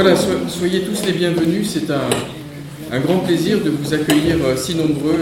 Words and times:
voilà, 0.00 0.14
soyez 0.46 0.82
tous 0.82 1.04
les 1.06 1.12
bienvenus. 1.12 1.70
C'est 1.70 1.90
un, 1.90 3.00
grand 3.00 3.18
plaisir 3.18 3.58
de 3.64 3.70
vous 3.70 3.92
accueillir 3.92 4.36
euh, 4.44 4.56
si 4.56 4.76
nombreux 4.76 5.18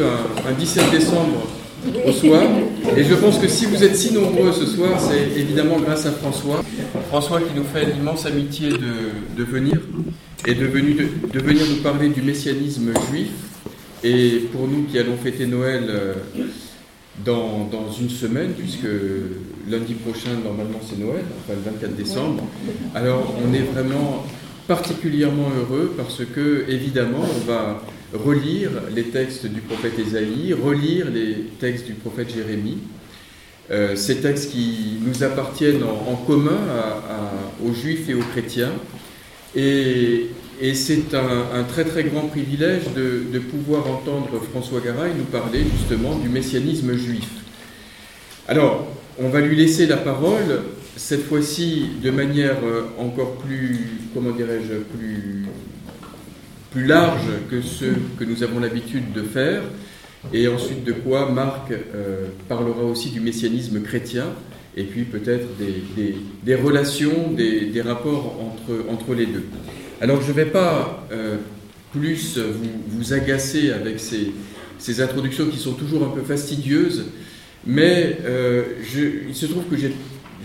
un, 0.47 0.53
17 0.53 0.91
décembre 0.91 1.47
au 2.07 2.13
soir. 2.13 2.43
Et 2.95 3.03
je 3.03 3.15
pense 3.15 3.39
que 3.39 3.49
si 3.49 3.65
vous 3.65 3.83
êtes 3.83 3.97
si 3.97 4.13
nombreux 4.13 4.53
ce 4.53 4.67
soir, 4.67 5.01
c'est 5.01 5.41
évidemment 5.41 5.79
grâce 5.81 6.05
à 6.05 6.11
François. 6.11 6.63
François 7.09 7.41
qui 7.41 7.57
nous 7.57 7.65
fait 7.65 7.87
l'immense 7.87 8.27
amitié 8.27 8.69
de, 8.69 9.45
venir 9.45 9.79
et 10.47 10.55
de, 10.55 10.67
venir 10.67 11.63
nous 11.71 11.83
parler 11.83 12.11
du 12.11 12.21
messianisme 12.21 12.93
juif. 13.11 13.31
Et 14.05 14.43
pour 14.53 14.69
nous 14.69 14.83
qui 14.83 14.99
allons 14.99 15.17
fêter 15.17 15.47
Noël 15.47 15.85
euh, 15.89 16.13
dans, 17.25 17.67
dans, 17.73 17.91
une 17.99 18.11
semaine, 18.11 18.51
puisque 18.51 18.93
lundi 19.71 19.95
prochain, 19.95 20.33
normalement, 20.45 20.81
c'est 20.87 20.99
Noël, 20.99 21.25
enfin 21.41 21.55
le 21.65 21.73
24 21.73 21.97
décembre. 21.97 22.43
Alors, 22.95 23.35
on 23.43 23.55
est 23.55 23.65
vraiment 23.73 24.23
particulièrement 24.67 25.49
heureux 25.57 25.95
parce 25.97 26.23
que, 26.25 26.65
évidemment, 26.69 27.23
on 27.23 27.47
va 27.47 27.83
relire 28.13 28.71
les 28.95 29.05
textes 29.05 29.47
du 29.47 29.61
prophète 29.61 29.99
Ésaïe, 29.99 30.53
relire 30.55 31.11
les 31.11 31.37
textes 31.59 31.87
du 31.87 31.95
prophète 31.95 32.33
Jérémie, 32.33 32.79
euh, 33.71 33.97
ces 33.97 34.17
textes 34.17 34.51
qui 34.53 34.99
nous 35.03 35.25
appartiennent 35.25 35.83
en, 35.83 36.15
commun 36.17 36.59
aux 37.65 37.73
juifs 37.73 38.09
et 38.09 38.15
aux 38.15 38.25
chrétiens. 38.33 38.73
Et, 39.55 40.29
c'est 40.75 41.15
un, 41.15 41.65
très 41.65 41.85
très 41.85 42.05
grand 42.05 42.29
privilège 42.29 42.85
de, 42.95 43.25
de, 43.31 43.39
pouvoir 43.39 43.87
entendre 43.91 44.41
François 44.51 44.81
Garay 44.81 45.13
nous 45.17 45.25
parler 45.25 45.61
justement 45.77 46.17
du 46.17 46.31
messianisme 46.31 46.97
juif. 46.97 47.29
Alors, 48.49 48.87
on 49.19 49.29
va 49.29 49.41
lui 49.41 49.57
laisser 49.57 49.87
la 49.87 49.97
parole, 49.99 50.63
cette 50.97 51.25
fois-ci 51.25 51.87
de 52.03 52.11
manière 52.11 52.57
euh, 52.65 52.85
encore 52.99 53.37
plus, 53.37 53.81
comment 54.15 54.31
dirais-je, 54.31 54.79
plus, 54.97 55.47
plus 56.71 56.87
large 56.87 57.27
que 57.51 57.61
ce 57.61 57.85
que 58.19 58.25
nous 58.25 58.43
avons 58.43 58.61
l'habitude 58.61 59.13
de 59.13 59.23
faire, 59.23 59.63
et 60.33 60.49
ensuite 60.49 60.85
de 60.85 60.93
quoi 60.93 61.31
Marc 61.31 61.71
euh, 61.71 62.27
parlera 62.49 62.83
aussi 62.83 63.11
du 63.11 63.21
messianisme 63.21 63.83
chrétien, 63.83 64.25
et 64.77 64.85
puis 64.85 65.05
peut-être 65.05 65.47
des, 66.45 66.55
relations, 66.55 67.31
des, 67.31 67.81
rapports 67.83 68.41
entre, 68.41 68.91
entre 68.91 69.15
les 69.15 69.27
deux. 69.27 69.45
Alors 70.01 70.21
je 70.23 70.29
ne 70.29 70.33
vais 70.33 70.47
pas 70.47 71.07
euh, 71.13 71.37
plus 71.93 72.39
vous, 72.39 72.71
vous, 72.89 73.13
agacer 73.15 73.71
avec 73.71 74.01
ces, 74.01 74.33
ces 74.79 75.01
introductions 75.01 75.47
qui 75.47 75.59
sont 75.59 75.73
toujours 75.73 76.05
un 76.05 76.11
peu 76.11 76.23
fastidieuses, 76.23 77.07
mais 77.67 78.19
il 79.29 79.35
se 79.35 79.47
trouve 79.47 79.65
que 79.65 79.77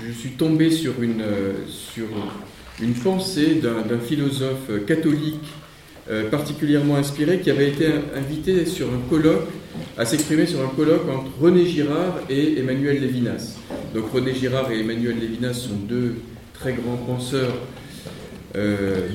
je 0.08 0.12
suis 0.12 0.32
tombé 0.32 0.72
sur 0.72 1.02
une, 1.02 1.22
euh, 1.22 1.54
sur 1.68 2.08
une 2.82 2.94
pensée 2.94 3.62
d'un 3.62 4.00
philosophe 4.00 4.86
catholique 4.88 5.46
euh, 6.10 6.30
particulièrement 6.30 6.96
inspiré 6.96 7.40
qui 7.40 7.52
avait 7.52 7.70
été 7.70 7.88
invité 8.16 8.66
sur 8.66 8.88
un 8.88 9.10
colloque, 9.10 9.48
à 9.98 10.06
s'exprimer 10.06 10.48
sur 10.48 10.62
un 10.62 10.70
colloque 10.70 11.08
entre 11.10 11.32
René 11.40 11.66
Girard 11.66 12.20
et 12.30 12.58
Emmanuel 12.58 13.02
Lévinas. 13.02 13.58
Donc 13.94 14.12
René 14.12 14.34
Girard 14.34 14.72
et 14.72 14.80
Emmanuel 14.80 15.20
Lévinas 15.20 15.54
sont 15.54 15.76
deux 15.88 16.16
très 16.54 16.74
grands 16.74 16.98
penseurs 16.98 17.56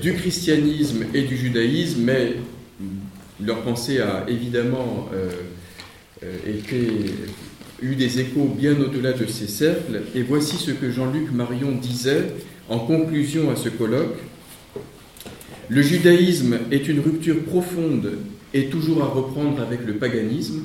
du 0.01 0.15
christianisme 0.15 1.05
et 1.13 1.23
du 1.23 1.37
judaïsme, 1.37 2.01
mais 2.05 2.37
leur 3.45 3.61
pensée 3.63 4.01
a 4.01 4.25
évidemment 4.29 5.11
été 6.47 6.87
eu 7.83 7.95
des 7.95 8.21
échos 8.21 8.55
bien 8.59 8.81
au-delà 8.81 9.13
de 9.13 9.27
ces 9.27 9.47
cercles, 9.47 10.03
et 10.15 10.23
voici 10.23 10.57
ce 10.57 10.71
que 10.71 10.91
Jean-Luc 10.91 11.31
Marion 11.33 11.73
disait 11.73 12.33
en 12.69 12.79
conclusion 12.79 13.51
à 13.51 13.57
ce 13.57 13.69
colloque. 13.69 14.19
Le 15.69 15.83
judaïsme 15.83 16.59
est 16.71 16.89
une 16.89 17.01
rupture 17.01 17.43
profonde 17.45 18.13
et 18.55 18.67
toujours 18.67 19.03
à 19.03 19.07
reprendre 19.07 19.61
avec 19.61 19.85
le 19.87 19.95
paganisme. 19.95 20.65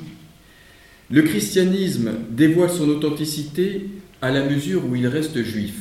Le 1.10 1.24
christianisme 1.24 2.12
dévoile 2.30 2.70
son 2.70 2.88
authenticité 2.90 3.88
à 4.22 4.32
la 4.32 4.48
mesure 4.48 4.84
où 4.86 4.96
il 4.96 5.08
reste 5.08 5.42
juif. 5.44 5.74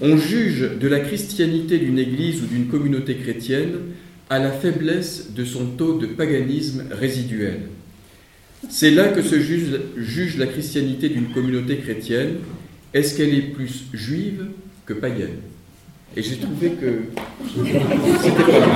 On 0.00 0.16
juge 0.16 0.70
de 0.80 0.88
la 0.88 1.00
christianité 1.00 1.78
d'une 1.78 1.98
église 1.98 2.42
ou 2.42 2.46
d'une 2.46 2.68
communauté 2.68 3.16
chrétienne 3.16 3.74
à 4.30 4.38
la 4.38 4.52
faiblesse 4.52 5.32
de 5.34 5.44
son 5.44 5.66
taux 5.66 5.98
de 5.98 6.06
paganisme 6.06 6.84
résiduel. 6.90 7.68
C'est 8.70 8.90
là 8.90 9.08
que 9.08 9.22
se 9.22 9.38
juge, 9.38 10.36
la 10.38 10.46
christianité 10.46 11.08
d'une 11.08 11.28
communauté 11.28 11.76
chrétienne. 11.76 12.36
Est-ce 12.92 13.16
qu'elle 13.16 13.34
est 13.34 13.52
plus 13.52 13.84
juive 13.92 14.46
que 14.86 14.94
païenne? 14.94 15.38
Et 16.16 16.22
j'ai 16.22 16.36
trouvé 16.36 16.70
que 16.70 17.02
c'était 18.22 18.42
pas 18.42 18.60
mal. 18.60 18.68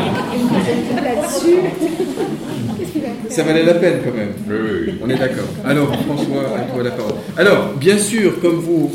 Ça 3.29 3.45
valait 3.45 3.65
la 3.65 3.75
peine 3.75 4.01
quand 4.05 4.15
même. 4.15 4.33
On 5.01 5.09
est 5.09 5.19
d'accord. 5.19 5.49
Alors, 5.65 5.95
François, 6.05 6.59
à 6.59 6.63
toi 6.63 6.83
la 6.83 6.91
parole. 6.91 7.15
Alors, 7.37 7.75
bien 7.75 7.97
sûr, 7.97 8.41
comme 8.41 8.57
vous, 8.57 8.91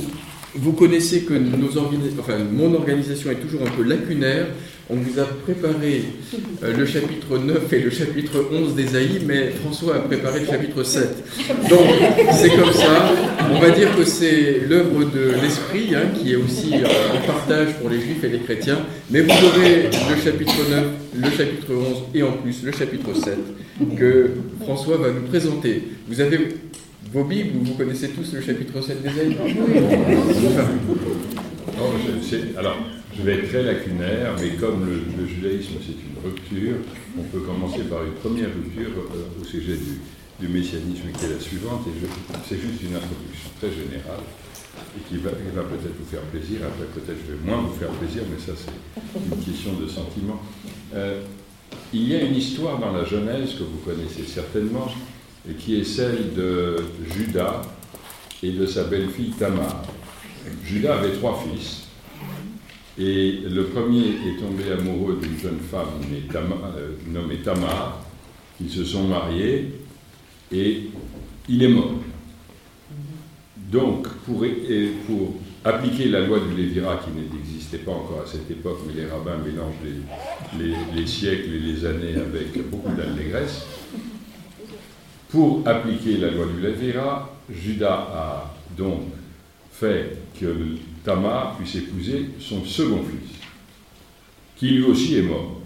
vous 0.55 0.73
connaissez 0.73 1.21
que 1.21 1.33
nos 1.33 1.77
enfin, 2.19 2.37
mon 2.51 2.73
organisation 2.75 3.31
est 3.31 3.41
toujours 3.41 3.61
un 3.63 3.71
peu 3.71 3.83
lacunaire. 3.83 4.47
On 4.89 4.95
vous 4.95 5.17
a 5.17 5.23
préparé 5.23 6.03
euh, 6.61 6.77
le 6.77 6.85
chapitre 6.85 7.37
9 7.37 7.71
et 7.71 7.79
le 7.79 7.89
chapitre 7.89 8.45
11 8.51 8.75
d'Ésaïe, 8.75 9.21
mais 9.25 9.49
François 9.49 9.95
a 9.95 9.99
préparé 9.99 10.41
le 10.41 10.45
chapitre 10.45 10.83
7. 10.83 11.07
Donc, 11.69 11.87
c'est 12.33 12.49
comme 12.49 12.73
ça. 12.73 13.11
On 13.49 13.59
va 13.59 13.69
dire 13.71 13.95
que 13.95 14.03
c'est 14.03 14.61
l'œuvre 14.67 15.05
de 15.05 15.41
l'Esprit, 15.41 15.95
hein, 15.95 16.09
qui 16.13 16.33
est 16.33 16.35
aussi 16.35 16.73
euh, 16.73 17.15
un 17.15 17.25
partage 17.25 17.75
pour 17.79 17.89
les 17.89 18.01
Juifs 18.01 18.23
et 18.23 18.29
les 18.29 18.39
chrétiens. 18.39 18.79
Mais 19.09 19.21
vous 19.21 19.31
aurez 19.31 19.83
le 19.83 20.21
chapitre 20.21 20.55
9, 20.69 20.85
le 21.15 21.29
chapitre 21.31 21.71
11 21.71 21.97
et 22.13 22.23
en 22.23 22.33
plus 22.33 22.61
le 22.63 22.71
chapitre 22.73 23.13
7 23.15 23.37
que 23.97 24.31
François 24.61 24.97
va 24.97 25.11
nous 25.11 25.27
présenter. 25.27 25.83
Vous 26.07 26.19
avez 26.19 26.39
vos 27.13 27.24
Bibles, 27.24 27.59
vous 27.62 27.75
connaissez 27.75 28.09
tous 28.09 28.34
le 28.34 28.41
chapitre 28.41 28.81
7 28.81 29.03
d'Ésaïe 29.03 29.38
Alors, 32.57 32.78
je 33.16 33.22
vais 33.22 33.34
être 33.35 33.50
très 33.50 33.62
lacunaire, 33.62 34.34
mais 34.41 34.50
comme 34.56 34.90
le, 34.90 35.28
judaïsme 35.28 35.74
c'est 35.79 35.94
une 35.94 36.18
rupture, 36.25 36.78
on 37.19 37.22
peut 37.22 37.41
commencer 37.41 37.84
par 37.84 38.03
une 38.03 38.13
première 38.13 38.47
rupture 38.47 38.90
euh, 38.97 39.41
au 39.41 39.46
sujet 39.46 39.78
du, 40.40 40.47
messianisme 40.47 41.03
qui 41.13 41.25
est 41.25 41.29
la 41.29 41.40
suivante, 41.40 41.85
et 41.88 41.91
c'est 42.50 42.59
juste 42.59 42.81
une 42.81 42.96
introduction 42.96 43.50
très 43.59 43.69
générale 43.69 44.25
et 44.97 45.01
qui 45.07 45.18
va, 45.18 45.30
peut-être 45.30 45.95
vous 45.97 46.09
faire 46.09 46.22
plaisir, 46.22 46.62
après 46.66 47.00
peut-être 47.00 47.19
je 47.25 47.34
vais 47.34 47.40
moins 47.45 47.62
vous 47.62 47.75
faire 47.75 47.90
plaisir, 47.90 48.24
mais 48.30 48.40
ça 48.44 48.53
c'est 48.57 49.38
une 49.38 49.44
question 49.44 49.74
de 49.74 49.88
sentiment. 49.88 50.41
Euh, 50.95 51.22
il 51.94 52.07
y 52.07 52.16
a 52.16 52.24
une 52.24 52.35
histoire 52.35 52.80
dans 52.80 52.91
la 52.91 53.06
Genèse 53.06 53.53
que 53.53 53.63
vous 53.63 53.80
connaissez 53.85 54.24
certainement, 54.28 54.88
et 55.49 55.53
qui 55.53 55.79
est 55.79 55.83
celle 55.83 56.33
de 56.33 56.77
Judas 57.11 57.61
et 58.41 58.51
de 58.51 58.65
sa 58.65 58.85
belle-fille 58.85 59.31
Tamar. 59.31 59.83
Judas 60.65 60.97
avait 60.99 61.13
trois 61.13 61.41
fils, 61.43 61.83
et 62.97 63.39
le 63.49 63.65
premier 63.65 64.07
est 64.09 64.39
tombé 64.39 64.71
amoureux 64.71 65.19
d'une 65.21 65.37
jeune 65.37 65.59
femme 65.59 65.87
euh, 66.35 66.89
nommée 67.07 67.37
Tamar. 67.37 68.05
Ils 68.61 68.69
se 68.69 68.83
sont 68.83 69.07
mariés 69.07 69.79
et 70.51 70.89
il 71.49 71.63
est 71.63 71.69
mort. 71.69 71.95
Donc, 73.71 74.07
pour, 74.25 74.45
pour 75.07 75.35
appliquer 75.63 76.09
la 76.09 76.27
loi 76.27 76.39
du 76.39 76.55
Lévira, 76.55 76.97
qui 76.97 77.09
n'existait 77.35 77.79
pas 77.79 77.91
encore 77.91 78.21
à 78.23 78.27
cette 78.27 78.49
époque, 78.51 78.81
mais 78.85 79.01
les 79.01 79.09
rabbins 79.09 79.37
mélangent 79.43 79.73
les, 80.59 80.75
les 80.95 81.07
siècles 81.07 81.49
et 81.49 81.59
les 81.59 81.85
années 81.85 82.15
avec 82.15 82.69
beaucoup 82.69 82.93
d'allégresse, 82.95 83.65
pour 85.33 85.67
appliquer 85.67 86.17
la 86.17 86.29
loi 86.29 86.45
du 86.45 86.61
Lévira, 86.61 87.27
Judas 87.49 88.07
a 88.13 88.53
donc 88.77 89.01
fait 89.71 90.19
que 90.39 90.45
Tamar 91.03 91.57
puisse 91.57 91.73
épouser 91.73 92.29
son 92.39 92.63
second 92.63 93.01
fils, 93.01 93.39
qui 94.55 94.69
lui 94.69 94.83
aussi 94.83 95.17
est 95.17 95.23
mort. 95.23 95.59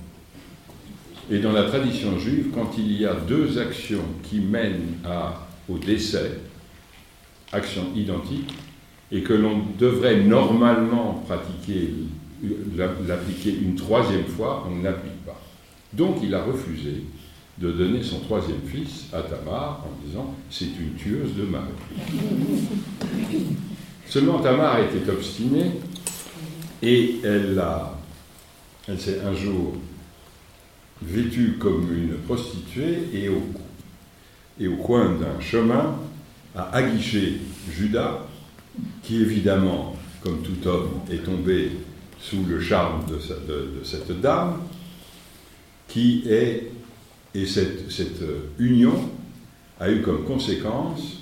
Et 1.29 1.39
dans 1.39 1.51
la 1.51 1.63
tradition 1.63 2.17
juive, 2.17 2.47
quand 2.55 2.77
il 2.77 2.93
y 2.93 3.05
a 3.05 3.13
deux 3.13 3.59
actions 3.59 4.05
qui 4.23 4.39
mènent 4.39 4.99
à, 5.03 5.45
au 5.67 5.77
décès, 5.77 6.39
actions 7.51 7.87
identiques, 7.93 8.53
et 9.11 9.21
que 9.21 9.33
l'on 9.33 9.63
devrait 9.77 10.21
normalement 10.21 11.25
pratiquer, 11.27 11.93
l'appliquer 13.05 13.53
une 13.61 13.75
troisième 13.75 14.27
fois, 14.27 14.65
on 14.65 14.77
ne 14.77 14.83
l'applique 14.85 15.25
pas. 15.25 15.41
Donc 15.91 16.19
il 16.23 16.33
a 16.33 16.41
refusé 16.41 17.03
de 17.59 17.71
donner 17.71 18.03
son 18.03 18.19
troisième 18.19 18.61
fils 18.65 19.07
à 19.13 19.21
Tamar 19.21 19.85
en 19.85 20.05
disant 20.05 20.33
c'est 20.49 20.65
une 20.65 20.93
tueuse 20.95 21.35
de 21.35 21.43
mari. 21.43 21.71
Seulement 24.07 24.39
Tamar 24.39 24.79
était 24.79 25.09
obstinée 25.09 25.71
et 26.81 27.15
elle, 27.23 27.61
elle 28.87 28.99
s'est 28.99 29.21
un 29.21 29.33
jour 29.33 29.73
vêtue 31.01 31.57
comme 31.59 31.87
une 31.95 32.17
prostituée 32.19 33.09
et 33.13 33.29
au, 33.29 33.41
et 34.59 34.67
au 34.67 34.77
coin 34.77 35.15
d'un 35.15 35.39
chemin 35.39 35.95
a 36.55 36.75
aguiché 36.75 37.39
Judas, 37.71 38.19
qui 39.03 39.21
évidemment, 39.21 39.95
comme 40.21 40.41
tout 40.41 40.67
homme, 40.67 41.01
est 41.11 41.23
tombé 41.23 41.71
sous 42.19 42.43
le 42.45 42.59
charme 42.59 43.05
de, 43.07 43.83
cette 43.83 44.21
dame, 44.21 44.57
qui 45.87 46.23
est, 46.27 46.71
et 47.33 47.45
cette, 47.45 47.91
cette 47.91 48.23
union 48.59 49.09
a 49.79 49.91
eu 49.91 50.01
comme 50.01 50.23
conséquence 50.23 51.21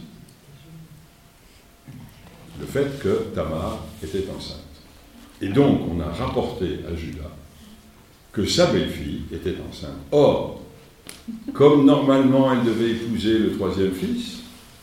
le 2.60 2.66
fait 2.66 3.00
que 3.00 3.34
Tamar 3.34 3.86
était 4.02 4.25
enceinte. 4.30 4.62
Et 5.42 5.50
donc, 5.50 5.81
on 5.92 6.00
a 6.00 6.10
rapporté 6.10 6.80
à 6.90 6.96
Judas 6.96 7.31
que 8.31 8.46
sa 8.46 8.68
belle-fille 8.68 9.24
était 9.31 9.56
enceinte. 9.69 9.92
Or, 10.12 10.62
comme 11.54 11.86
normalement 11.86 12.52
elle 12.54 12.63
devait 12.63 12.92
épouser 12.92 13.40
le 13.40 13.54
troisième 13.54 13.92
fils, 13.92 14.40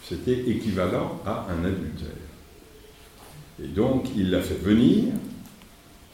c'était 0.09 0.51
équivalent 0.51 1.21
à 1.25 1.47
un 1.51 1.65
adultère. 1.65 2.09
Et 3.63 3.69
donc, 3.69 4.07
il 4.17 4.31
l'a 4.31 4.41
fait 4.41 4.61
venir 4.61 5.13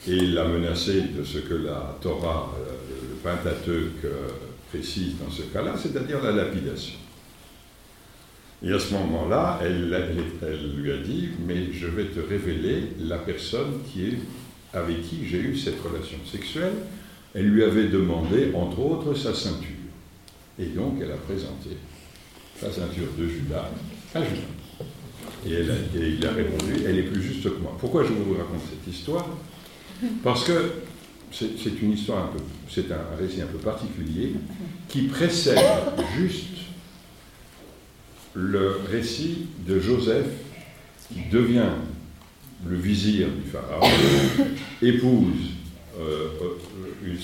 et 0.06 0.12
il 0.12 0.34
l'a 0.34 0.46
menacé 0.46 1.02
de 1.16 1.24
ce 1.24 1.38
que 1.38 1.54
la 1.54 1.96
Torah, 2.00 2.52
euh, 2.58 2.72
le 3.10 3.16
Pentateuque, 3.16 4.04
euh, 4.04 4.28
précise 4.70 5.14
dans 5.22 5.30
ce 5.30 5.42
cas-là, 5.42 5.74
c'est-à-dire 5.76 6.22
la 6.22 6.32
lapidation. 6.32 6.96
Et 8.62 8.72
à 8.72 8.78
ce 8.78 8.92
moment-là, 8.94 9.60
elle, 9.62 9.88
lui 10.76 10.90
a 10.90 10.96
dit, 10.96 11.28
mais 11.46 11.72
je 11.72 11.86
vais 11.86 12.06
te 12.06 12.18
révéler 12.18 12.88
la 13.00 13.18
personne 13.18 13.80
qui 13.86 14.06
est, 14.06 14.18
avec 14.74 15.02
qui 15.02 15.26
j'ai 15.26 15.38
eu 15.38 15.56
cette 15.56 15.80
relation 15.80 16.18
sexuelle. 16.30 16.74
Elle 17.34 17.50
lui 17.50 17.62
avait 17.62 17.88
demandé, 17.88 18.50
entre 18.54 18.80
autres, 18.80 19.14
sa 19.14 19.32
ceinture. 19.32 19.68
Et 20.58 20.66
donc, 20.66 20.98
elle 21.00 21.12
a 21.12 21.16
présenté 21.16 21.70
la 22.60 22.72
ceinture 22.72 23.06
de 23.16 23.28
Judas 23.28 23.70
à 24.14 24.24
Judas. 24.24 24.42
Et, 25.46 25.52
et 25.52 26.08
il 26.18 26.26
a 26.26 26.32
répondu, 26.32 26.74
elle 26.84 26.98
est 26.98 27.02
plus 27.04 27.22
juste 27.22 27.44
que 27.44 27.60
moi. 27.60 27.76
Pourquoi 27.78 28.02
je 28.02 28.12
vous 28.12 28.34
raconte 28.34 28.62
cette 28.68 28.92
histoire? 28.92 29.26
Parce 30.24 30.44
que 30.44 30.72
c'est 31.32 31.82
une 31.82 31.92
histoire 31.92 32.24
un 32.24 32.28
peu, 32.28 32.84
récit 33.18 33.42
un 33.42 33.46
peu 33.46 33.58
particulier 33.58 34.34
qui 34.88 35.02
précède 35.02 35.58
juste 36.16 36.58
le 38.34 38.80
récit 38.90 39.48
de 39.66 39.80
Joseph 39.80 40.26
qui 41.08 41.28
devient 41.30 41.70
le 42.66 42.76
vizir 42.76 43.28
du 43.28 43.50
pharaon, 43.50 43.88
épouse 44.82 45.52
euh, 45.98 46.28
euh, 46.42 47.16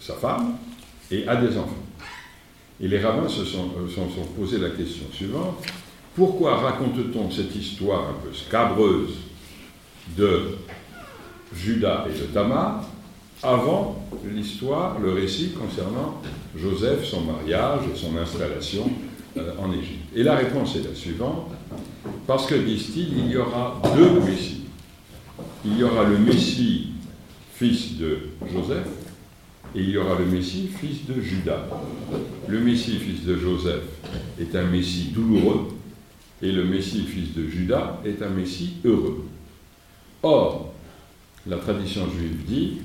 sa 0.00 0.14
femme 0.14 0.56
et 1.10 1.26
a 1.26 1.36
des 1.36 1.56
enfants. 1.56 1.84
Et 2.80 2.88
les 2.88 3.00
rabbins 3.00 3.28
se 3.28 3.44
sont, 3.44 3.70
euh, 3.78 3.88
sont, 3.88 4.10
sont 4.10 4.26
posé 4.36 4.58
la 4.58 4.70
question 4.70 5.06
suivante 5.12 5.64
pourquoi 6.16 6.56
raconte-t-on 6.56 7.30
cette 7.30 7.54
histoire 7.54 8.08
un 8.08 8.14
peu 8.14 8.32
scabreuse 8.32 9.18
de 10.16 10.56
Judas 11.54 12.06
et 12.08 12.18
de 12.18 12.24
Tamar 12.32 12.88
avant 13.42 14.06
l'histoire, 14.24 14.98
le 14.98 15.12
récit 15.12 15.50
concernant 15.50 16.20
Joseph, 16.56 17.04
son 17.04 17.22
mariage 17.22 17.82
et 17.92 17.96
son 17.96 18.16
installation 18.16 18.90
euh, 19.36 19.52
en 19.58 19.72
Égypte 19.72 20.08
Et 20.14 20.22
la 20.22 20.36
réponse 20.36 20.76
est 20.76 20.88
la 20.88 20.94
suivante, 20.94 21.50
parce 22.26 22.46
que, 22.46 22.54
disent-ils, 22.54 23.18
il 23.18 23.30
y 23.30 23.36
aura 23.36 23.80
deux 23.94 24.20
Messies. 24.20 24.62
Il 25.64 25.78
y 25.78 25.82
aura 25.82 26.04
le 26.04 26.18
Messie, 26.18 26.92
fils 27.54 27.98
de 27.98 28.18
Joseph, 28.50 28.88
et 29.74 29.80
il 29.80 29.90
y 29.90 29.98
aura 29.98 30.18
le 30.18 30.24
Messie, 30.24 30.68
fils 30.68 31.04
de 31.06 31.20
Judas. 31.20 31.66
Le 32.48 32.60
Messie, 32.60 32.98
fils 32.98 33.24
de 33.24 33.36
Joseph, 33.36 33.82
est 34.40 34.54
un 34.56 34.64
Messie 34.64 35.10
douloureux, 35.14 35.68
et 36.40 36.52
le 36.52 36.64
Messie, 36.64 37.04
fils 37.04 37.34
de 37.34 37.46
Judas, 37.48 38.00
est 38.04 38.22
un 38.22 38.30
Messie 38.30 38.74
heureux. 38.84 39.26
Or, 40.22 40.72
la 41.46 41.58
tradition 41.58 42.06
juive 42.10 42.44
dit 42.46 42.78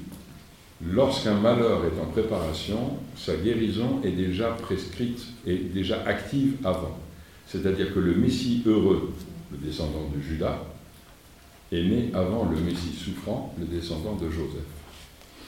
Lorsqu'un 0.89 1.35
malheur 1.35 1.83
est 1.85 2.01
en 2.01 2.05
préparation, 2.05 2.97
sa 3.15 3.35
guérison 3.35 4.01
est 4.03 4.11
déjà 4.11 4.49
prescrite 4.49 5.27
et 5.45 5.55
déjà 5.55 6.01
active 6.05 6.55
avant. 6.63 6.97
C'est-à-dire 7.45 7.93
que 7.93 7.99
le 7.99 8.15
Messie 8.15 8.63
heureux, 8.65 9.13
le 9.51 9.57
descendant 9.57 10.09
de 10.15 10.21
Judas, 10.21 10.63
est 11.71 11.83
né 11.83 12.09
avant 12.13 12.49
le 12.49 12.57
Messie 12.57 12.93
souffrant, 12.97 13.53
le 13.59 13.65
descendant 13.65 14.15
de 14.15 14.29
Joseph. 14.29 14.63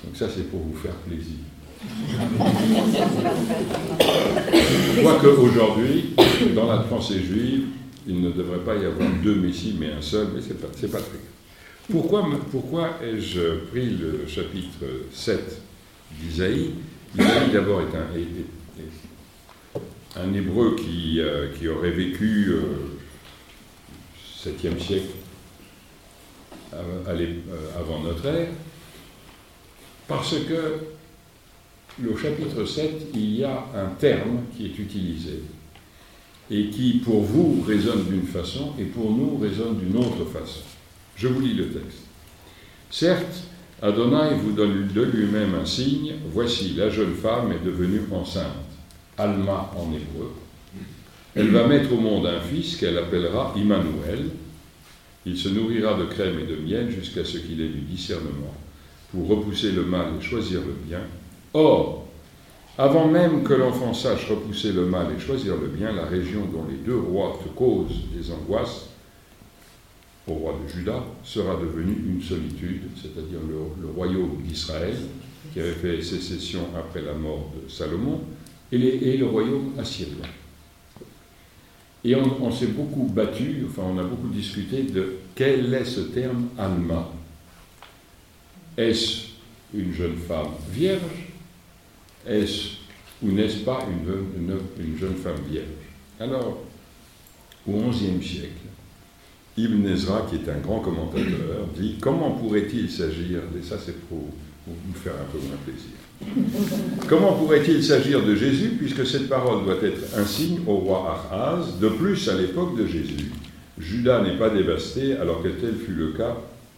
Donc 0.04 0.16
ça, 0.16 0.28
c'est 0.30 0.52
pour 0.52 0.60
vous 0.60 0.76
faire 0.76 0.96
plaisir. 0.98 1.38
Quoique 5.02 5.28
aujourd'hui, 5.28 6.14
dans 6.56 6.68
la 6.68 6.84
pensée 6.84 7.20
juive, 7.20 7.66
il 8.08 8.22
ne 8.22 8.32
devrait 8.32 8.60
pas 8.60 8.76
y 8.76 8.86
avoir 8.86 9.10
deux 9.24 9.36
Messies, 9.36 9.76
mais 9.80 9.92
un 9.92 10.02
seul, 10.02 10.28
mais 10.36 10.42
ce 10.42 10.50
n'est 10.50 10.56
pas, 10.56 10.68
pas 10.68 10.74
très 10.78 10.88
grave. 10.88 11.33
Pourquoi, 11.92 12.98
ai-je 13.04 13.66
pris 13.70 13.90
le 13.90 14.26
chapitre 14.26 14.86
7 15.12 15.62
d'Isaïe? 16.12 16.72
Isaïe 17.14 17.52
d'abord 17.52 17.82
est 17.82 17.94
un, 20.16 20.34
hébreu 20.34 20.76
qui, 20.78 21.20
euh, 21.20 21.50
qui, 21.58 21.68
aurait 21.68 21.92
vécu 21.92 22.54
euh, 22.54 22.62
7e 24.42 24.80
siècle 24.80 25.12
euh, 26.74 27.04
avant 27.78 28.00
notre 28.00 28.26
ère, 28.28 28.48
parce 30.08 30.36
que 30.36 30.78
le 32.02 32.18
chapitre 32.18 32.66
7, 32.66 33.10
il 33.14 33.36
y 33.36 33.44
a 33.44 33.66
un 33.76 33.90
terme 34.00 34.44
qui 34.56 34.68
est 34.68 34.80
utilisé 34.80 35.44
et 36.50 36.70
qui 36.70 37.02
pour 37.04 37.24
vous 37.24 37.62
résonne 37.68 38.06
d'une 38.06 38.26
façon 38.26 38.74
et 38.80 38.86
pour 38.86 39.12
nous 39.12 39.38
résonne 39.38 39.78
d'une 39.78 39.98
autre 39.98 40.26
façon. 40.26 40.62
Je 41.16 41.28
vous 41.28 41.42
lis 41.42 41.54
le 41.54 41.70
texte. 41.70 42.00
Certes, 42.90 43.44
Adonai 43.82 44.36
vous 44.42 44.52
donne 44.52 44.88
de 44.88 45.02
lui-même 45.02 45.56
un 45.62 45.66
signe. 45.66 46.14
Voici, 46.32 46.74
la 46.76 46.90
jeune 46.90 47.14
femme 47.14 47.52
est 47.52 47.66
devenue 47.66 48.02
enceinte. 48.12 48.48
Alma 49.18 49.72
en 49.76 49.92
hébreu. 49.94 50.32
Elle 51.36 51.50
va 51.50 51.68
mettre 51.68 51.92
au 51.94 51.98
monde 51.98 52.26
un 52.28 52.40
fils 52.40 52.76
qu'elle 52.78 52.98
appellera 52.98 53.54
Immanuel. 53.58 54.30
Il 55.26 55.38
se 55.38 55.50
nourrira 55.50 55.96
de 55.96 56.06
crème 56.06 56.40
et 56.40 56.46
de 56.46 56.56
miel 56.56 56.92
jusqu'à 56.92 57.26
ce 57.26 57.38
qu'il 57.38 57.62
ait 57.62 57.70
du 57.70 57.82
discernement 57.82 58.54
pour 59.12 59.28
repousser 59.28 59.72
le 59.72 59.84
mal 59.84 60.08
et 60.20 60.24
choisir 60.24 60.62
le 60.62 60.74
bien. 60.88 61.02
Or, 61.54 62.08
avant 62.78 63.08
même 63.08 63.44
que 63.44 63.54
l'enfant 63.54 63.94
sache 63.94 64.30
repousser 64.30 64.72
le 64.72 64.86
mal 64.86 65.08
et 65.16 65.20
choisir 65.20 65.56
le 65.56 65.68
bien, 65.68 65.92
la 65.92 66.06
région 66.06 66.42
dont 66.46 66.66
les 66.70 66.78
deux 66.78 66.98
rois 66.98 67.40
te 67.44 67.48
causent 67.50 68.02
des 68.16 68.32
angoisses 68.32 68.90
au 70.28 70.34
roi 70.34 70.60
de 70.64 70.70
Juda 70.72 71.04
sera 71.24 71.56
devenu 71.58 71.94
une 72.08 72.22
solitude, 72.22 72.84
c'est-à-dire 72.96 73.40
le, 73.48 73.88
royaume 73.90 74.42
d'Israël, 74.42 74.96
qui 75.52 75.60
avait 75.60 75.74
fait 75.74 76.02
sécession 76.02 76.62
après 76.78 77.02
la 77.02 77.14
mort 77.14 77.52
de 77.56 77.70
Salomon, 77.70 78.22
et, 78.72 79.18
le 79.18 79.26
royaume 79.26 79.74
assyrien. 79.78 80.30
Et 82.06 82.16
on, 82.16 82.52
s'est 82.52 82.68
beaucoup 82.68 83.04
battu, 83.04 83.66
enfin 83.70 83.84
on 83.86 83.98
a 83.98 84.04
beaucoup 84.04 84.28
discuté 84.28 84.84
de 84.84 85.16
quel 85.36 85.74
est 85.74 85.86
ce 85.86 86.02
terme 86.02 86.50
Alma. 86.58 87.12
Est-ce 88.76 89.28
une 89.74 89.94
jeune 89.94 90.18
femme 90.18 90.52
vierge? 90.72 91.30
Est-ce 92.28 92.84
ou 93.22 93.32
n'est-ce 93.32 93.60
pas 93.60 93.86
une, 93.90 94.54
une, 94.84 94.98
jeune 94.98 95.16
femme 95.16 95.42
vierge? 95.50 95.68
Alors, 96.20 96.62
au 97.66 97.90
XIe 97.90 98.22
siècle, 98.22 98.63
Ibn 99.58 99.88
Ezra, 99.88 100.26
qui 100.30 100.36
est 100.36 100.50
un 100.50 100.60
grand 100.60 100.80
commentateur, 100.80 101.68
dit 101.78 101.98
Comment 102.02 102.32
pourrait-il 102.32 102.90
s'agir, 102.90 103.40
et 103.58 103.64
ça 103.64 103.76
c'est 103.84 104.00
pour, 104.08 104.28
vous 104.66 105.00
faire 105.04 105.14
un 105.14 105.32
peu 105.32 105.38
moins 105.40 105.58
plaisir, 105.64 105.92
comment 107.08 107.34
pourrait-il 107.34 107.84
s'agir 107.84 108.26
de 108.26 108.36
Jésus, 108.36 108.76
puisque 108.80 109.06
cette 109.06 109.30
parole 109.30 109.64
doit 109.66 109.84
être 109.84 110.18
un 110.18 110.26
signe 110.26 110.60
au 110.66 110.78
roi 110.78 111.28
Ahaz 111.32 111.80
De 111.80 111.90
plus, 111.90 112.28
à 112.30 112.36
l'époque 112.36 112.78
de 112.78 112.88
Jésus, 112.88 113.32
Judas 113.78 114.22
n'est 114.22 114.38
pas 114.38 114.50
dévasté, 114.50 115.18
alors 115.18 115.44
que 115.44 115.50
tel 115.50 115.76
fut 115.76 115.94
le 115.94 116.14
cas 116.14 116.38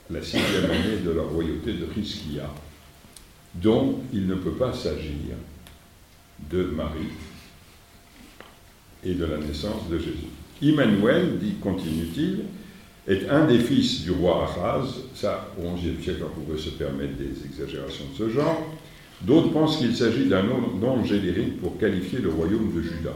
la 0.10 0.22
sixième 0.22 0.66
année 0.66 0.98
de 1.04 1.12
la 1.12 1.24
royauté 1.24 1.74
de 1.74 1.86
Riskia. 1.94 2.50
Donc, 3.56 3.98
il 4.14 4.28
ne 4.28 4.36
peut 4.36 4.52
pas 4.52 4.74
s'agir 4.74 5.36
de 6.52 6.64
Marie 6.64 7.14
et 9.04 9.14
de 9.14 9.26
la 9.26 9.38
naissance 9.38 9.90
de 9.90 9.98
Jésus. 9.98 10.28
Immanuel, 10.62 11.38
dit, 11.40 11.56
continue-t-il, 11.62 12.40
est 13.08 13.30
un 13.30 13.46
des 13.46 13.60
fils 13.60 14.04
du 14.04 14.12
roi 14.12 14.50
Ahaz. 14.58 14.88
Ça, 15.14 15.48
au 15.58 15.76
XIe 15.76 16.02
siècle, 16.04 16.24
on 16.26 16.40
pouvait 16.40 16.60
se 16.60 16.70
permettre 16.70 17.18
des 17.18 17.46
exagérations 17.46 18.06
de 18.12 18.18
ce 18.18 18.30
genre. 18.30 18.64
D'autres 19.22 19.52
pensent 19.52 19.78
qu'il 19.78 19.96
s'agit 19.96 20.26
d'un 20.26 20.44
nom 20.44 21.04
générique 21.04 21.62
pour 21.62 21.78
qualifier 21.78 22.20
le 22.20 22.30
royaume 22.30 22.72
de 22.76 22.82
Juda. 22.82 23.14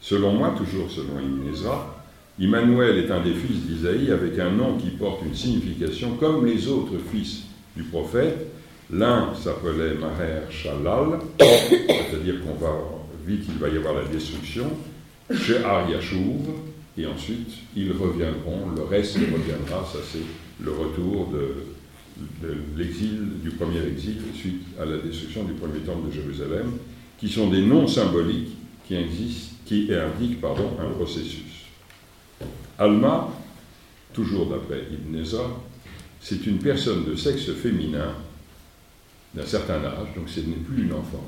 Selon 0.00 0.34
moi, 0.34 0.54
toujours 0.56 0.90
selon 0.90 1.18
Ibn 1.20 1.52
Ezra, 1.52 1.96
Immanuel 2.38 2.98
est 2.98 3.10
un 3.10 3.22
des 3.22 3.32
fils 3.32 3.62
d'Isaïe 3.62 4.12
avec 4.12 4.38
un 4.38 4.50
nom 4.50 4.76
qui 4.76 4.90
porte 4.90 5.22
une 5.24 5.34
signification 5.34 6.16
comme 6.16 6.44
les 6.44 6.68
autres 6.68 6.98
fils 7.10 7.44
du 7.74 7.82
prophète. 7.84 8.52
L'un 8.90 9.34
s'appelait 9.34 9.94
Maher 9.94 10.42
Shalal, 10.50 11.18
c'est-à-dire 11.40 12.36
qu'on 12.44 12.54
va 12.54 12.72
vite, 13.26 13.44
il 13.48 13.58
va 13.58 13.68
y 13.68 13.76
avoir 13.78 13.94
la 13.94 14.04
destruction. 14.04 14.70
She'ar 15.32 15.90
Yashuv, 15.90 16.46
et 16.98 17.06
ensuite 17.06 17.50
ils 17.76 17.92
reviendront, 17.92 18.70
le 18.74 18.82
reste 18.82 19.16
reviendra, 19.16 19.84
ça 19.84 19.98
c'est 20.10 20.64
le 20.64 20.72
retour 20.72 21.28
de, 21.28 22.56
l'exil, 22.76 23.40
du 23.42 23.50
premier 23.50 23.84
exil, 23.86 24.18
suite 24.34 24.62
à 24.80 24.84
la 24.84 24.98
destruction 24.98 25.44
du 25.44 25.52
premier 25.52 25.80
temple 25.80 26.08
de 26.08 26.12
Jérusalem, 26.12 26.72
qui 27.18 27.28
sont 27.28 27.50
des 27.50 27.62
noms 27.62 27.86
symboliques 27.86 28.56
qui, 28.86 28.94
existent, 28.94 29.56
qui 29.66 29.90
indiquent 29.92 30.42
un 30.42 30.90
processus. 30.90 31.66
Alma, 32.78 33.28
toujours 34.12 34.46
d'après 34.46 34.84
Ibn 34.90 35.18
Ezra, 35.18 35.50
c'est 36.20 36.46
une 36.46 36.58
personne 36.58 37.04
de 37.04 37.14
sexe 37.14 37.52
féminin 37.52 38.14
d'un 39.34 39.46
certain 39.46 39.84
âge, 39.84 40.08
donc 40.16 40.28
ce 40.28 40.40
n'est 40.40 40.56
plus 40.56 40.84
une 40.84 40.92
enfant, 40.92 41.24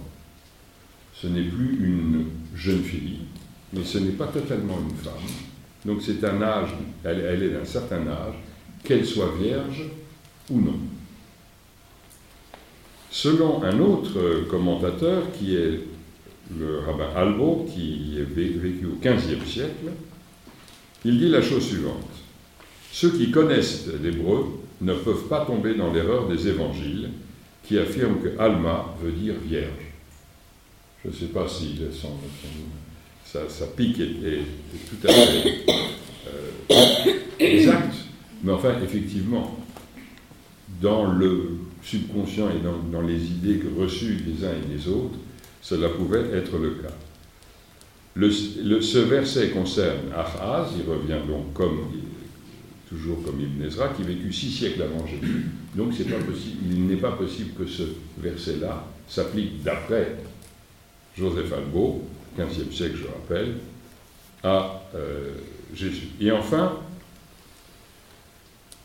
ce 1.14 1.26
n'est 1.26 1.44
plus 1.44 1.78
une 1.84 2.24
jeune 2.54 2.82
fille, 2.82 3.20
mais 3.72 3.84
ce 3.84 3.98
n'est 3.98 4.12
pas 4.12 4.28
totalement 4.28 4.78
une 4.80 4.96
femme. 4.96 5.12
Donc 5.84 6.02
c'est 6.02 6.22
un 6.24 6.42
âge, 6.42 6.70
elle, 7.04 7.42
est 7.42 7.50
d'un 7.50 7.64
certain 7.64 8.06
âge, 8.06 8.34
qu'elle 8.82 9.06
soit 9.06 9.34
vierge 9.40 9.84
ou 10.50 10.60
non. 10.60 10.78
Selon 13.10 13.62
un 13.62 13.78
autre 13.78 14.44
commentateur, 14.48 15.22
qui 15.32 15.56
est 15.56 15.80
le 16.56 16.80
rabbin 16.80 17.08
Albo, 17.14 17.66
qui 17.72 18.16
est 18.18 18.22
vécu 18.22 18.86
au 18.86 18.98
XVe 19.00 19.46
siècle, 19.46 19.92
il 21.04 21.18
dit 21.18 21.28
la 21.28 21.42
chose 21.42 21.64
suivante. 21.64 22.10
Ceux 22.90 23.10
qui 23.10 23.30
connaissent 23.30 23.86
l'hébreu 24.02 24.46
ne 24.80 24.94
peuvent 24.94 25.28
pas 25.28 25.44
tomber 25.44 25.74
dans 25.74 25.92
l'erreur 25.92 26.28
des 26.28 26.48
évangiles 26.48 27.10
qui 27.64 27.78
affirment 27.78 28.20
que 28.20 28.38
Alma 28.38 28.94
veut 29.02 29.12
dire 29.12 29.34
vierge. 29.44 29.92
Je 31.04 31.10
ne 31.10 31.14
sais 31.14 31.26
pas 31.26 31.46
si 31.46 31.78
son, 31.92 32.12
sa, 33.32 33.66
pique 33.66 34.00
est, 34.00 34.40
tout 34.88 35.06
à 35.06 35.12
fait 35.12 35.64
euh, 36.70 37.12
exacte, 37.38 37.94
mais 38.42 38.52
enfin, 38.52 38.74
effectivement, 38.82 39.58
dans 40.80 41.12
le 41.12 41.58
subconscient 41.82 42.48
et 42.50 42.60
dans, 42.90 43.02
les 43.02 43.22
idées 43.26 43.60
reçues 43.78 44.16
des 44.16 44.46
uns 44.46 44.52
et 44.52 44.74
des 44.74 44.88
autres, 44.88 45.18
cela 45.60 45.88
pouvait 45.90 46.24
être 46.32 46.56
le 46.58 46.70
cas. 46.70 46.94
Ce 48.16 48.98
verset 48.98 49.50
concerne 49.50 50.10
Ahaz, 50.14 50.70
il 50.76 50.90
revient 50.90 51.20
donc 51.28 51.52
comme, 51.52 51.80
toujours 52.88 53.22
comme 53.22 53.40
Ibn 53.40 53.64
Ezra, 53.64 53.88
qui 53.88 54.02
vécut 54.02 54.32
six 54.32 54.50
siècles 54.50 54.82
avant 54.82 55.06
Jésus. 55.06 55.46
Donc 55.74 55.92
il 55.98 56.86
n'est 56.86 56.96
pas 56.96 57.12
possible 57.12 57.50
que 57.58 57.66
ce 57.66 57.82
verset-là 58.18 58.86
s'applique 59.06 59.62
d'après 59.62 60.16
Joseph 61.16 61.52
Albo, 61.52 62.04
15e 62.38 62.72
siècle, 62.72 62.96
je 62.96 63.06
rappelle, 63.06 63.54
à 64.42 64.82
euh, 64.94 65.32
Jésus. 65.74 66.08
Et 66.20 66.30
enfin, 66.30 66.76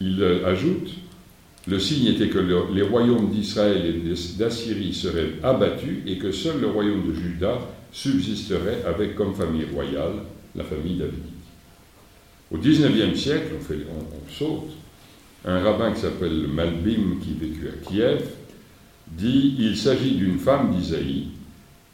il 0.01 0.21
euh, 0.21 0.47
ajoute 0.47 0.89
le 1.65 1.79
signe 1.79 2.07
était 2.07 2.27
que 2.27 2.39
les 2.73 2.81
royaumes 2.81 3.29
d'Israël 3.29 3.85
et 3.85 4.37
d'Assyrie 4.37 4.93
seraient 4.93 5.35
abattus 5.43 5.99
et 6.05 6.17
que 6.17 6.31
seul 6.31 6.59
le 6.59 6.67
royaume 6.67 7.07
de 7.07 7.13
Juda 7.13 7.57
subsisterait 7.91 8.83
avec 8.85 9.15
comme 9.15 9.33
famille 9.33 9.65
royale 9.73 10.23
la 10.55 10.65
famille 10.65 10.97
davidique. 10.97 11.23
Au 12.51 12.57
XIXe 12.57 13.17
siècle, 13.17 13.53
on, 13.69 13.99
on, 14.01 14.29
saute, 14.29 14.71
un 15.45 15.59
rabbin 15.63 15.93
qui 15.93 16.01
s'appelle 16.01 16.47
Malbim, 16.49 17.19
qui 17.21 17.33
vécut 17.33 17.69
à 17.69 17.89
Kiev, 17.89 18.27
dit 19.07 19.55
Il 19.57 19.77
s'agit 19.77 20.15
d'une 20.15 20.39
femme 20.39 20.75
d'Isaïe, 20.75 21.27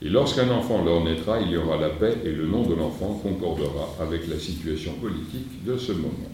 et 0.01 0.09
lorsqu'un 0.09 0.49
enfant 0.49 0.83
leur 0.83 1.03
naîtra, 1.03 1.41
il 1.41 1.51
y 1.51 1.57
aura 1.57 1.77
la 1.77 1.89
paix, 1.89 2.15
et 2.23 2.31
le 2.31 2.47
nom 2.47 2.63
de 2.63 2.73
l'enfant 2.73 3.19
concordera 3.21 3.95
avec 3.99 4.27
la 4.27 4.39
situation 4.39 4.93
politique 4.93 5.65
de 5.65 5.77
ce 5.77 5.91
moment. 5.91 6.31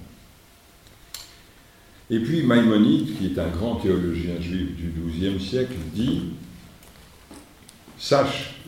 Et 2.12 2.20
puis 2.20 2.44
Maïmonide, 2.44 3.18
qui 3.18 3.26
est 3.28 3.40
un 3.40 3.50
grand 3.50 3.76
théologien 3.78 4.40
juif 4.40 4.76
du 4.76 4.94
XIIe 5.10 5.40
siècle, 5.40 5.74
dit 5.94 6.22
Sache, 7.98 8.62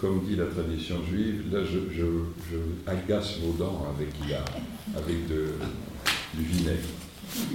comme, 0.00 0.22
dit 0.26 0.36
la 0.36 0.46
tradition 0.46 0.96
juive, 1.10 1.52
là 1.52 1.58
je, 1.62 2.90
agace 2.90 3.38
vos 3.40 3.52
dents 3.52 3.86
avec, 3.94 4.08
avec 4.96 5.16
du 6.34 6.42
vinaigre. 6.42 6.78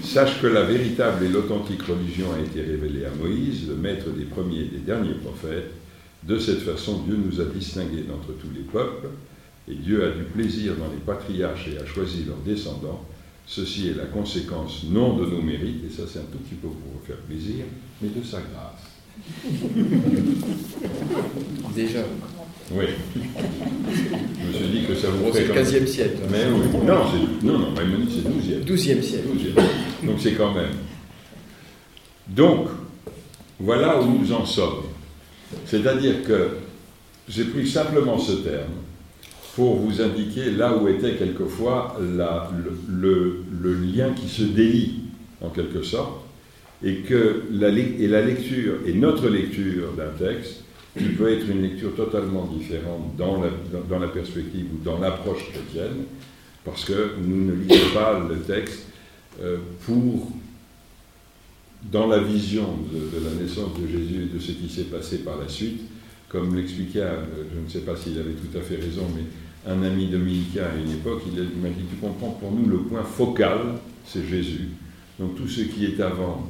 Sache 0.03 0.39
que 0.41 0.47
la 0.47 0.63
véritable 0.63 1.25
et 1.25 1.29
l'authentique 1.29 1.81
religion 1.83 2.27
a 2.33 2.39
été 2.39 2.61
révélée 2.61 3.05
à 3.05 3.11
Moïse, 3.11 3.67
le 3.67 3.75
maître 3.75 4.09
des 4.11 4.25
premiers 4.25 4.61
et 4.61 4.65
des 4.65 4.79
derniers 4.79 5.15
prophètes. 5.15 5.71
De 6.27 6.39
cette 6.39 6.61
façon, 6.61 7.03
Dieu 7.03 7.17
nous 7.17 7.39
a 7.39 7.45
distingués 7.45 8.03
d'entre 8.03 8.33
tous 8.39 8.49
les 8.53 8.63
peuples, 8.63 9.07
et 9.69 9.75
Dieu 9.75 10.05
a 10.05 10.11
du 10.11 10.23
plaisir 10.23 10.75
dans 10.75 10.91
les 10.91 10.99
patriarches 11.05 11.69
et 11.69 11.77
a 11.77 11.85
choisi 11.85 12.25
leurs 12.25 12.37
descendants 12.37 13.05
Ceci 13.49 13.87
est 13.87 13.93
la 13.93 14.03
conséquence 14.03 14.83
non 14.89 15.15
de 15.15 15.25
nos 15.25 15.41
mérites, 15.41 15.85
et 15.85 15.89
ça 15.89 16.03
c'est 16.05 16.19
un 16.19 16.23
tout 16.23 16.37
petit 16.39 16.55
peu 16.55 16.67
pour 16.67 16.91
vous 16.93 16.99
faire 17.07 17.15
plaisir, 17.15 17.63
mais 18.01 18.09
de 18.09 18.21
sa 18.21 18.39
grâce. 18.39 18.83
Déjà. 21.75 21.99
Oui. 22.73 22.87
Je 23.15 24.47
me 24.47 24.53
suis 24.53 24.67
dit 24.67 24.83
que 24.85 24.93
ça 24.95 25.07
vous 25.09 25.31
C'est 25.33 25.47
le 25.47 25.53
15e 25.53 25.87
siècle. 25.87 26.17
Mais 26.29 26.43
oui. 26.51 26.59
Non, 26.85 27.05
non, 27.41 27.59
non, 27.59 27.73
c'est 28.09 28.27
12e. 28.29 28.65
12e 28.65 29.01
siècle. 29.01 29.29
12e. 29.33 29.55
Donc 30.05 30.19
c'est 30.19 30.33
quand 30.33 30.53
même. 30.53 30.73
Donc, 32.27 32.67
voilà 33.61 34.01
où 34.01 34.11
nous 34.19 34.33
en 34.33 34.45
sommes. 34.45 34.86
C'est-à-dire 35.65 36.23
que 36.23 36.49
j'ai 37.27 37.45
pris 37.45 37.67
simplement 37.67 38.17
ce 38.17 38.33
terme 38.33 38.73
pour 39.55 39.77
vous 39.77 40.01
indiquer 40.01 40.51
là 40.51 40.75
où 40.75 40.87
était 40.87 41.13
quelquefois 41.13 41.97
le, 41.99 43.43
lien 43.61 44.11
qui 44.13 44.27
se 44.27 44.43
délie, 44.43 45.01
en 45.41 45.49
quelque 45.49 45.81
sorte, 45.81 46.21
et 46.83 46.97
que 46.97 47.43
la, 47.51 47.69
et 47.69 48.07
la 48.07 48.21
lecture, 48.21 48.75
et 48.85 48.93
notre 48.93 49.29
lecture 49.29 49.93
d'un 49.93 50.11
texte, 50.17 50.63
qui 50.97 51.05
peut 51.09 51.31
être 51.31 51.49
une 51.49 51.61
lecture 51.61 51.95
totalement 51.95 52.45
différente 52.45 53.15
dans 53.17 53.41
la, 53.99 54.07
perspective 54.07 54.65
ou 54.73 54.83
dans 54.83 54.99
l'approche 54.99 55.49
chrétienne, 55.51 56.05
parce 56.65 56.85
que 56.85 57.11
nous 57.23 57.45
ne 57.45 57.53
lisons 57.53 57.93
pas 57.93 58.19
le 58.27 58.37
texte 58.39 58.87
euh, 59.41 59.57
pour, 59.85 60.31
dans 61.91 62.07
la 62.07 62.19
vision 62.19 62.67
de, 62.91 63.23
la 63.23 63.41
naissance 63.41 63.79
de 63.79 63.87
Jésus 63.87 64.23
et 64.23 64.35
de 64.35 64.39
ce 64.39 64.51
qui 64.51 64.69
s'est 64.69 64.85
passé 64.85 65.19
par 65.19 65.37
la 65.37 65.47
suite, 65.47 65.81
comme 66.29 66.55
l'expliquait, 66.55 67.01
euh, 67.01 67.23
je 67.53 67.59
ne 67.59 67.69
sais 67.69 67.85
pas 67.85 67.95
s'il 67.95 68.19
avait 68.19 68.33
tout 68.33 68.57
à 68.57 68.61
fait 68.61 68.75
raison, 68.75 69.03
mais 69.15 69.23
un 69.71 69.83
ami 69.83 70.07
dominicain 70.07 70.65
à 70.73 70.77
une 70.77 70.91
époque, 70.91 71.23
il 71.25 71.33
m'a 71.61 71.69
dit, 71.69 71.83
tu 71.89 71.95
comprends, 71.97 72.31
pour 72.31 72.51
nous, 72.51 72.67
le 72.67 72.79
point 72.79 73.03
focal, 73.03 73.59
c'est 74.05 74.25
Jésus. 74.25 74.69
Donc 75.19 75.35
tout 75.35 75.47
ce 75.47 75.61
qui 75.61 75.85
est 75.85 75.99
avant 75.99 76.47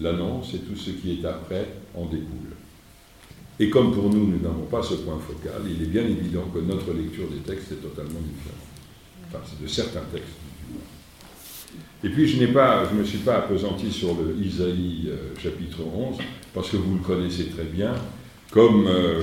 l'annonce 0.00 0.54
et 0.54 0.58
tout 0.58 0.76
ce 0.76 0.90
qui 0.90 1.20
est 1.20 1.24
après 1.24 1.66
en 1.94 2.06
découle. 2.06 2.56
Et 3.60 3.70
comme 3.70 3.92
pour 3.92 4.08
nous, 4.10 4.26
nous 4.26 4.40
n'avons 4.40 4.64
pas 4.64 4.82
ce 4.82 4.94
point 4.94 5.18
focal, 5.18 5.62
il 5.66 5.82
est 5.82 5.86
bien 5.86 6.04
évident 6.04 6.44
que 6.52 6.58
notre 6.58 6.92
lecture 6.94 7.28
des 7.28 7.38
textes 7.38 7.72
est 7.72 7.82
totalement 7.82 8.20
différente. 8.20 8.72
Enfin, 9.28 9.38
c'est 9.46 9.62
de 9.62 9.68
certains 9.68 10.04
textes. 10.12 10.36
Et 12.04 12.08
puis, 12.08 12.26
je 12.26 12.38
n'ai 12.38 12.48
pas, 12.48 12.88
je 12.90 12.98
me 12.98 13.04
suis 13.04 13.18
pas 13.18 13.36
appesanti 13.36 13.90
sur 13.90 14.16
le 14.16 14.36
Isaïe 14.44 15.08
euh, 15.08 15.34
chapitre 15.40 15.80
11, 15.82 16.16
parce 16.52 16.70
que 16.70 16.76
vous 16.76 16.94
le 16.94 17.00
connaissez 17.00 17.46
très 17.46 17.64
bien, 17.64 17.94
comme 18.50 18.86
euh, 18.86 19.22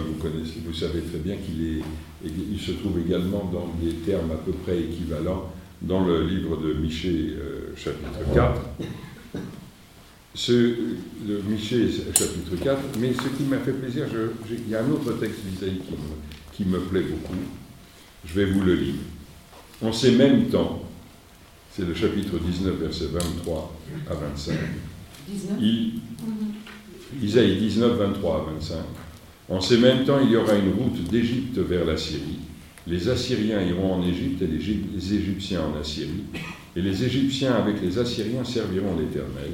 vous, 0.66 0.74
savez 0.74 1.02
très 1.02 1.20
bien 1.20 1.36
qu'il 1.36 1.78
est 1.78 1.82
il 2.24 2.60
se 2.60 2.72
trouve 2.74 3.00
également 3.00 3.50
dans 3.52 3.74
des 3.82 3.94
termes 3.94 4.32
à 4.32 4.36
peu 4.36 4.52
près 4.52 4.80
équivalents 4.80 5.52
dans 5.82 6.06
le 6.06 6.28
livre 6.28 6.58
de 6.58 6.74
Michée, 6.74 7.34
euh, 7.38 7.74
chapitre 7.76 8.20
4. 8.34 8.60
Ce, 10.36 10.54
le 11.28 11.42
Michée, 11.48 11.90
chapitre 11.90 12.56
4, 12.62 12.82
mais 13.00 13.14
ce 13.14 13.38
qui 13.38 13.44
m'a 13.44 13.58
fait 13.58 13.72
plaisir, 13.72 14.06
il 14.52 14.70
y 14.70 14.76
a 14.76 14.84
un 14.84 14.92
autre 14.92 15.14
texte 15.14 15.40
d'Isaïe 15.46 15.82
qui, 16.54 16.66
me, 16.66 16.80
plaît 16.80 17.04
beaucoup. 17.04 17.36
Je 18.26 18.34
vais 18.34 18.46
vous 18.46 18.62
le 18.62 18.76
lire. 18.76 18.96
En 19.82 19.94
ces 19.94 20.12
mêmes 20.12 20.50
temps, 20.50 20.84
c'est 21.72 21.86
le 21.86 21.94
chapitre 21.94 22.38
19, 22.38 22.76
verset 22.76 23.06
23 23.12 23.80
à 24.10 24.14
25. 24.14 24.56
19 25.28 25.58
il, 25.62 25.94
Isaïe 27.22 27.58
19, 27.58 27.98
23 27.98 28.36
à 28.36 28.54
25. 28.54 28.76
En 29.50 29.62
ces 29.62 29.78
mêmes 29.78 30.04
temps, 30.06 30.20
il 30.24 30.32
y 30.32 30.36
aura 30.36 30.56
une 30.56 30.74
route 30.74 31.04
d'Égypte 31.10 31.58
vers 31.58 31.86
la 31.86 31.98
Syrie. 31.98 32.40
Les 32.88 33.10
Assyriens 33.10 33.62
iront 33.62 33.96
en 33.96 34.04
Égypte 34.04 34.42
et 34.42 34.48
les 34.48 35.14
Égyptiens 35.14 35.62
en 35.62 35.80
Assyrie. 35.80 36.24
Et 36.76 36.82
les 36.82 37.04
Égyptiens 37.04 37.54
avec 37.54 37.82
les 37.82 37.98
Assyriens 37.98 38.44
serviront 38.44 38.96
l'Éternel. 38.98 39.54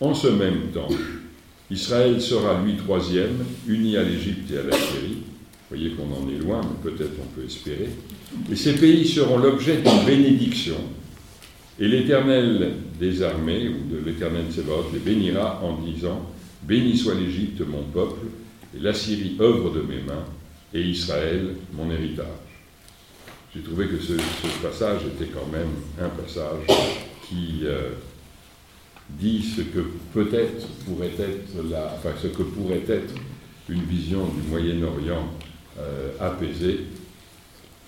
En 0.00 0.14
ce 0.14 0.28
même 0.28 0.70
temps, 0.72 0.88
Israël 1.70 2.20
sera 2.20 2.62
lui 2.62 2.76
troisième, 2.76 3.44
uni 3.66 3.96
à 3.96 4.02
l'Égypte 4.02 4.50
et 4.52 4.58
à 4.58 4.62
la 4.62 4.76
Syrie. 4.76 5.18
Vous 5.70 5.76
voyez 5.76 5.90
qu'on 5.90 6.04
en 6.04 6.28
est 6.28 6.38
loin, 6.38 6.60
mais 6.60 6.90
peut-être 6.90 7.14
on 7.20 7.34
peut 7.34 7.46
espérer. 7.46 7.88
Et 8.50 8.56
ces 8.56 8.74
pays 8.74 9.06
seront 9.06 9.38
l'objet 9.38 9.80
d'une 9.80 10.04
bénédiction. 10.04 10.76
Et 11.82 11.88
l'Éternel 11.88 12.74
des 13.00 13.22
armées, 13.24 13.68
ou 13.68 13.92
de 13.92 13.98
l'Éternel 14.06 14.44
Sébaoth, 14.52 14.92
les 14.92 15.00
bénira 15.00 15.60
en 15.64 15.82
disant 15.82 16.30
Béni 16.62 16.96
soit 16.96 17.16
l'Égypte, 17.16 17.60
mon 17.66 17.82
peuple, 17.82 18.20
et 18.76 18.78
la 18.78 18.94
Syrie 18.94 19.36
œuvre 19.40 19.70
de 19.70 19.80
mes 19.80 20.00
mains, 20.00 20.24
et 20.72 20.80
Israël 20.80 21.56
mon 21.72 21.90
héritage. 21.90 22.26
J'ai 23.52 23.62
trouvé 23.62 23.88
que 23.88 23.98
ce, 23.98 24.12
passage 24.62 25.00
était 25.06 25.32
quand 25.32 25.48
même 25.52 25.70
un 26.00 26.08
passage 26.10 26.66
qui, 27.28 27.62
euh, 27.64 27.90
dit 29.10 29.42
ce 29.42 29.62
que 29.62 29.80
peut-être 30.14 30.68
pourrait 30.86 31.10
être 31.18 31.52
la, 31.68 31.98
une 33.68 33.82
vision 33.82 34.26
du 34.26 34.48
Moyen-Orient 34.48 35.28
euh, 35.80 36.10
apaisé. 36.20 36.78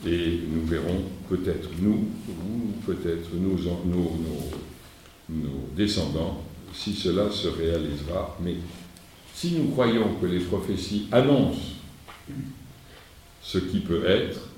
Et 0.07 0.41
nous 0.49 0.67
verrons 0.67 1.03
peut-être 1.29 1.71
nous, 1.81 2.09
ou 2.29 2.73
peut-être 2.85 3.31
nous, 3.35 3.59
nos, 3.87 4.13
nos 5.29 5.69
descendants, 5.75 6.43
si 6.75 6.93
cela 6.93 7.31
se 7.31 7.49
réalisera. 7.49 8.37
Mais 8.43 8.57
si 9.33 9.53
nous 9.53 9.71
croyons 9.71 10.15
que 10.21 10.27
les 10.27 10.41
prophéties 10.41 11.09
annoncent 11.11 11.75
ce 13.43 13.59
qui 13.59 13.81
peut 13.81 14.07
être, 14.07 14.49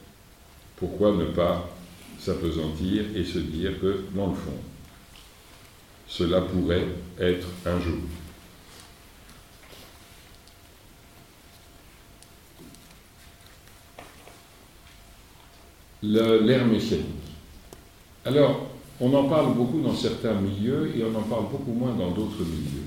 pourquoi 0.76 1.12
ne 1.12 1.26
pas 1.26 1.71
s'apesantir 2.19 3.05
et 3.15 3.25
se 3.25 3.38
dire 3.38 3.81
que, 3.81 4.05
dans 4.15 4.29
le 4.29 4.35
fond, 4.35 4.59
cela 6.09 6.41
pourrait 6.41 6.87
être 7.19 7.47
un 7.65 7.81
jour. 7.81 7.99
L'ère 16.09 16.67
messianique. 16.67 17.07
Alors, 18.25 18.69
on 19.01 19.13
en 19.13 19.25
parle 19.25 19.55
beaucoup 19.55 19.81
dans 19.81 19.95
certains 19.95 20.35
milieux 20.35 20.93
et 20.97 21.03
on 21.03 21.19
en 21.19 21.23
parle 21.23 21.47
beaucoup 21.51 21.73
moins 21.73 21.95
dans 21.95 22.11
d'autres 22.11 22.45
milieux. 22.45 22.87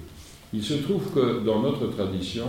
Il 0.54 0.64
se 0.64 0.76
trouve 0.76 1.12
que 1.14 1.44
dans 1.44 1.62
notre 1.62 1.88
tradition, 1.88 2.48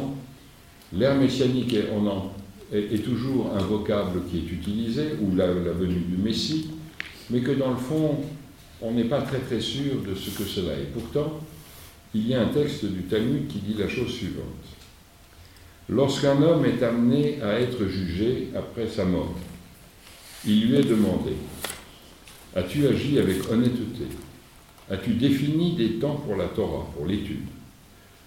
l'ère 0.92 1.16
messianique, 1.16 1.74
est, 1.74 3.04
toujours 3.04 3.50
un 3.52 3.62
vocable 3.62 4.22
qui 4.30 4.38
est 4.38 4.52
utilisé, 4.52 5.14
ou 5.20 5.34
la, 5.34 5.48
venue 5.48 6.00
du 6.00 6.16
Messie, 6.16 6.70
mais 7.30 7.40
que 7.40 7.50
dans 7.50 7.70
le 7.70 7.76
fond, 7.76 8.20
on 8.80 8.92
n'est 8.92 9.04
pas 9.04 9.22
très 9.22 9.38
très 9.38 9.60
sûr 9.60 9.96
de 10.08 10.14
ce 10.14 10.30
que 10.30 10.44
cela 10.44 10.74
est. 10.74 10.92
Pourtant, 10.92 11.40
il 12.14 12.28
y 12.28 12.34
a 12.34 12.42
un 12.42 12.46
texte 12.48 12.84
du 12.84 13.02
Talmud 13.02 13.48
qui 13.48 13.58
dit 13.58 13.74
la 13.74 13.88
chose 13.88 14.12
suivante. 14.12 14.44
Lorsqu'un 15.88 16.40
homme 16.40 16.64
est 16.64 16.82
amené 16.82 17.42
à 17.42 17.60
être 17.60 17.86
jugé 17.86 18.48
après 18.56 18.86
sa 18.86 19.04
mort, 19.04 19.34
il 20.46 20.68
lui 20.68 20.76
est 20.76 20.84
demandé 20.84 21.32
As-tu 22.54 22.86
agi 22.86 23.18
avec 23.18 23.48
honnêteté? 23.50 24.04
As-tu 24.90 25.14
défini 25.14 25.76
des 25.76 25.98
temps 25.98 26.16
pour 26.16 26.36
la 26.36 26.46
Torah, 26.46 26.86
pour 26.96 27.06
l'étude? 27.06 27.46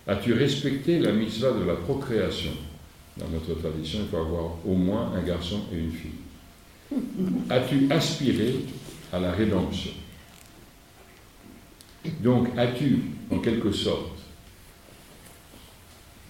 As-tu 0.07 0.33
respecté 0.33 0.99
la 0.99 1.11
mitzvah 1.11 1.51
de 1.51 1.63
la 1.65 1.75
procréation? 1.75 2.51
Dans 3.17 3.27
notre 3.27 3.53
tradition, 3.59 3.99
il 4.01 4.09
faut 4.09 4.17
avoir 4.17 4.53
au 4.65 4.75
moins 4.75 5.11
un 5.13 5.21
garçon 5.21 5.61
et 5.71 5.77
une 5.77 5.91
fille. 5.91 6.11
As-tu 7.49 7.87
aspiré 7.91 8.55
à 9.11 9.19
la 9.19 9.31
rédemption? 9.31 9.91
Donc, 12.21 12.47
as-tu, 12.57 12.99
en 13.29 13.39
quelque 13.39 13.71
sorte, 13.71 14.19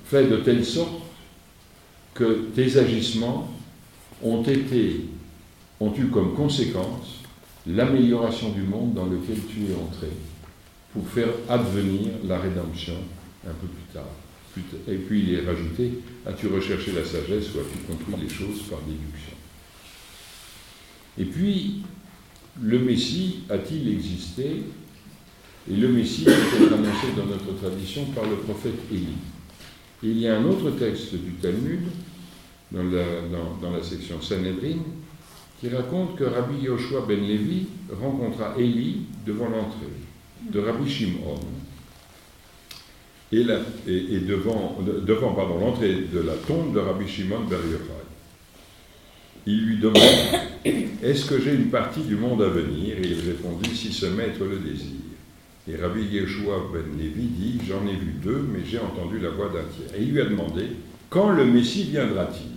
fait 0.06 0.28
de 0.28 0.38
telle 0.38 0.66
sorte 0.66 1.02
que 2.14 2.50
tes 2.56 2.78
agissements 2.78 3.52
ont 4.22 4.44
été, 4.44 5.06
ont 5.80 5.94
eu 5.96 6.08
comme 6.08 6.34
conséquence 6.36 7.22
l'amélioration 7.68 8.50
du 8.52 8.62
monde 8.62 8.94
dans 8.94 9.06
lequel 9.06 9.38
tu 9.50 9.62
es 9.72 9.76
entré, 9.76 10.10
pour 10.94 11.08
faire 11.08 11.30
advenir 11.50 12.10
la 12.26 12.40
rédemption 12.40 12.96
un 13.46 13.54
peu 13.54 13.68
plus 13.68 13.94
tard. 13.94 14.10
Et 14.88 14.98
puis 14.98 15.24
il 15.24 15.34
est 15.34 15.46
rajouté 15.46 15.94
As-tu 16.26 16.48
recherché 16.48 16.92
la 16.92 17.04
sagesse 17.04 17.54
ou 17.54 17.60
as-tu 17.60 17.80
compris 17.88 18.22
les 18.22 18.30
choses 18.30 18.62
par 18.70 18.80
déduction? 18.82 19.36
Et 21.18 21.26
puis, 21.26 21.84
le 22.62 22.80
Messie 22.80 23.42
a-t-il 23.50 23.90
existé? 23.90 24.64
Et 25.70 25.76
le 25.76 25.88
Messie 25.90 26.24
été 26.24 26.74
annoncé 26.74 27.08
dans 27.16 27.26
notre 27.26 27.60
tradition 27.60 28.06
par 28.06 28.26
le 28.26 28.38
prophète 28.38 28.80
Élie. 28.92 29.18
il 30.02 30.18
y 30.20 30.28
a 30.28 30.38
un 30.38 30.46
autre 30.46 30.72
texte 30.72 31.16
du 31.16 31.34
Talmud, 31.34 31.82
dans 32.72 32.84
la, 32.84 33.04
dans, 33.62 33.72
la 33.72 33.84
section 33.84 34.22
Sanhedrin, 34.22 34.80
qui 35.64 35.74
raconte 35.74 36.18
que 36.18 36.26
Rabbi 36.26 36.66
Yoshua 36.66 37.06
ben 37.08 37.22
Levi 37.26 37.68
rencontra 37.98 38.54
Élie 38.58 39.04
devant 39.26 39.48
l'entrée 39.48 39.94
de 40.52 40.60
Rabbi 40.60 40.90
Shimon 40.90 41.40
et, 43.32 43.46
devant, 43.46 44.78
l'entrée 45.58 45.94
de 46.14 46.20
la 46.20 46.34
tombe 46.34 46.74
de 46.74 46.80
Rabbi 46.80 47.08
Shimon 47.08 47.46
Ber 47.50 47.60
Yochai. 47.60 48.04
Il 49.46 49.66
lui 49.66 49.78
demande 49.78 50.04
Est-ce 51.02 51.28
que 51.28 51.40
j'ai 51.40 51.54
une 51.54 51.70
partie 51.70 52.02
du 52.02 52.18
monde 52.18 52.42
à 52.42 52.50
venir? 52.50 52.98
Et 52.98 53.08
il 53.08 53.22
répondit 53.22 53.74
Si 53.74 53.94
ce 53.94 54.08
maître 54.08 54.44
le 54.44 54.58
désire. 54.58 55.00
Et 55.70 55.78
Rabbi 55.78 56.04
Yeshua 56.08 56.72
ben 56.74 56.84
Levi 56.98 57.24
dit 57.24 57.62
J'en 57.66 57.88
ai 57.88 57.96
vu 57.96 58.16
deux, 58.22 58.50
mais 58.52 58.60
j'ai 58.70 58.80
entendu 58.80 59.18
la 59.18 59.30
voix 59.30 59.48
d'un 59.48 59.64
tiers. 59.64 59.98
Et 59.98 60.04
il 60.04 60.12
lui 60.12 60.20
a 60.20 60.26
demandé 60.26 60.64
Quand 61.10 61.30
le 61.30 61.46
Messie 61.46 61.84
viendra-t-il? 61.84 62.53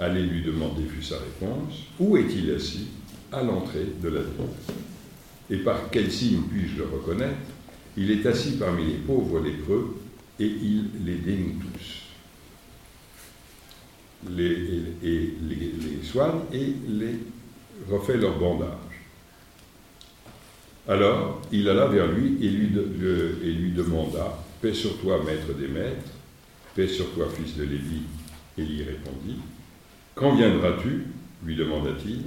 Allez 0.00 0.22
lui 0.22 0.42
demander, 0.42 0.84
fut 0.84 1.04
sa 1.04 1.16
réponse 1.18 1.74
Où 2.00 2.16
est-il 2.16 2.52
assis? 2.52 2.88
À 3.30 3.42
l'entrée 3.42 3.86
de 4.02 4.08
la 4.08 4.20
ville. 4.20 4.46
Et 5.50 5.58
par 5.58 5.90
quel 5.90 6.10
signe 6.10 6.42
puis-je 6.50 6.78
le 6.78 6.84
reconnaître? 6.84 7.34
Il 7.96 8.10
est 8.10 8.26
assis 8.26 8.52
parmi 8.52 8.86
les 8.86 8.98
pauvres 8.98 9.40
lépreux 9.40 9.96
et 10.40 10.46
il 10.46 10.90
les 11.04 11.16
dénoue 11.16 11.60
tous. 11.60 12.02
Les, 14.30 14.82
et, 15.04 15.34
les, 15.42 16.02
soigne 16.02 16.40
et 16.52 16.74
les 16.88 17.18
refait 17.88 18.16
leur 18.16 18.38
bandage. 18.38 18.68
Alors 20.88 21.42
il 21.52 21.68
alla 21.68 21.86
vers 21.86 22.10
lui 22.10 22.38
et 22.44 22.50
lui, 22.50 22.68
et 23.42 23.52
lui 23.52 23.72
demanda 23.72 24.38
Paix 24.60 24.74
sur 24.74 24.98
toi, 24.98 25.22
maître 25.24 25.52
des 25.58 25.68
maîtres, 25.68 26.10
paix 26.74 26.88
sur 26.88 27.10
toi, 27.12 27.26
fils 27.28 27.56
de 27.56 27.64
Lévi. 27.64 28.02
Et 28.56 28.62
il 28.62 28.82
répondit 28.82 29.38
Quand 30.14 30.36
viendras-tu 30.36 31.04
lui 31.44 31.56
demanda-t-il. 31.56 32.22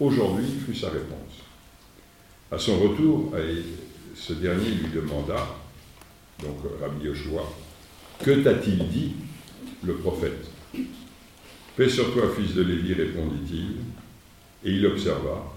Aujourd'hui 0.00 0.46
fut 0.66 0.74
sa 0.74 0.88
réponse. 0.88 1.42
À 2.50 2.58
son 2.58 2.78
retour, 2.78 3.32
ce 4.14 4.32
dernier 4.32 4.70
lui 4.70 4.88
demanda, 4.92 5.36
donc 6.40 6.56
Rabbi 6.80 7.06
Yoshua, 7.06 7.42
Que 8.22 8.42
t'a-t-il 8.42 8.88
dit 8.88 9.12
le 9.84 9.94
prophète? 9.94 10.50
Paix 11.76 11.88
sur 11.88 12.12
toi, 12.12 12.24
fils 12.36 12.54
de 12.54 12.62
Lévi, 12.62 12.94
répondit-il, 12.94 14.68
et 14.68 14.72
il 14.72 14.86
observa. 14.86 15.52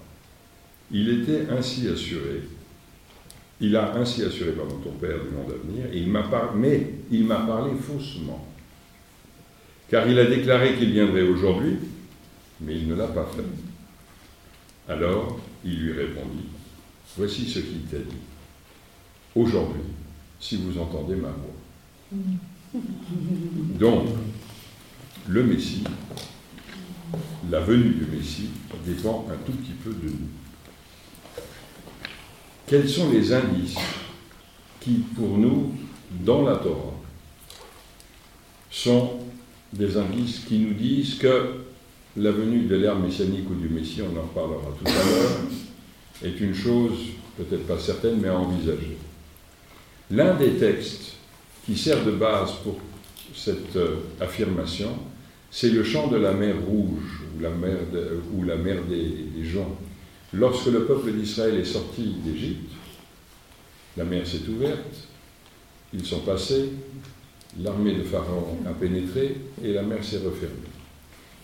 Il 0.92 1.22
était 1.22 1.52
ainsi 1.52 1.88
assuré, 1.88 2.42
il 3.60 3.76
a 3.76 3.96
ainsi 3.96 4.24
assuré, 4.24 4.52
par 4.52 4.68
ton 4.68 4.92
père 5.00 5.20
du 5.24 5.30
monde 5.30 5.52
à 5.52 5.68
venir, 5.68 5.86
il 5.94 6.10
m'a 6.10 6.52
mais 6.56 6.94
il 7.12 7.26
m'a 7.26 7.38
parlé 7.38 7.74
faussement, 7.76 8.48
car 9.90 10.08
il 10.08 10.20
a 10.20 10.26
déclaré 10.26 10.76
qu'il 10.76 10.92
viendrait 10.92 11.22
aujourd'hui, 11.22 11.78
mais 12.62 12.76
il 12.76 12.88
ne 12.88 12.96
l'a 12.96 13.08
pas 13.08 13.30
fait. 13.36 14.92
Alors 14.92 15.40
il 15.64 15.80
lui 15.80 15.94
répondit, 15.94 16.46
voici 17.18 17.50
ce 17.50 17.60
qu'il 17.60 17.82
t'a 17.84 17.98
dit 17.98 18.16
aujourd'hui, 19.36 19.82
si 20.40 20.58
vous 20.58 20.78
entendez 20.80 21.16
ma 21.16 21.30
voix. 21.30 22.14
Donc, 23.80 24.08
le 25.28 25.44
Messie, 25.44 25.84
la 27.50 27.60
venue 27.62 27.92
du 27.92 28.06
Messie 28.06 28.50
dépend 28.86 29.26
un 29.32 29.38
tout 29.46 29.54
petit 29.54 29.74
peu 29.84 29.92
de 29.92 30.10
nous. 30.10 30.28
Quels 32.66 32.90
sont 32.90 33.12
les 33.12 33.34
indices 33.34 33.78
qui, 34.82 35.04
pour 35.16 35.38
nous, 35.38 35.74
dans 36.12 36.44
la 36.44 36.58
Torah, 36.58 36.94
sont 38.70 39.20
des 39.74 39.98
indices 39.98 40.40
qui 40.48 40.60
nous 40.60 40.74
disent 40.74 41.16
que 41.16 41.56
la 42.16 42.32
venue 42.32 42.66
de 42.66 42.76
l'ère 42.76 42.98
messianique 42.98 43.50
ou 43.50 43.56
du 43.56 43.70
Messie, 43.70 44.02
on 44.02 44.20
en 44.20 44.28
parlera 44.28 44.74
tout 44.80 44.90
à 44.90 44.94
l'heure, 44.94 45.40
est 46.24 46.40
une 46.40 46.54
chose 46.54 46.98
peut-être 47.38 47.68
pas 47.68 47.80
certaine, 47.80 48.20
mais 48.20 48.30
à 48.30 48.38
envisager. 48.38 48.98
L'un 50.10 50.36
des 50.36 50.54
textes 50.54 51.14
qui 51.66 51.78
sert 51.78 52.04
de 52.04 52.12
base 52.12 52.52
pour 52.64 52.80
cette 53.36 53.76
euh, 53.76 53.98
affirmation, 54.20 54.98
c'est 55.52 55.70
le 55.70 55.84
chant 55.84 56.08
de 56.08 56.18
la 56.18 56.34
mer 56.34 56.56
Rouge, 56.66 57.22
ou 57.36 57.42
la 57.42 57.50
mer, 57.50 57.78
ou 58.34 58.44
la 58.44 58.56
mer 58.58 58.84
des, 58.84 59.44
gens. 59.44 59.78
Lorsque 60.34 60.68
le 60.68 60.86
peuple 60.86 61.12
d'Israël 61.12 61.56
est 61.56 61.66
sorti 61.66 62.16
d'Égypte, 62.24 62.72
la 63.96 64.04
mer 64.04 64.26
s'est 64.26 64.48
ouverte, 64.50 65.08
ils 65.94 66.06
sont 66.06 66.20
passés, 66.20 66.70
l'armée 67.62 67.94
de 67.94 68.04
Pharaon 68.04 68.58
a 68.68 68.74
pénétré 68.74 69.38
et 69.64 69.74
la 69.74 69.84
mer 69.84 70.04
s'est 70.04 70.18
refermée. 70.18 70.56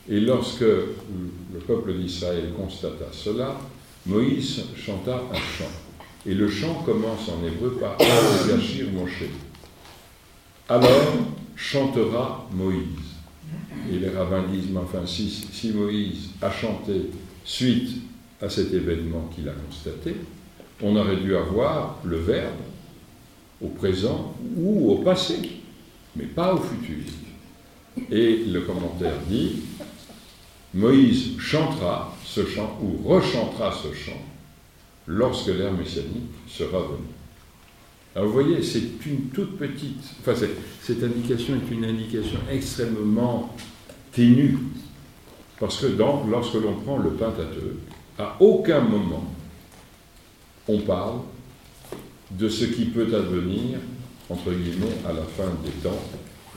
Et 0.09 0.19
lorsque 0.19 0.61
le 0.61 1.59
peuple 1.65 1.93
d'Israël 1.93 2.51
constata 2.55 3.05
cela, 3.11 3.57
Moïse 4.05 4.63
chanta 4.75 5.23
un 5.31 5.35
chant. 5.35 5.71
Et 6.25 6.33
le 6.33 6.49
chant 6.49 6.83
commence 6.85 7.29
en 7.29 7.45
hébreu 7.45 7.77
par 7.79 7.97
Yashir 7.99 8.87
Moshe. 8.91 9.23
Alors 10.69 10.89
chantera 11.55 12.47
Moïse. 12.53 12.87
Et 13.91 13.99
les 13.99 14.09
rabbins 14.09 14.43
disent, 14.51 14.69
mais 14.71 14.79
enfin, 14.79 15.05
si 15.05 15.71
Moïse 15.73 16.29
a 16.41 16.51
chanté 16.51 17.09
suite 17.43 17.89
à 18.41 18.49
cet 18.49 18.73
événement 18.73 19.29
qu'il 19.33 19.47
a 19.47 19.53
constaté, 19.53 20.15
on 20.81 20.95
aurait 20.95 21.17
dû 21.17 21.35
avoir 21.35 21.99
le 22.03 22.17
verbe 22.17 22.51
au 23.61 23.67
présent 23.67 24.35
ou 24.57 24.91
au 24.91 24.97
passé, 24.97 25.39
mais 26.15 26.25
pas 26.25 26.53
au 26.53 26.59
futur. 26.59 27.03
Et 28.11 28.45
le 28.45 28.61
commentaire 28.61 29.19
dit, 29.27 29.63
Moïse 30.73 31.37
chantera 31.39 32.15
ce 32.25 32.45
chant 32.45 32.79
ou 32.81 33.07
rechantera 33.07 33.71
ce 33.71 33.93
chant 33.93 34.21
lorsque 35.05 35.47
l'ère 35.47 35.73
messianique 35.73 36.31
sera 36.47 36.79
venue. 36.79 37.13
Alors 38.15 38.27
vous 38.27 38.33
voyez, 38.33 38.61
c'est 38.61 39.05
une 39.05 39.29
toute 39.33 39.57
petite, 39.57 40.03
enfin 40.19 40.33
cette 40.81 41.03
indication 41.03 41.55
est 41.55 41.73
une 41.73 41.85
indication 41.85 42.37
extrêmement 42.51 43.55
ténue, 44.11 44.57
parce 45.59 45.79
que 45.79 45.87
lorsque 46.29 46.53
l'on 46.53 46.75
prend 46.75 46.97
le 46.97 47.09
Pentateuque, 47.11 47.79
à 48.19 48.35
aucun 48.39 48.81
moment 48.81 49.33
on 50.67 50.79
parle 50.79 51.21
de 52.31 52.47
ce 52.49 52.65
qui 52.65 52.85
peut 52.85 53.15
advenir, 53.15 53.79
entre 54.33 54.51
guillemets, 54.51 54.97
à 55.07 55.13
la 55.13 55.23
fin 55.23 55.49
des 55.63 55.71
temps. 55.81 56.01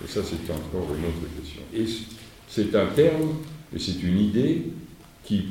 Et 0.02 0.08
ça, 0.08 0.20
c'est 0.24 0.50
encore 0.50 0.94
une 0.96 1.04
autre 1.04 1.26
question. 1.38 1.62
Et 1.74 1.84
c'est 2.48 2.74
un 2.74 2.86
terme, 2.86 3.36
et 3.74 3.78
c'est 3.78 4.02
une 4.02 4.18
idée 4.18 4.62
qui 5.24 5.46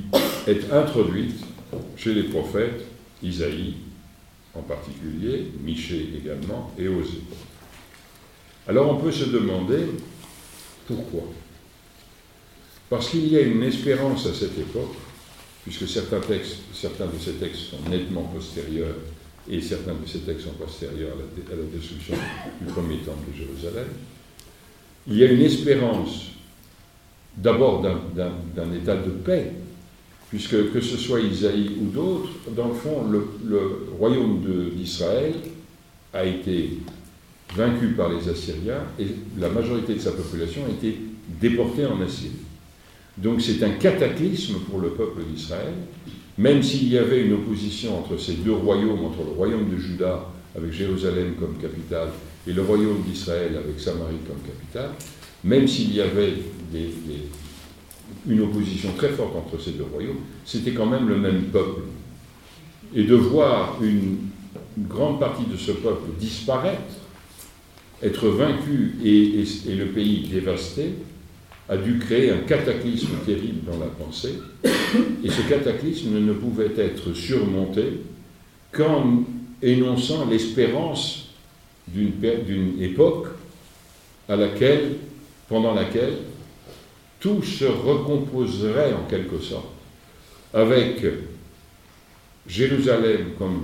est 0.48 0.72
introduite 0.72 1.36
chez 1.96 2.14
les 2.14 2.24
prophètes, 2.24 2.86
Isaïe 3.22 3.76
en 4.54 4.62
particulier, 4.62 5.52
Michée 5.64 6.10
également, 6.18 6.72
et 6.80 6.88
Osée. 6.88 7.22
Alors 8.68 8.90
on 8.90 9.02
peut 9.02 9.12
se 9.12 9.26
demander 9.26 9.86
pourquoi. 10.88 11.24
Parce 12.90 13.10
qu'il 13.10 13.28
y 13.28 13.38
a 13.38 13.42
une 13.42 13.64
espérance 13.64 14.26
à 14.28 14.34
cette 14.34 14.58
époque, 14.58 14.96
puisque 15.64 15.88
certains 15.88 16.22
textes, 16.22 16.60
certains 16.74 17.08
de 17.08 17.20
ces 17.20 17.34
textes 17.34 17.72
sont 17.72 17.90
nettement 17.90 18.24
postérieurs 18.24 18.96
et 19.50 19.62
certains 19.62 19.94
de 19.94 20.08
ces 20.08 20.20
textes 20.20 20.46
sont 20.46 20.54
postérieurs 20.54 21.14
à 21.14 21.56
la, 21.56 21.78
destruction 21.78 22.16
du 22.62 22.68
premier 22.72 22.98
temple 22.98 23.32
de 23.32 23.38
Jérusalem, 23.38 23.88
il 25.08 25.18
y 25.18 25.24
a 25.24 25.32
une 25.32 25.42
espérance 25.42 26.32
d'abord 27.38 27.82
d'un 27.82 28.74
état 28.74 28.96
de 28.96 29.12
paix, 29.12 29.52
puisque 30.30 30.72
que 30.72 30.82
ce 30.82 30.98
soit 30.98 31.20
Isaïe 31.20 31.78
ou 31.82 31.86
d'autres, 31.88 32.32
dans 32.56 32.70
le 32.70 32.74
fond, 32.74 33.04
le, 33.10 33.88
royaume 34.00 34.42
d'Israël 34.76 35.34
a 36.14 36.26
été 36.26 36.80
vaincu 37.56 37.90
par 37.90 38.10
les 38.10 38.28
Assyriens 38.28 38.84
et 39.00 39.08
la 39.38 39.50
majorité 39.50 39.94
de 39.94 40.00
sa 40.00 40.12
population 40.12 40.62
a 40.66 40.70
été 40.70 40.98
déportée 41.40 41.86
en 41.86 42.02
Assyrie. 42.02 42.32
Donc 43.18 43.42
c'est 43.42 43.64
un 43.64 43.72
cataclysme 43.72 44.56
pour 44.70 44.80
le 44.80 44.90
peuple 44.90 45.22
d'Israël, 45.24 45.74
même 46.38 46.62
s'il 46.62 46.89
y 46.89 46.98
avait 46.98 47.21
une 47.26 47.34
opposition 47.34 48.00
entre 48.00 48.17
ces 48.17 48.34
deux 48.34 48.54
royaumes, 48.54 49.06
entre 49.06 49.24
le 49.24 49.32
royaume 49.32 49.69
de 49.69 49.78
Juda 49.78 50.26
avec 50.56 50.71
Jérusalem 50.71 51.36
comme 51.39 51.58
capitale 51.58 52.10
et 52.48 52.54
le 52.54 52.62
royaume 52.62 53.02
d'Israël 53.02 53.58
avec 53.58 53.80
Samarie 53.80 54.17
comme 54.28 54.41
capitale, 54.41 54.91
même 55.43 55.67
s'il 55.67 55.93
y 55.93 56.02
avait 56.02 56.34
une 58.28 58.41
opposition 58.41 58.89
très 58.98 59.10
forte 59.10 59.36
entre 59.36 59.62
ces 59.62 59.71
deux 59.71 59.86
royaumes, 59.91 60.19
c'était 60.45 60.71
quand 60.71 60.86
même 60.86 61.08
le 61.08 61.17
même 61.17 61.43
peuple. 61.45 61.82
Et 62.93 63.04
de 63.04 63.15
voir 63.15 63.78
une, 63.82 64.17
grande 64.78 65.21
partie 65.21 65.45
de 65.45 65.56
ce 65.56 65.71
peuple 65.71 66.10
disparaître, 66.19 66.82
être 68.04 68.28
vaincu 68.28 68.95
et 69.02 69.45
le 69.74 69.86
pays 69.86 70.28
dévasté, 70.28 70.95
a 71.67 71.78
dû 71.78 71.97
créer 71.97 72.32
un 72.32 72.39
cataclysme 72.39 73.17
terrible 73.25 73.69
dans 73.69 73.80
la 73.80 73.88
pensée, 73.88 74.36
et 74.63 75.30
ce 75.30 75.41
cataclysme 75.49 76.19
ne 76.19 76.34
pouvait 76.34 76.71
être 76.78 77.13
surmonté 77.13 78.01
qu'en 78.71 79.23
énonçant 79.62 80.28
l'espérance 80.30 81.30
d'une 81.88 82.82
époque 82.82 83.28
à 84.30 84.36
laquelle, 84.36 84.97
pendant 85.49 85.73
laquelle 85.73 86.17
tout 87.19 87.41
se 87.41 87.65
recomposerait 87.65 88.93
en 88.93 89.10
quelque 89.10 89.39
sorte, 89.39 89.69
avec 90.54 91.04
Jérusalem 92.47 93.32
comme, 93.39 93.63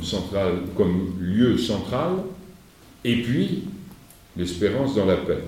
comme 0.76 1.16
lieu 1.20 1.58
central, 1.58 2.14
et 3.04 3.22
puis 3.22 3.64
l'espérance 4.36 4.96
dans 4.96 5.06
la 5.06 5.18
paix, 5.18 5.44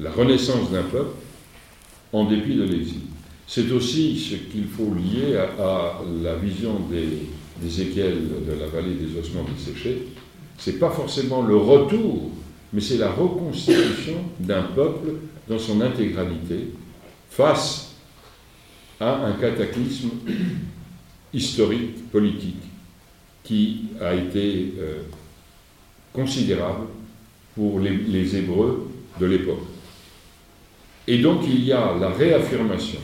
la 0.00 0.10
renaissance 0.10 0.70
d'un 0.70 0.82
peuple 0.82 1.14
en 2.12 2.24
dépit 2.24 2.54
de 2.54 2.64
l'exil. 2.64 3.00
C'est 3.46 3.70
aussi 3.72 4.18
ce 4.18 4.36
qu'il 4.36 4.66
faut 4.66 4.94
lier 4.94 5.36
à, 5.36 6.00
la 6.22 6.36
vision 6.36 6.80
d'Ézéchiel 7.60 8.16
de 8.46 8.52
la 8.52 8.66
vallée 8.66 8.94
des 8.94 9.18
ossements 9.18 9.44
desséchés. 9.44 10.08
Ce 10.58 10.70
n'est 10.70 10.76
pas 10.76 10.90
forcément 10.90 11.42
le 11.42 11.56
retour, 11.56 12.30
mais 12.72 12.80
c'est 12.80 12.98
la 12.98 13.10
reconstitution 13.10 14.16
d'un 14.38 14.62
peuple 14.62 15.14
dans 15.48 15.58
son 15.58 15.80
intégralité 15.80 16.70
face 17.30 17.94
à 19.00 19.26
un 19.26 19.32
cataclysme 19.32 20.10
historique, 21.34 22.10
politique, 22.10 22.62
qui 23.42 23.86
a 24.00 24.14
été 24.14 24.74
euh, 24.78 25.02
considérable 26.12 26.86
pour 27.54 27.80
les 27.80 28.36
Hébreux 28.36 28.88
de 29.20 29.26
l'époque. 29.26 29.71
Et 31.08 31.18
donc 31.18 31.42
il 31.46 31.64
y 31.64 31.72
a 31.72 31.96
la 32.00 32.10
réaffirmation 32.10 33.00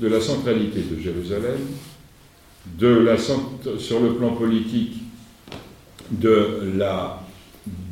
de 0.00 0.08
la 0.08 0.20
centralité 0.20 0.80
de 0.80 1.00
Jérusalem, 1.00 1.58
de 2.78 2.88
la, 2.88 3.16
sur 3.16 4.00
le 4.00 4.14
plan 4.14 4.32
politique 4.32 4.94
de 6.10 6.72
la 6.76 7.22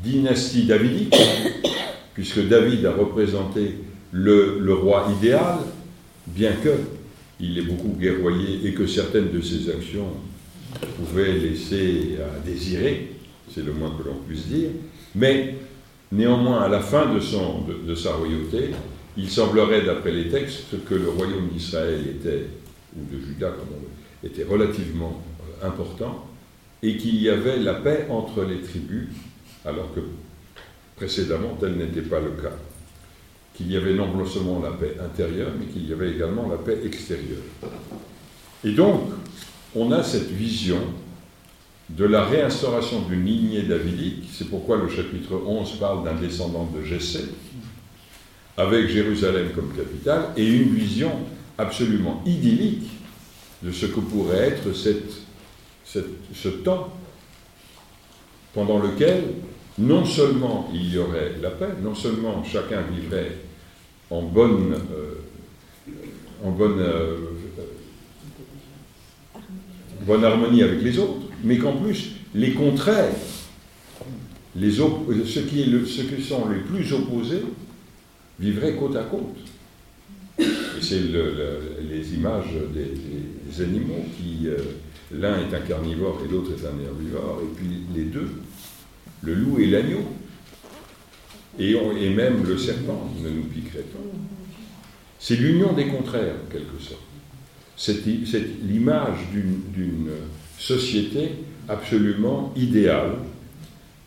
dynastie 0.03 0.67
davidique, 0.67 1.17
puisque 2.15 2.47
David 2.49 2.87
a 2.87 2.93
représenté 2.93 3.77
le, 4.13 4.75
roi 4.75 5.09
idéal, 5.19 5.59
bien 6.27 6.53
que 6.63 6.71
il 7.41 7.59
ait 7.59 7.63
beaucoup 7.63 7.97
guerroyé 7.99 8.61
et 8.65 8.73
que 8.73 8.87
certaines 8.87 9.33
de 9.33 9.41
ses 9.41 9.69
actions 9.71 10.09
pouvaient 10.97 11.33
laisser 11.33 12.17
à 12.21 12.39
désirer, 12.39 13.13
c'est 13.53 13.65
le 13.65 13.73
moins 13.73 13.91
que 13.91 14.07
l'on 14.07 14.17
puisse 14.27 14.47
dire, 14.47 14.71
mais 15.15 15.57
néanmoins 16.13 16.63
à 16.63 16.69
la 16.69 16.81
fin 16.81 17.13
de, 17.13 17.21
son, 17.21 17.65
de 17.87 17.95
sa 17.95 18.13
royauté, 18.15 18.71
il 19.17 19.31
semblerait, 19.31 19.83
d'après 19.83 20.13
les 20.13 20.29
textes, 20.29 20.85
que 20.85 20.95
le 20.95 21.09
royaume 21.09 21.49
d'Israël 21.49 22.01
était, 22.09 22.47
ou 22.97 23.05
de 23.15 23.21
Juda 23.21 23.51
comme 23.51 23.69
on 23.81 24.27
était 24.27 24.45
relativement 24.45 25.23
euh, 25.63 25.67
important, 25.67 26.27
et 26.83 26.97
qu'il 26.97 27.21
y 27.21 27.29
avait 27.29 27.59
la 27.59 27.75
paix 27.75 28.07
entre 28.11 28.45
les 28.45 28.61
tribus, 28.61 29.09
alors 29.65 29.95
que 29.95 30.01
précédemment 30.97 31.57
tel 31.59 31.77
n'était 31.77 32.03
pas 32.03 32.21
le 32.21 32.31
cas. 32.31 32.55
Qu'il 33.55 33.71
y 33.71 33.77
avait 33.77 33.95
non 33.95 34.27
seulement 34.27 34.61
la 34.61 34.71
paix 34.71 34.97
intérieure, 35.01 35.53
mais 35.59 35.67
qu'il 35.67 35.89
y 35.89 35.93
avait 35.93 36.11
également 36.11 36.49
la 36.49 36.57
paix 36.57 36.81
extérieure. 36.85 37.43
Et 38.65 38.73
donc, 38.73 39.11
on 39.77 39.93
a 39.93 40.03
cette 40.03 40.31
vision 40.31 40.81
de 41.91 42.05
la 42.05 42.25
réinstauration 42.25 43.03
d'une 43.03 43.25
lignée 43.25 43.63
davidique, 43.63 44.25
c'est 44.33 44.49
pourquoi 44.49 44.79
le 44.79 44.89
chapitre 44.89 45.41
11 45.47 45.79
parle 45.79 46.05
d'un 46.05 46.15
descendant 46.15 46.69
de 46.75 46.83
Jessé, 46.83 47.25
avec 48.57 48.89
Jérusalem 48.89 49.49
comme 49.55 49.73
capitale, 49.75 50.31
et 50.37 50.47
une 50.47 50.75
vision 50.75 51.11
absolument 51.59 52.23
idyllique 52.27 52.91
de 53.63 53.73
ce 53.73 53.87
que 53.87 54.01
pourrait 54.01 54.49
être 54.49 54.73
ce 54.75 56.49
temps 56.49 56.93
pendant 58.53 58.79
lequel 58.79 59.25
non 59.79 60.05
seulement 60.05 60.71
il 60.73 60.95
y 60.95 60.99
aurait 60.99 61.33
la 61.43 61.51
paix, 61.51 61.71
non 61.83 61.95
seulement 61.95 62.45
chacun 62.45 62.83
vivrait 62.83 63.33
en 64.11 64.23
bonne, 64.23 64.75
euh, 64.93 65.15
en 66.45 66.51
bonne, 66.51 66.79
euh, 66.79 67.17
bonne 70.03 70.25
harmonie 70.25 70.63
avec 70.63 70.83
les 70.83 70.99
autres, 70.99 71.27
mais 71.43 71.59
qu'en 71.59 71.73
plus 71.73 72.13
les 72.35 72.53
contraires, 72.53 73.15
les 74.57 74.71
ce, 74.71 75.41
qui 75.41 75.63
est 75.63 75.87
ce 75.87 76.03
qui 76.03 76.23
sont 76.23 76.49
les 76.49 76.61
plus 76.61 76.93
opposés, 76.93 77.43
vivraient 78.39 78.75
côte 78.75 78.97
à 78.97 79.05
côte. 79.05 79.37
C'est 80.81 81.01
les 81.01 82.15
images 82.15 82.55
des, 82.75 83.63
animaux 83.63 84.05
qui, 84.17 84.49
euh, 84.49 84.57
l'un 85.13 85.39
est 85.39 85.55
un 85.55 85.61
carnivore 85.61 86.21
et 86.25 86.31
l'autre 86.31 86.51
est 86.51 86.67
un 86.67 86.85
herbivore, 86.85 87.41
et 87.43 87.55
puis 87.57 87.83
les 87.95 88.05
deux, 88.05 88.31
le 89.23 89.35
loup 89.35 89.61
et 89.61 89.67
l'agneau, 89.67 90.05
et, 91.59 91.71
et, 91.71 92.11
même 92.11 92.45
le 92.45 92.59
serpent 92.59 93.11
ne 93.23 93.31
nous 93.31 93.45
piquerait 93.45 93.85
pas. 93.85 94.01
C'est 95.21 95.37
l'union 95.37 95.73
des 95.73 95.87
contraires, 95.87 96.35
en 96.47 96.53
quelque 96.53 96.83
sorte. 96.83 97.01
C'est 97.77 98.05
l'image 98.05 99.19
d'une 99.33 100.11
société 100.59 101.31
absolument 101.69 102.53
idéale, 102.57 103.13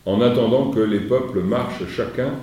en 0.04 0.20
attendant 0.20 0.70
que 0.70 0.80
les 0.80 1.00
peuples 1.00 1.40
marchent 1.40 1.86
chacun 1.94 2.34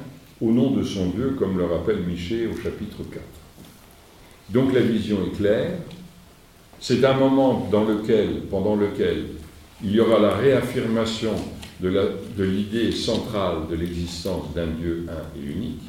au 0.41 0.51
nom 0.51 0.71
de 0.71 0.83
son 0.83 1.09
Dieu, 1.09 1.35
comme 1.37 1.57
le 1.57 1.65
rappelle 1.65 2.03
Michée 2.03 2.47
au 2.47 2.55
chapitre 2.55 2.97
4. 3.11 3.23
Donc 4.49 4.73
la 4.73 4.81
vision 4.81 5.17
est 5.25 5.35
claire. 5.35 5.77
C'est 6.79 7.03
un 7.03 7.13
moment 7.13 7.67
dans 7.71 7.85
lequel, 7.85 8.41
pendant 8.51 8.75
lequel 8.75 9.25
il 9.83 9.91
y 9.91 9.99
aura 9.99 10.19
la 10.19 10.35
réaffirmation 10.35 11.33
de 11.81 12.43
l'idée 12.43 12.91
centrale 12.91 13.67
de 13.69 13.75
l'existence 13.75 14.53
d'un 14.53 14.67
Dieu 14.67 15.05
un 15.09 15.39
et 15.39 15.43
unique, 15.43 15.81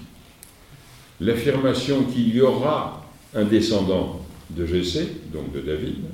l'affirmation 1.20 2.04
qu'il 2.04 2.34
y 2.34 2.40
aura 2.40 3.04
un 3.34 3.44
descendant 3.44 4.20
de 4.50 4.66
Jessé, 4.66 5.08
donc 5.32 5.52
de 5.52 5.60
David, 5.60 6.04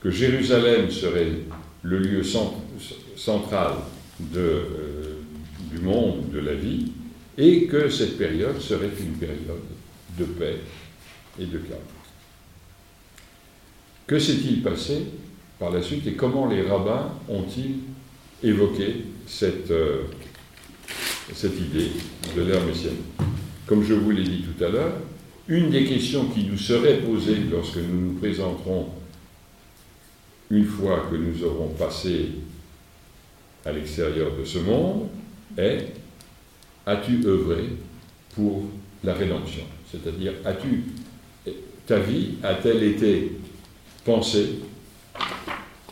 que 0.00 0.10
Jérusalem 0.10 0.90
serait 0.90 1.32
le 1.82 1.98
lieu 1.98 2.22
central 3.16 3.72
euh, 4.36 4.62
du 5.70 5.78
monde, 5.80 6.30
de 6.32 6.40
la 6.40 6.54
vie, 6.54 6.92
et 7.38 7.66
que 7.66 7.88
cette 7.88 8.16
période 8.16 8.60
serait 8.60 8.90
une 8.98 9.14
période 9.14 9.62
de 10.18 10.24
paix 10.24 10.56
et 11.38 11.46
de 11.46 11.58
calme. 11.58 11.80
Que 14.06 14.18
s'est-il 14.18 14.62
passé 14.62 15.02
par 15.58 15.70
la 15.70 15.82
suite 15.82 16.06
et 16.06 16.14
comment 16.14 16.46
les 16.46 16.62
rabbins 16.62 17.12
ont-ils 17.28 17.76
évoqué 18.42 19.04
cette, 19.26 19.70
euh, 19.70 20.02
idée 21.42 21.90
de 22.36 22.42
l'ère 22.42 22.64
messianique? 22.64 23.00
Comme 23.66 23.82
je 23.82 23.94
vous 23.94 24.10
l'ai 24.10 24.22
dit 24.22 24.44
tout 24.44 24.64
à 24.64 24.68
l'heure, 24.68 24.94
une 25.48 25.70
des 25.70 25.84
questions 25.84 26.26
qui 26.26 26.44
nous 26.44 26.56
serait 26.56 26.98
posée 26.98 27.38
lorsque 27.50 27.76
nous 27.76 28.12
nous 28.12 28.18
présenterons 28.18 28.88
une 30.50 30.64
fois 30.64 31.08
que 31.10 31.16
nous 31.16 31.44
aurons 31.44 31.68
passé 31.70 32.28
à 33.64 33.72
l'extérieur 33.72 34.30
de 34.36 34.44
ce 34.44 34.58
monde 34.58 35.08
est 35.58 35.92
as-tu 36.86 37.26
œuvré 37.26 37.64
pour 38.34 38.62
la 39.02 39.12
rédemption? 39.14 39.64
C'est-à-dire, 39.90 40.32
as-tu 40.44 40.84
ta 41.86 41.98
vie 41.98 42.34
a-t-elle 42.42 42.82
été 42.82 43.32
pensée 44.04 44.58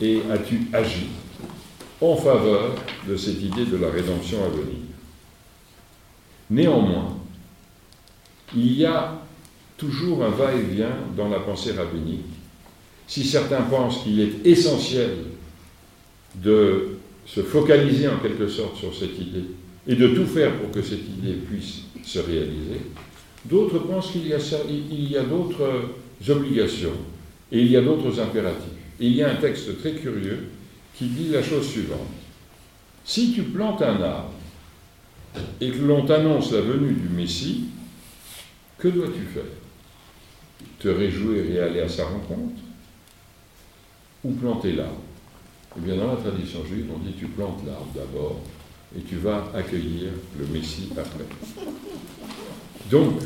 et 0.01 0.21
as-tu 0.31 0.67
agi 0.73 1.07
en 2.01 2.15
faveur 2.15 2.75
de 3.07 3.15
cette 3.15 3.41
idée 3.41 3.65
de 3.65 3.77
la 3.77 3.89
rédemption 3.89 4.43
à 4.43 4.49
venir? 4.49 4.79
Néanmoins, 6.49 7.17
il 8.55 8.73
y 8.73 8.85
a 8.85 9.21
toujours 9.77 10.23
un 10.23 10.29
va-et-vient 10.29 10.97
dans 11.15 11.29
la 11.29 11.39
pensée 11.39 11.71
rabbinique. 11.71 12.25
Si 13.07 13.23
certains 13.23 13.61
pensent 13.61 14.03
qu'il 14.03 14.19
est 14.19 14.45
essentiel 14.45 15.11
de 16.35 16.97
se 17.25 17.41
focaliser 17.41 18.07
en 18.07 18.17
quelque 18.17 18.47
sorte 18.47 18.77
sur 18.77 18.93
cette 18.93 19.17
idée 19.19 19.45
et 19.87 19.95
de 19.95 20.07
tout 20.09 20.25
faire 20.25 20.57
pour 20.59 20.71
que 20.71 20.81
cette 20.81 21.07
idée 21.07 21.33
puisse 21.33 21.81
se 22.03 22.19
réaliser, 22.19 22.81
d'autres 23.45 23.79
pensent 23.79 24.11
qu'il 24.11 24.27
y 24.27 24.33
a, 25.17 25.23
d'autres 25.23 25.89
obligations 26.27 26.95
et 27.51 27.59
il 27.61 27.71
y 27.71 27.77
a 27.77 27.81
d'autres 27.81 28.19
impératifs. 28.19 28.69
il 28.99 29.13
y 29.13 29.23
a 29.23 29.31
un 29.31 29.35
texte 29.35 29.79
très 29.79 29.93
curieux 29.93 30.45
qui 30.95 31.05
dit 31.05 31.29
la 31.29 31.43
chose 31.43 31.67
suivante. 31.67 31.99
Si 33.03 33.33
tu 33.33 33.43
plantes 33.43 33.81
un 33.81 34.01
arbre 34.01 34.33
et 35.61 35.69
que 35.69 35.83
l'on 35.83 36.05
t'annonce 36.05 36.51
la 36.51 36.61
venue 36.61 36.93
du 36.93 37.09
Messie, 37.09 37.65
que 38.77 38.87
dois-tu 38.87 39.21
faire? 39.33 39.43
Te 40.79 40.87
réjouir 40.87 41.45
et 41.51 41.59
aller 41.59 41.81
à 41.81 41.89
sa 41.89 42.05
rencontre 42.05 42.61
Ou 44.23 44.31
planter 44.31 44.73
l'arbre? 44.73 45.01
Eh 45.77 45.81
bien, 45.81 45.97
dans 45.97 46.07
la 46.07 46.15
tradition 46.15 46.65
juive, 46.65 46.89
on 46.93 46.99
dit 46.99 47.13
tu 47.17 47.25
plantes 47.27 47.61
l'arbre 47.65 47.91
d'abord 47.93 48.41
et 48.97 49.01
tu 49.01 49.15
vas 49.15 49.51
accueillir 49.53 50.09
le 50.39 50.45
Messie 50.47 50.89
après. 50.91 51.25
Donc, 52.89 53.19
vous 53.19 53.25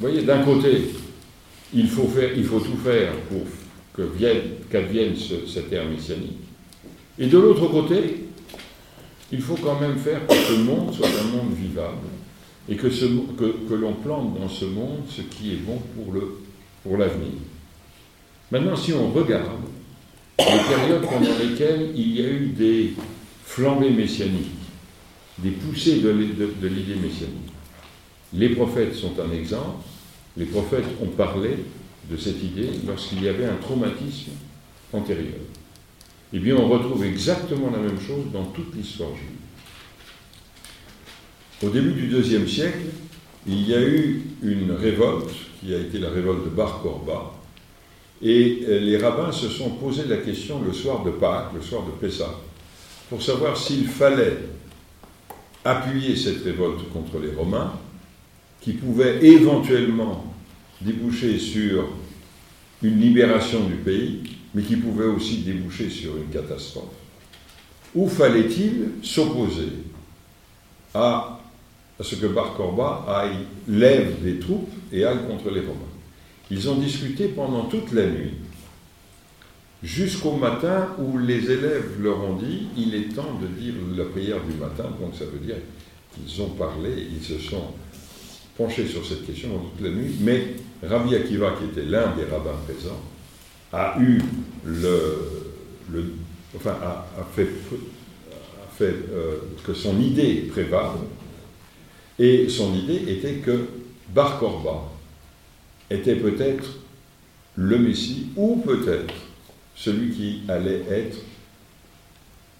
voyez, 0.00 0.22
d'un 0.22 0.42
côté, 0.42 0.90
il 1.74 1.88
faut, 1.88 2.06
faire, 2.06 2.30
il 2.36 2.44
faut 2.44 2.60
tout 2.60 2.76
faire 2.76 3.12
pour 3.28 3.42
qu'advienne 4.70 5.14
cette 5.46 5.72
ère 5.72 5.86
messianique. 5.86 6.38
Et 7.18 7.26
de 7.26 7.38
l'autre 7.38 7.66
côté, 7.68 8.28
il 9.32 9.40
faut 9.40 9.56
quand 9.56 9.78
même 9.80 9.96
faire 9.96 10.26
que 10.26 10.34
ce 10.34 10.54
monde 10.54 10.94
soit 10.94 11.08
un 11.08 11.36
monde 11.36 11.52
vivable 11.54 12.06
et 12.68 12.76
que, 12.76 12.86
que, 12.86 13.74
l'on 13.74 13.94
plante 13.94 14.38
dans 14.38 14.48
ce 14.48 14.64
monde 14.64 15.02
ce 15.08 15.22
qui 15.22 15.52
est 15.52 15.56
bon 15.56 15.78
pour, 15.94 16.14
pour 16.82 16.96
l'avenir. 16.96 17.32
Maintenant, 18.50 18.76
si 18.76 18.92
on 18.92 19.10
regarde 19.10 19.62
les 20.38 20.44
périodes 20.44 21.02
pendant 21.02 21.38
lesquelles 21.38 21.90
il 21.94 22.20
y 22.20 22.24
a 22.24 22.28
eu 22.28 22.46
des 22.46 22.92
flambées 23.44 23.90
messianiques, 23.90 24.57
des 25.38 25.50
poussées 25.50 26.00
de, 26.00 26.10
l'idée 26.10 26.94
messianique, 26.96 27.52
les 28.32 28.50
prophètes 28.50 28.94
sont 28.94 29.14
un 29.20 29.32
exemple. 29.32 29.84
Les 30.36 30.46
prophètes 30.46 30.84
ont 31.02 31.08
parlé 31.08 31.50
de 32.10 32.16
cette 32.16 32.42
idée 32.42 32.70
lorsqu'il 32.86 33.22
y 33.22 33.28
avait 33.28 33.46
un 33.46 33.56
traumatisme 33.56 34.32
antérieur. 34.92 35.40
Eh 36.32 36.38
bien, 36.38 36.56
on 36.56 36.68
retrouve 36.68 37.04
exactement 37.04 37.70
la 37.70 37.78
même 37.78 38.00
chose 38.00 38.26
dans 38.32 38.44
toute 38.46 38.74
l'histoire 38.74 39.10
juive. 39.10 39.28
Au 41.62 41.70
début 41.70 41.92
du 41.92 42.06
deuxième 42.08 42.46
siècle, 42.46 42.86
il 43.46 43.68
y 43.68 43.74
a 43.74 43.80
eu 43.80 44.22
une 44.42 44.72
révolte 44.72 45.30
qui 45.60 45.74
a 45.74 45.78
été 45.78 45.98
la 45.98 46.10
révolte 46.10 46.44
de 46.44 46.50
Bar 46.50 46.82
Korba, 46.82 47.34
et 48.20 48.64
euh, 48.68 48.80
les 48.80 48.98
rabbins 48.98 49.32
se 49.32 49.48
sont 49.48 49.70
posé 49.70 50.04
la 50.06 50.18
question 50.18 50.60
le 50.60 50.72
soir 50.72 51.04
de 51.04 51.10
Pâques, 51.10 51.52
le 51.54 51.62
soir 51.62 51.84
de 51.84 51.92
Pessah, 51.92 52.34
pour 53.08 53.22
savoir 53.22 53.56
s'il 53.56 53.86
fallait 53.86 54.38
appuyer 55.64 56.16
cette 56.16 56.44
révolte 56.44 56.88
contre 56.92 57.18
les 57.18 57.32
Romains, 57.32 57.72
qui 58.60 58.72
pouvait 58.72 59.24
éventuellement 59.24 60.34
déboucher 60.80 61.38
sur 61.38 61.88
une 62.82 63.00
libération 63.00 63.64
du 63.64 63.74
pays, 63.74 64.22
mais 64.54 64.62
qui 64.62 64.76
pouvait 64.76 65.06
aussi 65.06 65.38
déboucher 65.38 65.90
sur 65.90 66.16
une 66.16 66.28
catastrophe. 66.28 66.84
Ou 67.94 68.08
fallait-il 68.08 68.90
s'opposer 69.02 69.72
à, 70.94 71.40
ce 72.00 72.14
que 72.14 72.26
Bar 72.26 72.54
Korba 72.54 73.04
aille, 73.08 73.46
lève 73.66 74.22
des 74.22 74.38
troupes 74.38 74.70
et 74.92 75.04
aille 75.04 75.26
contre 75.26 75.50
les 75.50 75.60
Romains? 75.60 75.80
Ils 76.50 76.68
ont 76.68 76.76
discuté 76.76 77.28
pendant 77.28 77.64
toute 77.64 77.92
la 77.92 78.06
nuit, 78.06 78.34
jusqu'au 79.82 80.32
matin 80.32 80.88
où 80.98 81.18
les 81.18 81.50
élèves 81.50 82.00
leur 82.00 82.22
ont 82.24 82.36
dit 82.36 82.68
il 82.76 82.94
est 82.94 83.14
temps 83.14 83.38
de 83.40 83.46
dire 83.46 83.74
la 83.96 84.04
prière 84.04 84.42
du 84.44 84.56
matin, 84.56 84.90
donc 85.00 85.14
ça 85.16 85.24
veut 85.24 85.38
dire 85.38 85.56
qu'ils 86.12 86.42
ont 86.42 86.50
parlé, 86.50 86.90
ils 87.12 87.24
se 87.24 87.38
sont 87.38 87.74
penchés 88.56 88.86
sur 88.86 89.06
cette 89.06 89.24
question 89.24 89.50
toute 89.50 89.84
la 89.84 89.90
nuit, 89.90 90.16
mais 90.20 90.54
Rabbi 90.82 91.14
Akiva, 91.14 91.52
qui 91.58 91.66
était 91.66 91.88
l'un 91.88 92.14
des 92.16 92.24
rabbins 92.24 92.58
présents, 92.66 93.00
a 93.72 93.96
eu 94.00 94.20
le, 94.64 96.14
enfin, 96.56 96.76
a, 96.82 97.06
fait, 97.34 97.48
euh, 98.80 99.36
que 99.64 99.74
son 99.74 100.00
idée 100.00 100.48
prévale, 100.50 100.96
et 102.18 102.48
son 102.48 102.74
idée 102.74 103.12
était 103.12 103.34
que 103.34 103.66
Bar 104.08 104.40
Korba 104.40 104.90
était 105.90 106.16
peut-être 106.16 106.78
le 107.54 107.78
Messie, 107.78 108.28
ou 108.36 108.56
peut-être 108.56 109.14
celui 109.78 110.10
qui 110.10 110.40
allait 110.48 110.82
être 110.90 111.18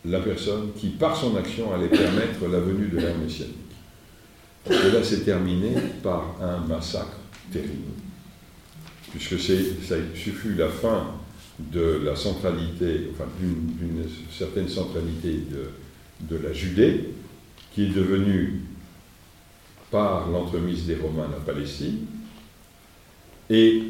la 0.05 0.21
personne 0.21 0.71
qui, 0.79 0.91
par 0.91 1.17
son 1.17 1.37
action, 1.37 1.75
allait 1.75 1.89
permettre 1.89 2.47
la 2.47 2.61
venue 2.61 2.87
de 2.87 2.99
l'ère 2.99 3.19
messianique. 3.19 3.57
Cela 4.67 5.03
s'est 5.03 5.23
terminé 5.23 5.75
par 6.03 6.37
un 6.41 6.59
massacre 6.67 7.19
terrible. 7.51 7.93
Puisque 9.11 9.39
ça 9.41 9.97
fut 10.15 10.55
la 10.55 10.69
fin 10.69 11.07
de 11.59 12.01
la 12.05 12.15
centralité, 12.15 13.11
enfin 13.13 13.29
d'une 13.41 14.05
certaine 14.31 14.69
centralité 14.69 15.41
de, 15.51 16.37
de, 16.37 16.41
la 16.41 16.53
Judée, 16.53 17.11
qui 17.75 17.85
est 17.85 17.95
devenue, 17.95 18.61
par 19.91 20.29
l'entremise 20.29 20.87
des 20.87 20.97
Romains, 20.97 21.29
la 21.31 21.53
Palestine, 21.53 22.05
et 23.51 23.83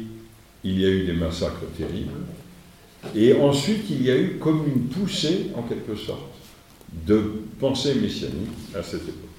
il 0.63 0.79
y 0.79 0.85
a 0.85 0.89
eu 0.89 1.05
des 1.05 1.13
massacres 1.13 1.65
terribles, 1.77 2.11
et 3.15 3.33
ensuite 3.33 3.85
il 3.89 4.03
y 4.03 4.11
a 4.11 4.17
eu 4.17 4.37
comme 4.39 4.63
une 4.67 4.87
poussée, 4.87 5.51
en 5.55 5.63
quelque 5.63 5.95
sorte, 5.95 6.33
de 7.05 7.21
pensée 7.59 7.95
messianique 7.95 8.49
à 8.75 8.83
cette 8.83 9.03
époque. 9.03 9.29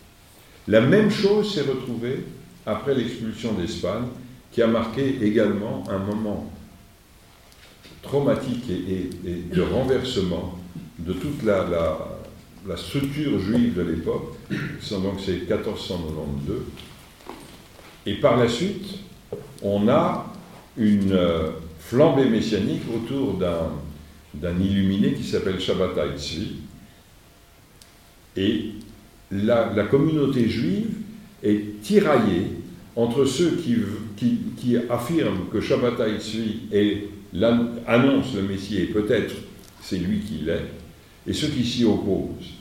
La 0.69 0.81
même 0.81 1.11
chose 1.11 1.55
s'est 1.55 1.63
retrouvée 1.63 2.25
après 2.67 2.95
l'expulsion 2.95 3.53
d'Espagne 3.55 4.05
qui 4.53 4.63
a 4.63 4.67
marqué 4.67 5.19
également 5.23 5.85
un 5.89 5.99
moment 5.99 6.51
traumatique 8.03 8.65
et, 8.71 9.11
de 9.55 9.63
renversement 9.63 10.59
de 10.99 11.13
toute 11.13 11.43
la, 11.43 11.67
structure 12.77 13.39
juive 13.41 13.75
de 13.75 13.83
l'époque, 13.83 14.35
donc 14.91 15.21
c'est 15.25 15.49
1492. 15.49 16.63
Et 18.07 18.15
par 18.15 18.37
la 18.37 18.49
suite, 18.49 18.87
on 19.63 19.89
a 19.89 20.33
une 20.77 21.13
euh, 21.13 21.51
flambée 21.91 22.27
messianique 22.27 22.83
autour 22.95 23.35
d'un 23.35 24.61
illuminé 24.61 25.13
qui 25.13 25.25
s'appelle 25.25 25.59
Shabbatai 25.59 26.17
Tzvi. 26.17 26.53
Et 28.37 28.67
la, 29.33 29.85
communauté 29.91 30.49
juive 30.49 30.91
est 31.43 31.83
tiraillée 31.83 32.47
entre 32.95 33.25
ceux 33.25 33.57
qui, 33.57 34.77
affirment 34.89 35.49
que 35.53 35.61
Shabbatai 35.61 36.21
Tzvi 36.21 36.61
annonce 37.89 38.37
le 38.37 38.43
Messie 38.43 38.83
et 38.83 38.87
peut-être 38.87 39.35
c'est 39.83 39.99
lui 39.99 40.21
qui 40.21 40.45
l'est, 40.45 40.63
Et 41.27 41.33
ceux 41.33 41.49
qui 41.49 41.65
s'y 41.65 41.85
opposent, 41.85 42.55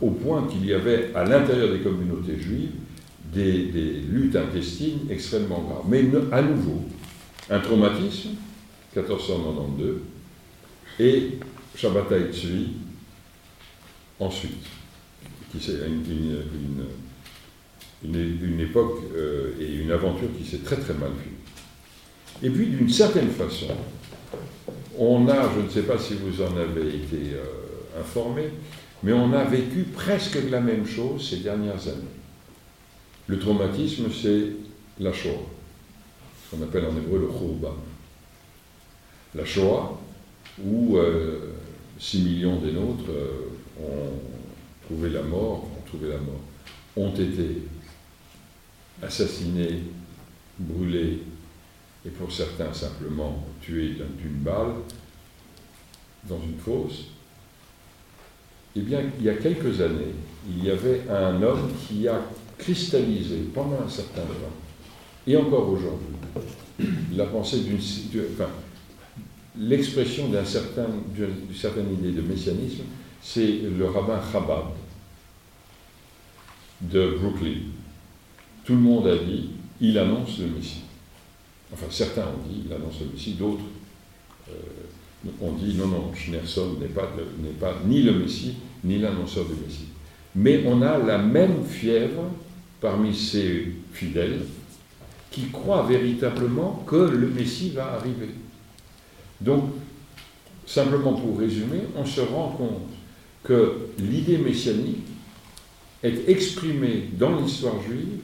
au 0.00 0.10
point 0.12 0.46
qu'il 0.46 0.64
y 0.64 0.72
avait 0.72 1.10
à 1.14 1.24
l'intérieur 1.24 1.70
des 1.70 1.80
communautés 1.80 2.40
juives 2.40 2.70
des, 3.34 4.00
luttes 4.10 4.36
intestines 4.36 5.00
extrêmement 5.10 5.60
graves. 5.60 5.84
Mais 5.88 6.04
à 6.32 6.40
nouveau, 6.40 6.84
un 7.50 7.60
traumatisme, 7.60 8.30
1492, 8.94 10.00
et 11.00 11.38
Shabbatai 11.76 12.32
Tzvi, 12.32 12.68
ensuite, 14.20 14.64
qui 15.50 15.60
c'est 15.60 15.80
une, 18.02 18.60
époque 18.60 19.00
euh, 19.14 19.52
et 19.60 19.74
une 19.74 19.90
aventure 19.90 20.28
qui 20.38 20.44
s'est 20.48 20.62
très 20.62 20.76
très 20.76 20.94
mal 20.94 21.10
vue. 21.10 21.32
Et 22.42 22.50
puis, 22.50 22.66
d'une 22.66 22.88
certaine 22.88 23.30
façon, 23.30 23.68
on 24.98 25.28
a, 25.28 25.50
je 25.54 25.60
ne 25.60 25.68
sais 25.68 25.82
pas 25.82 25.98
si 25.98 26.14
vous 26.14 26.42
en 26.42 26.56
avez 26.56 26.88
été 26.88 27.34
euh, 27.34 28.00
informé, 28.00 28.44
mais 29.02 29.12
on 29.12 29.32
a 29.32 29.44
vécu 29.44 29.84
presque 29.84 30.38
la 30.50 30.60
même 30.60 30.86
chose 30.86 31.28
ces 31.28 31.38
dernières 31.38 31.88
années. 31.88 32.14
Le 33.26 33.38
traumatisme, 33.38 34.06
c'est 34.10 34.52
la 35.00 35.12
Shoah, 35.12 35.32
ce 36.44 36.56
qu'on 36.56 36.62
appelle 36.62 36.84
en 36.86 36.96
hébreu 36.96 37.20
le 37.20 37.26
Khurban. 37.28 37.76
La 39.34 39.44
Shoah, 39.44 40.00
où 40.62 40.96
6 41.98 42.18
euh, 42.18 42.24
millions 42.24 42.60
des 42.60 42.72
nôtres 42.72 43.10
euh, 43.10 43.48
ont 43.80 44.12
trouvé 44.86 45.10
la 45.10 45.22
mort, 45.22 45.64
ont 45.64 45.86
trouvé 45.86 46.08
la 46.08 46.18
mort, 46.18 46.40
ont 46.96 47.14
été 47.14 47.62
assassinés, 49.02 49.82
brûlés, 50.58 51.22
et 52.06 52.10
pour 52.10 52.30
certains 52.30 52.72
simplement 52.72 53.44
tués 53.60 53.96
d'une 54.18 54.42
balle 54.42 54.74
dans 56.28 56.40
une 56.40 56.58
fosse, 56.58 57.06
eh 58.76 58.80
bien, 58.80 59.00
il 59.18 59.24
y 59.24 59.30
a 59.30 59.34
quelques 59.34 59.80
années, 59.80 60.14
il 60.48 60.64
y 60.64 60.70
avait 60.70 61.02
un 61.08 61.40
homme 61.42 61.70
qui 61.86 62.06
a 62.08 62.20
cristallisé 62.58 63.38
pendant 63.54 63.80
un 63.84 63.88
certain 63.88 64.22
temps, 64.22 64.63
et 65.26 65.36
encore 65.36 65.68
aujourd'hui, 65.70 66.14
l'expression 69.58 70.28
d'un 70.28 70.44
certain, 70.44 70.86
d'une 71.14 71.54
certaine 71.54 71.92
idée 71.92 72.12
de 72.12 72.20
messianisme, 72.20 72.82
c'est 73.22 73.60
le 73.76 73.86
rabbin 73.86 74.20
Chabad 74.32 74.64
de 76.80 77.16
Brooklyn. 77.20 77.60
Tout 78.64 78.74
le 78.74 78.80
monde 78.80 79.06
a 79.06 79.16
dit, 79.16 79.50
il 79.80 79.98
annonce 79.98 80.38
le 80.38 80.46
Messie. 80.46 80.82
Enfin, 81.72 81.86
certains 81.90 82.22
ont 82.22 82.48
dit, 82.48 82.62
il 82.66 82.72
annonce 82.72 83.00
le 83.00 83.06
Messie, 83.12 83.34
d'autres 83.34 83.64
euh, 84.48 84.52
on 85.40 85.52
dit 85.52 85.74
non, 85.74 85.86
non, 85.86 86.12
Schneerson 86.14 86.76
n'est 86.80 86.86
pas, 86.88 87.10
pas 87.58 87.74
ni 87.86 88.02
le 88.02 88.12
Messie, 88.12 88.56
ni 88.82 88.98
l'annonceur 88.98 89.46
du 89.46 89.54
Messie. 89.64 89.88
Mais 90.34 90.64
on 90.66 90.82
a 90.82 90.98
la 90.98 91.18
même 91.18 91.64
fièvre 91.64 92.30
parmi 92.80 93.14
ces 93.14 93.72
fidèles 93.92 94.40
qui 95.34 95.48
croient 95.50 95.82
véritablement 95.82 96.84
que 96.86 96.94
le 96.94 97.28
Messie 97.28 97.70
va 97.70 97.94
arriver. 97.94 98.30
Donc, 99.40 99.64
simplement 100.64 101.14
pour 101.14 101.40
résumer, 101.40 101.80
on 101.96 102.06
se 102.06 102.20
rend 102.20 102.50
compte 102.50 102.90
que 103.42 103.88
l'idée 103.98 104.38
messianique 104.38 105.02
est 106.04 106.28
exprimée 106.28 107.08
dans 107.14 107.36
l'histoire 107.40 107.82
juive 107.82 108.20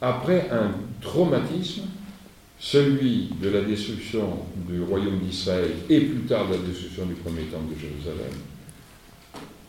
après 0.00 0.50
un 0.50 0.72
traumatisme 1.00 1.84
celui 2.58 3.30
de 3.40 3.48
la 3.48 3.62
destruction 3.62 4.38
du 4.68 4.82
royaume 4.82 5.20
d'Israël 5.20 5.70
et 5.88 6.00
plus 6.00 6.22
tard 6.22 6.48
de 6.48 6.54
la 6.54 6.62
destruction 6.62 7.06
du 7.06 7.14
premier 7.14 7.44
temple 7.44 7.74
de 7.74 7.80
Jérusalem, 7.80 8.34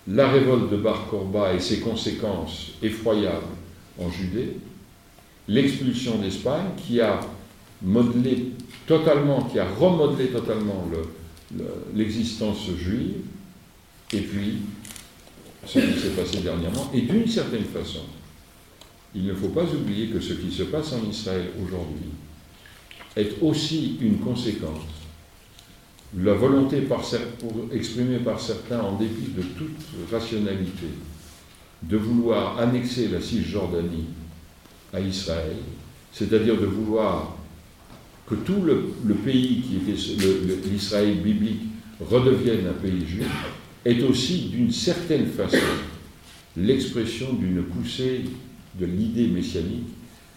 la 0.07 0.29
révolte 0.29 0.71
de 0.71 0.77
Bar 0.77 1.07
Korba 1.09 1.53
et 1.53 1.59
ses 1.59 1.79
conséquences 1.79 2.71
effroyables 2.81 3.45
en 3.97 4.09
Judée, 4.09 4.57
l'expulsion 5.47 6.17
d'Espagne 6.17 6.67
qui 6.77 7.01
a 7.01 7.19
modelé 7.81 8.51
totalement, 8.85 9.43
qui 9.43 9.59
a 9.59 9.67
remodelé 9.67 10.27
totalement 10.27 10.85
l'existence 11.95 12.67
juive, 12.77 13.21
et 14.13 14.21
puis 14.21 14.57
ce 15.65 15.79
qui 15.79 15.99
s'est 15.99 16.09
passé 16.09 16.39
dernièrement, 16.39 16.89
et 16.93 17.01
d'une 17.01 17.27
certaine 17.27 17.65
façon, 17.65 18.01
il 19.13 19.25
ne 19.25 19.33
faut 19.33 19.49
pas 19.49 19.63
oublier 19.63 20.07
que 20.07 20.19
ce 20.19 20.33
qui 20.33 20.51
se 20.51 20.63
passe 20.63 20.93
en 20.93 21.09
Israël 21.09 21.49
aujourd'hui 21.61 22.09
est 23.15 23.41
aussi 23.41 23.97
une 24.01 24.19
conséquence. 24.19 24.83
La 26.17 26.33
volonté 26.33 26.83
exprimée 27.73 28.19
par 28.19 28.39
certains, 28.39 28.81
en 28.81 28.97
dépit 28.97 29.31
de 29.35 29.41
toute 29.41 30.11
rationalité, 30.11 30.87
de 31.83 31.97
vouloir 31.97 32.59
annexer 32.59 33.07
la 33.07 33.21
Cisjordanie 33.21 34.07
à 34.93 34.99
Israël, 34.99 35.55
c'est-à-dire 36.11 36.59
de 36.59 36.65
vouloir 36.65 37.37
que 38.27 38.35
tout 38.35 38.61
le, 38.61 39.13
pays 39.15 39.61
qui 39.61 39.81
l'Israël 40.69 41.17
biblique 41.17 41.61
redevienne 41.99 42.67
un 42.67 42.81
pays 42.81 43.05
juif, 43.05 43.27
est 43.83 44.01
aussi 44.03 44.49
d'une 44.49 44.71
certaine 44.71 45.25
façon 45.25 45.57
l'expression 46.55 47.33
d'une 47.33 47.63
poussée 47.63 48.21
de 48.79 48.85
l'idée 48.85 49.27
messianique 49.27 49.87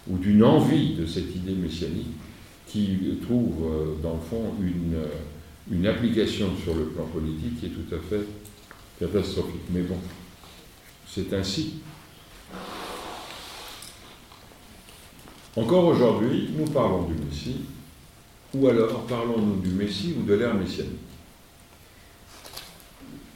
ou 0.08 0.18
d'une 0.18 0.42
envie 0.42 0.94
de 0.94 1.06
cette 1.06 1.34
idée 1.34 1.54
messianique 1.54 2.14
qui 2.66 2.98
trouve 3.22 3.64
euh, 3.64 4.02
dans 4.02 4.14
le 4.14 4.20
fond 4.20 4.54
euh, 4.60 5.06
une 5.70 5.86
application 5.86 6.48
sur 6.62 6.74
le 6.74 6.86
plan 6.86 7.04
politique 7.04 7.60
qui 7.60 7.66
est 7.66 7.70
tout 7.70 7.94
à 7.94 7.98
fait 7.98 8.26
catastrophique. 8.98 9.62
Mais 9.70 9.82
bon, 9.82 9.98
c'est 11.06 11.32
ainsi. 11.32 11.74
Encore 15.56 15.84
aujourd'hui, 15.86 16.50
nous 16.58 16.64
parlons 16.64 17.04
du 17.04 17.14
Messie, 17.14 17.60
ou 18.54 18.66
alors 18.66 19.04
parlons-nous 19.06 19.60
du 19.60 19.68
Messie 19.68 20.14
ou 20.18 20.24
de 20.24 20.34
l'ère 20.34 20.54
messianique. 20.54 20.92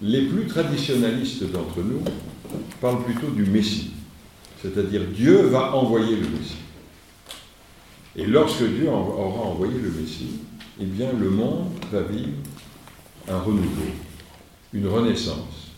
Les 0.03 0.23
plus 0.23 0.47
traditionnalistes 0.47 1.45
d'entre 1.51 1.79
nous 1.79 2.03
parlent 2.81 3.05
plutôt 3.05 3.29
du 3.29 3.45
Messie, 3.45 3.93
c'est-à-dire 4.61 5.03
Dieu 5.15 5.43
va 5.43 5.77
envoyer 5.77 6.17
le 6.17 6.29
Messie. 6.29 6.59
Et 8.17 8.27
lorsque 8.27 8.65
Dieu 8.65 8.89
aura 8.89 9.43
envoyé 9.51 9.75
le 9.75 9.91
Messie, 9.91 10.41
eh 10.81 10.85
bien 10.85 11.13
le 11.13 11.31
monde 11.31 11.71
va 11.93 12.03
vivre 12.03 12.31
un 13.29 13.39
renouveau, 13.39 13.93
une 14.73 14.89
renaissance. 14.89 15.71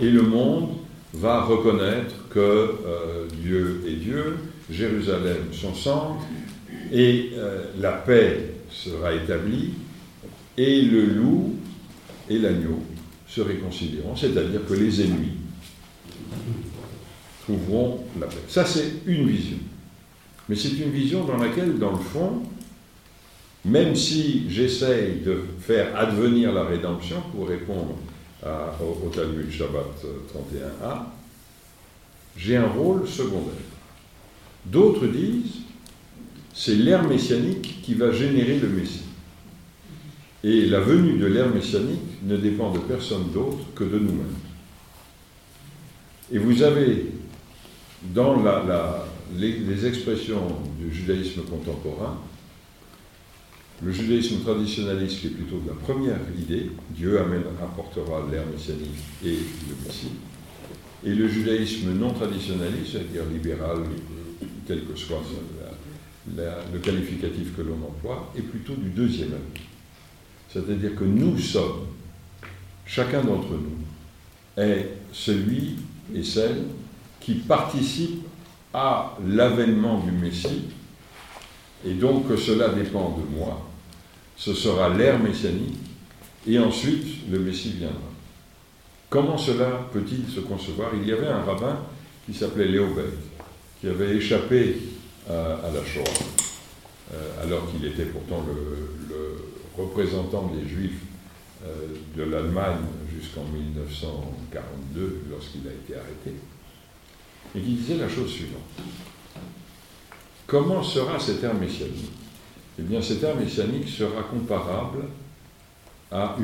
Et 0.00 0.08
le 0.08 0.22
monde 0.22 0.70
va 1.12 1.42
reconnaître 1.42 2.14
que 2.30 2.38
euh, 2.40 3.26
Dieu 3.42 3.84
est 3.86 3.96
Dieu, 3.96 4.38
Jérusalem 4.72 5.52
son 5.52 5.74
centre, 5.74 6.24
et 6.90 7.30
euh, 7.34 7.64
la 7.78 7.92
paix 7.92 8.54
sera 8.70 9.14
établie, 9.14 9.74
et 10.56 10.82
le 10.82 11.04
loup 11.06 11.54
et 12.28 12.38
l'agneau 12.38 12.82
se 13.26 13.40
réconcilieront, 13.40 14.16
c'est-à-dire 14.16 14.60
que 14.68 14.74
les 14.74 15.02
ennemis 15.02 15.38
trouveront 17.44 18.04
la 18.20 18.26
paix. 18.26 18.36
Ça, 18.48 18.64
c'est 18.64 18.92
une 19.06 19.26
vision. 19.28 19.58
Mais 20.48 20.56
c'est 20.56 20.76
une 20.76 20.90
vision 20.90 21.24
dans 21.24 21.38
laquelle, 21.38 21.78
dans 21.78 21.92
le 21.92 21.98
fond, 21.98 22.42
même 23.64 23.94
si 23.94 24.50
j'essaye 24.50 25.20
de 25.20 25.44
faire 25.60 25.96
advenir 25.96 26.52
la 26.52 26.64
rédemption 26.64 27.22
pour 27.34 27.48
répondre 27.48 27.96
au, 28.44 29.08
Talmud 29.08 29.50
Shabbat 29.50 30.04
31a, 30.34 31.04
j'ai 32.36 32.56
un 32.56 32.66
rôle 32.66 33.06
secondaire. 33.06 33.71
D'autres 34.66 35.06
disent, 35.06 35.62
c'est 36.54 36.76
l'ère 36.76 37.06
messianique 37.06 37.80
qui 37.82 37.94
va 37.94 38.12
générer 38.12 38.58
le 38.58 38.68
Messie. 38.68 39.04
Et 40.44 40.66
la 40.66 40.80
venue 40.80 41.18
de 41.18 41.26
l'ère 41.26 41.48
messianique 41.48 42.22
ne 42.24 42.36
dépend 42.36 42.72
de 42.72 42.78
personne 42.78 43.30
d'autre 43.32 43.64
que 43.74 43.84
de 43.84 43.98
nous-mêmes. 43.98 44.36
Et 46.32 46.38
vous 46.38 46.62
avez 46.62 47.06
dans 48.14 48.42
la, 48.42 49.06
les, 49.36 49.86
expressions 49.86 50.46
du 50.78 50.92
judaïsme 50.92 51.42
contemporain, 51.42 52.18
le 53.82 53.92
judaïsme 53.92 54.40
traditionnaliste 54.40 55.20
qui 55.20 55.26
est 55.28 55.30
plutôt 55.30 55.58
de 55.58 55.68
la 55.68 55.74
première 55.74 56.20
idée, 56.38 56.70
Dieu 56.90 57.18
apportera 57.18 58.26
l'ère 58.30 58.46
messianique 58.46 58.90
et 59.24 59.30
le 59.30 59.86
Messie, 59.86 60.12
et 61.04 61.14
le 61.14 61.28
judaïsme 61.28 61.92
non 61.94 62.12
traditionnaliste, 62.12 62.92
c'est-à-dire 62.92 63.24
libéral, 63.32 63.78
quel 64.72 64.84
que 64.86 64.98
soit 64.98 65.22
le 66.34 66.78
qualificatif 66.78 67.54
que 67.56 67.62
l'on 67.62 67.74
emploie, 67.74 68.32
est 68.36 68.42
plutôt 68.42 68.74
du 68.74 68.90
deuxième 68.90 69.32
avis. 69.32 69.64
C'est-à-dire 70.50 70.94
que 70.94 71.04
nous 71.04 71.38
sommes, 71.38 71.86
chacun 72.86 73.22
d'entre 73.22 73.50
nous, 73.50 74.62
est 74.62 74.88
celui 75.12 75.76
et 76.14 76.22
celle 76.22 76.64
qui 77.20 77.34
participe 77.34 78.24
à 78.72 79.16
l'avènement 79.26 80.00
du 80.00 80.12
Messie, 80.12 80.64
et 81.84 81.94
donc 81.94 82.28
que 82.28 82.36
cela 82.36 82.68
dépend 82.68 83.18
de 83.18 83.36
moi. 83.36 83.68
Ce 84.36 84.54
sera 84.54 84.88
l'ère 84.88 85.18
messianique, 85.18 85.78
et 86.46 86.58
ensuite 86.58 87.28
le 87.30 87.40
Messie 87.40 87.72
viendra. 87.72 87.98
Comment 89.10 89.36
cela 89.36 89.88
peut-il 89.92 90.26
se 90.32 90.40
concevoir? 90.40 90.92
Il 90.94 91.06
y 91.06 91.12
avait 91.12 91.28
un 91.28 91.42
rabbin 91.42 91.78
qui 92.24 92.32
s'appelait 92.32 92.68
Léobert, 92.68 93.04
qui 93.82 93.88
avait 93.88 94.14
échappé 94.14 94.76
à, 95.28 95.68
la 95.74 95.84
Shoah, 95.84 96.04
euh, 97.12 97.42
alors 97.42 97.68
qu'il 97.72 97.84
était 97.84 98.04
pourtant 98.04 98.44
le, 98.46 99.10
représentant 99.76 100.52
des 100.54 100.68
Juifs 100.68 101.00
euh, 101.64 101.88
de 102.16 102.22
l'Allemagne 102.22 102.78
jusqu'en 103.12 103.42
1942, 103.42 105.22
lorsqu'il 105.32 105.66
a 105.66 105.72
été 105.72 105.94
arrêté, 105.96 106.32
et 107.56 107.60
qui 107.60 107.72
disait 107.72 107.96
la 107.96 108.08
chose 108.08 108.30
suivante. 108.30 108.60
Comment 110.46 110.84
sera 110.84 111.18
cette 111.18 111.42
ère 111.42 111.54
messianique? 111.54 112.12
Eh 112.78 112.82
bien, 112.82 113.02
cette 113.02 113.24
ère 113.24 113.34
messianique 113.34 113.88
sera 113.88 114.22
comparable 114.22 115.06
à, 116.12 116.36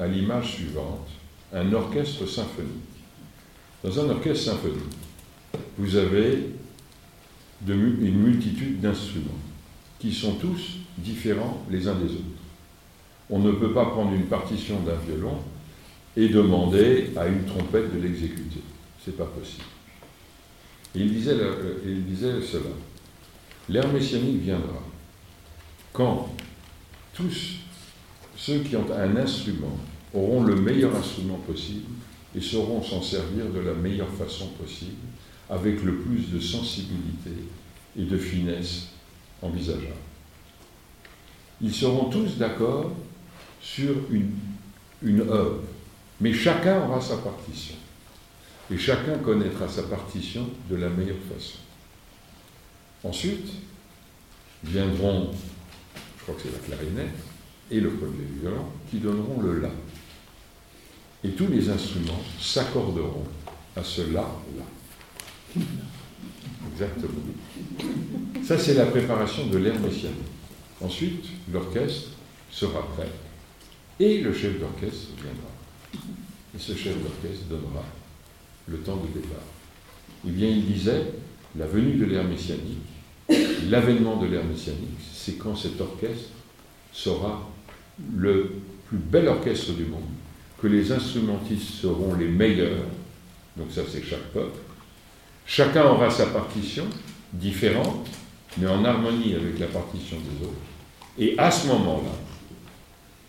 à 0.00 0.06
l'image 0.06 0.56
suivante, 0.56 1.08
un 1.50 1.72
orchestre 1.72 2.26
symphonique. 2.26 2.68
Dans 3.82 4.00
un 4.00 4.10
orchestre 4.10 4.50
symphonique, 4.50 4.98
vous 5.78 5.96
avez 5.96 6.50
une 7.72 8.22
multitude 8.22 8.80
d'instruments 8.80 9.40
qui 9.98 10.12
sont 10.12 10.34
tous 10.34 10.78
différents 10.98 11.64
les 11.70 11.88
uns 11.88 11.94
des 11.94 12.12
autres. 12.12 12.22
On 13.30 13.38
ne 13.38 13.52
peut 13.52 13.72
pas 13.72 13.86
prendre 13.86 14.12
une 14.12 14.26
partition 14.26 14.80
d'un 14.80 14.96
violon 14.96 15.38
et 16.16 16.28
demander 16.28 17.10
à 17.16 17.26
une 17.26 17.44
trompette 17.44 17.94
de 17.94 18.00
l'exécuter. 18.00 18.60
Ce 19.02 19.10
n'est 19.10 19.16
pas 19.16 19.24
possible. 19.24 19.64
il 20.94 21.12
disait, 21.12 21.36
il 21.86 22.04
disait 22.04 22.40
cela. 22.42 22.70
L'ère 23.68 23.90
messianique 23.92 24.42
viendra 24.42 24.82
quand 25.92 26.28
tous 27.14 27.60
ceux 28.36 28.58
qui 28.58 28.76
ont 28.76 28.86
un 28.92 29.16
instrument 29.16 29.78
auront 30.12 30.42
le 30.44 30.56
meilleur 30.56 30.94
instrument 30.94 31.38
possible 31.46 31.86
et 32.36 32.40
sauront 32.40 32.82
s'en 32.82 33.00
servir 33.00 33.46
de 33.46 33.60
la 33.60 33.74
meilleure 33.74 34.10
façon 34.10 34.48
possible, 34.48 34.96
avec 35.50 35.82
le 35.82 35.96
plus 35.96 36.30
de 36.30 36.40
sensibilité 36.40 37.30
et 37.98 38.04
de 38.04 38.18
finesse 38.18 38.88
envisageable. 39.42 39.94
Ils 41.60 41.74
seront 41.74 42.10
tous 42.10 42.36
d'accord 42.36 42.92
sur 43.60 43.94
une, 44.10 45.20
œuvre, 45.20 45.62
mais 46.20 46.32
chacun 46.32 46.86
aura 46.86 47.00
sa 47.00 47.16
partition. 47.18 47.76
Et 48.70 48.78
chacun 48.78 49.18
connaîtra 49.18 49.68
sa 49.68 49.82
partition 49.84 50.48
de 50.70 50.76
la 50.76 50.88
meilleure 50.88 51.16
façon. 51.34 51.58
Ensuite, 53.02 53.48
viendront, 54.62 55.30
je 56.18 56.22
crois 56.22 56.34
que 56.34 56.42
c'est 56.42 56.52
la 56.52 56.76
clarinette 56.76 57.14
et 57.70 57.80
le 57.80 57.90
premier 57.90 58.24
violon, 58.40 58.64
qui 58.90 58.98
donneront 58.98 59.42
le 59.42 59.60
La. 59.60 59.70
Et 61.22 61.30
tous 61.30 61.46
les 61.46 61.68
instruments 61.68 62.20
s'accorderont 62.40 63.24
à 63.76 63.82
ce 63.82 64.02
La-là. 64.12 64.64
Exactement. 66.72 67.20
Ça, 68.44 68.58
c'est 68.58 68.74
la 68.74 68.86
préparation 68.86 69.46
de 69.46 69.58
l'ère 69.58 69.78
messianique. 69.80 70.18
Ensuite, 70.80 71.24
l'orchestre 71.52 72.10
sera 72.50 72.86
prêt. 72.94 73.10
Et 74.00 74.20
le 74.20 74.32
chef 74.32 74.58
d'orchestre 74.58 75.10
viendra. 75.16 75.50
Et 76.54 76.58
ce 76.58 76.74
chef 76.74 76.94
d'orchestre 77.00 77.46
donnera 77.48 77.84
le 78.68 78.78
temps 78.78 78.96
de 78.96 79.20
départ. 79.20 79.42
Eh 80.26 80.30
bien, 80.30 80.48
il 80.48 80.66
disait, 80.66 81.12
la 81.56 81.66
venue 81.66 81.94
de 81.94 82.06
l'ère 82.06 82.24
messianique, 82.24 82.78
l'avènement 83.68 84.16
de 84.16 84.26
l'ère 84.26 84.44
messianique, 84.44 84.98
c'est 85.12 85.38
quand 85.38 85.56
cet 85.56 85.80
orchestre 85.80 86.30
sera 86.92 87.48
le 88.16 88.56
plus 88.88 88.98
bel 88.98 89.28
orchestre 89.28 89.72
du 89.72 89.84
monde, 89.84 90.02
que 90.60 90.66
les 90.66 90.90
instrumentistes 90.90 91.74
seront 91.80 92.14
les 92.14 92.28
meilleurs, 92.28 92.86
donc 93.56 93.70
ça 93.70 93.82
c'est 93.88 94.02
chaque 94.02 94.32
peuple, 94.32 94.58
chacun 95.46 95.84
aura 95.84 96.10
sa 96.10 96.26
partition 96.26 96.84
différente, 97.32 98.08
mais 98.58 98.66
en 98.66 98.84
harmonie 98.84 99.34
avec 99.34 99.58
la 99.58 99.66
partition 99.66 100.16
des 100.18 100.46
autres, 100.46 100.54
et 101.18 101.38
à 101.38 101.50
ce 101.50 101.66
moment-là, 101.68 102.12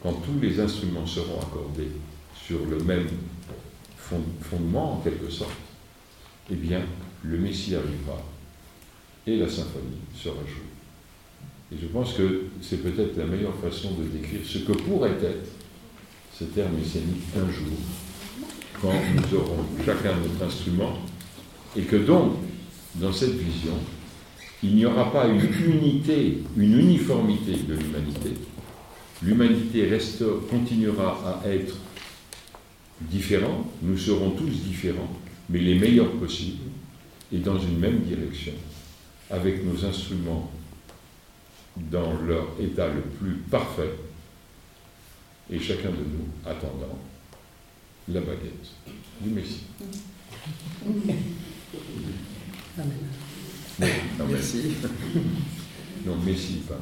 quand 0.01 0.13
tous 0.13 0.39
les 0.41 0.59
instruments 0.59 1.05
seront 1.05 1.39
accordés 1.39 1.91
sur 2.36 2.59
le 2.66 2.78
même 2.80 3.07
fondement 3.97 4.93
en 4.93 4.97
quelque 4.97 5.30
sorte, 5.30 5.51
eh 6.51 6.55
bien, 6.55 6.82
le 7.24 7.38
Messie 7.38 7.76
arrivera 7.76 8.22
et 9.26 9.38
la 9.38 9.49
symphonie 9.49 9.97
sera 10.16 10.36
jouée. 10.45 10.76
Et 11.72 11.78
je 11.82 11.88
pense 11.88 12.13
que 12.13 12.45
c'est 12.61 12.84
peut-être 12.84 13.18
la 13.18 13.26
meilleure 13.26 13.55
façon 13.55 13.95
de 13.95 14.03
décrire 14.03 14.41
ce 14.45 14.59
que 14.59 14.74
pourrait 14.74 15.18
être 15.24 15.49
cette 16.38 16.55
ère 16.57 16.70
messianique 16.70 17.24
un 17.36 17.51
jour, 17.51 17.78
quand 18.80 18.93
nous 19.16 19.38
aurons 19.38 19.66
chacun 19.84 20.16
notre 20.18 20.45
instrument, 20.45 20.99
et 21.76 21.82
que 21.82 21.96
donc, 21.98 22.34
dans 22.96 23.12
cette 23.12 23.36
vision, 23.36 23.78
il 24.64 24.76
n'y 24.76 24.86
aura 24.86 25.12
pas 25.12 25.28
une 25.28 25.42
unité, 25.42 26.40
une 26.58 26.80
uniformité 26.80 27.54
de 27.54 27.74
l'humanité. 27.76 28.34
L'humanité 29.22 29.90
continuera 30.50 31.42
à 31.44 31.50
être 31.50 31.76
différente, 33.02 33.68
nous 33.82 33.98
serons 33.98 34.32
tous 34.32 34.50
différents, 34.50 35.12
mais 35.50 35.60
les 35.60 35.76
meilleurs 35.76 36.12
possibles, 36.12 36.64
et 37.32 37.38
dans 37.40 37.60
une 37.60 37.78
même 37.78 38.00
direction, 38.00 38.54
avec 39.30 39.66
nos 39.66 39.86
instruments 39.86 40.52
dans 41.92 42.14
leur 42.22 42.48
état 42.60 42.88
le 42.88 43.02
plus 43.02 43.36
parfait, 43.52 43.92
et 45.52 45.60
chacun 45.60 45.90
de 45.90 45.98
nous 45.98 46.50
attendant 46.50 46.98
la 48.08 48.22
baguette 48.22 48.70
du 49.22 49.30
Messie. 49.30 49.64
Amen. 52.78 53.89
Non, 54.20 54.26
Merci. 54.30 54.76
Non, 56.05 56.16
Messie, 56.24 56.61
pas 56.68 56.80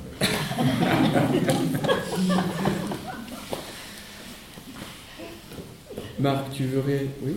Marc, 6.20 6.52
tu 6.52 6.66
voudrais. 6.66 7.08
Oui? 7.24 7.34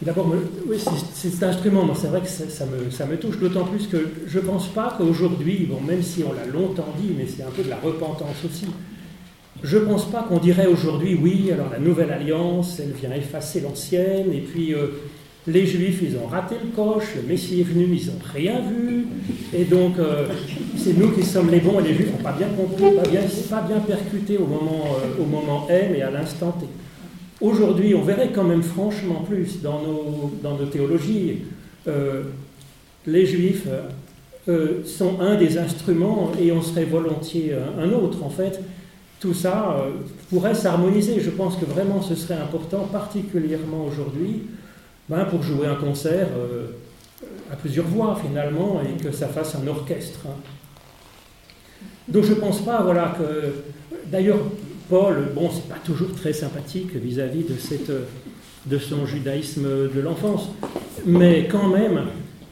D'abord, 0.00 0.32
oui, 0.66 0.78
cet 1.12 1.42
instrument, 1.42 1.92
c'est 1.94 2.06
vrai 2.06 2.20
que 2.20 2.28
ça, 2.28 2.66
me, 2.66 2.90
ça, 2.90 3.06
me, 3.06 3.16
touche, 3.18 3.38
d'autant 3.38 3.64
plus 3.64 3.88
que 3.88 4.10
je 4.26 4.38
ne 4.38 4.44
pense 4.44 4.68
pas 4.68 4.94
qu'aujourd'hui, 4.96 5.66
bon, 5.68 5.80
même 5.80 6.02
si 6.02 6.22
on 6.22 6.32
l'a 6.32 6.46
longtemps 6.46 6.94
dit, 7.00 7.12
mais 7.16 7.26
c'est 7.26 7.42
un 7.42 7.50
peu 7.50 7.64
de 7.64 7.68
la 7.68 7.78
repentance 7.78 8.44
aussi, 8.44 8.66
je 9.64 9.76
ne 9.76 9.86
pense 9.86 10.08
pas 10.08 10.22
qu'on 10.22 10.38
dirait 10.38 10.66
aujourd'hui, 10.66 11.18
oui, 11.20 11.50
alors 11.52 11.68
la 11.70 11.80
nouvelle 11.80 12.12
alliance, 12.12 12.78
elle 12.78 12.92
vient 12.92 13.12
effacer 13.12 13.60
l'ancienne, 13.60 14.32
et 14.32 14.40
puis 14.40 14.72
euh, 14.72 14.86
les 15.48 15.66
juifs, 15.66 16.00
ils 16.02 16.16
ont 16.16 16.26
raté 16.26 16.56
le 16.62 16.70
coche, 16.70 17.14
le 17.16 17.22
Messie 17.22 17.60
est 17.60 17.64
venu, 17.64 17.88
ils 17.90 18.06
n'ont 18.06 18.20
rien 18.32 18.60
vu, 18.60 19.06
et 19.54 19.64
donc 19.64 19.98
euh, 19.98 20.26
c'est 20.76 20.96
nous 20.96 21.10
qui 21.12 21.22
sommes 21.22 21.50
les 21.50 21.60
bons, 21.60 21.80
et 21.80 21.84
les 21.84 21.94
juifs 21.94 22.12
n'ont 22.12 22.22
pas 22.22 22.32
bien 22.32 22.48
compris, 22.48 22.94
pas 22.94 23.08
bien, 23.08 23.22
pas 23.48 23.62
bien 23.62 23.80
percuté 23.80 24.36
au 24.36 24.46
moment, 24.46 24.84
euh, 25.68 25.68
M 25.70 25.94
et 25.94 26.02
à 26.02 26.10
l'instant 26.10 26.52
T. 26.52 26.66
Aujourd'hui, 27.40 27.94
on 27.94 28.02
verrait 28.02 28.30
quand 28.34 28.44
même 28.44 28.62
franchement 28.62 29.24
plus 29.26 29.62
dans 29.62 29.80
nos, 29.80 30.66
théologies, 30.66 31.44
euh, 31.86 32.24
les 33.06 33.24
juifs 33.24 33.66
sont 34.84 35.20
un 35.20 35.36
des 35.36 35.58
instruments 35.58 36.32
et 36.40 36.50
on 36.52 36.62
serait 36.62 36.84
volontiers 36.84 37.52
un 37.78 37.90
autre. 37.92 38.24
En 38.24 38.30
fait, 38.30 38.60
tout 39.20 39.34
ça 39.34 39.84
pourrait 40.30 40.54
s'harmoniser. 40.54 41.20
Je 41.20 41.28
pense 41.28 41.56
que 41.56 41.66
vraiment 41.66 42.00
ce 42.00 42.14
serait 42.14 42.40
important, 42.40 42.88
particulièrement 42.90 43.84
aujourd'hui, 43.86 44.40
ben, 45.08 45.24
pour 45.24 45.42
jouer 45.42 45.66
un 45.66 45.74
concert 45.74 46.28
à 47.50 47.56
plusieurs 47.56 47.86
voix 47.86 48.18
finalement 48.22 48.80
et 48.82 49.02
que 49.02 49.10
ça 49.10 49.28
fasse 49.28 49.54
un 49.54 49.66
orchestre. 49.66 50.20
Hein. 50.26 50.36
Donc 52.08 52.24
je 52.24 52.32
ne 52.32 52.40
pense 52.40 52.64
pas 52.64 52.82
voilà, 52.82 53.14
que. 53.18 53.96
D'ailleurs, 54.06 54.38
Paul, 54.88 55.32
bon, 55.34 55.50
c'est 55.52 55.68
pas 55.68 55.80
toujours 55.84 56.14
très 56.14 56.32
sympathique 56.32 56.94
vis-à-vis 56.94 57.44
de, 57.44 57.58
cette, 57.58 57.92
de 58.64 58.78
son 58.78 59.04
judaïsme 59.04 59.66
de 59.94 60.00
l'enfance, 60.00 60.48
mais 61.04 61.46
quand 61.50 61.68
même, 61.68 62.04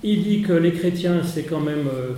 il 0.03 0.23
dit 0.23 0.43
que 0.43 0.53
les 0.53 0.73
chrétiens, 0.73 1.23
c'est 1.25 1.45
quand 1.45 1.61
même 1.61 1.89
euh, 1.89 2.13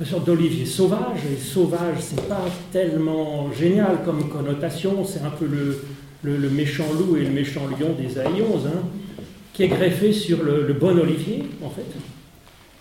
une 0.00 0.04
sorte 0.04 0.26
d'olivier 0.26 0.66
sauvage, 0.66 1.20
et 1.32 1.40
sauvage, 1.40 1.98
c'est 2.00 2.26
pas 2.28 2.44
tellement 2.72 3.52
génial 3.52 4.00
comme 4.04 4.28
connotation, 4.28 5.04
c'est 5.04 5.22
un 5.22 5.30
peu 5.30 5.46
le, 5.46 5.84
le, 6.24 6.50
méchant 6.50 6.86
loup 6.98 7.16
et 7.16 7.24
le 7.24 7.30
méchant 7.30 7.62
lion 7.68 7.94
des 7.96 8.18
Aïons, 8.18 8.60
hein, 8.66 8.82
qui 9.56 9.64
est 9.64 9.68
greffé 9.68 10.12
sur 10.12 10.44
le 10.44 10.72
bon 10.74 10.96
olivier, 10.98 11.42
en 11.64 11.70
fait. 11.70 11.86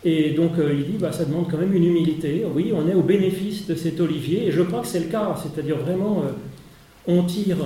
Et 0.05 0.29
donc 0.29 0.59
euh, 0.59 0.71
il 0.71 0.85
dit, 0.85 0.97
bah, 0.99 1.11
ça 1.11 1.25
demande 1.25 1.49
quand 1.49 1.57
même 1.57 1.73
une 1.73 1.83
humilité. 1.83 2.45
Oui, 2.53 2.71
on 2.73 2.87
est 2.87 2.93
au 2.93 3.01
bénéfice 3.01 3.65
de 3.65 3.73
cet 3.73 3.99
olivier, 3.99 4.47
et 4.47 4.51
je 4.51 4.61
crois 4.61 4.81
que 4.81 4.87
c'est 4.87 4.99
le 4.99 5.07
cas. 5.07 5.35
C'est-à-dire 5.41 5.77
vraiment, 5.77 6.23
euh, 6.23 6.31
on 7.07 7.23
tire 7.23 7.57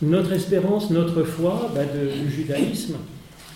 notre 0.00 0.32
espérance, 0.32 0.90
notre 0.90 1.22
foi 1.22 1.70
bah, 1.74 1.82
du 1.84 2.30
judaïsme, 2.30 2.96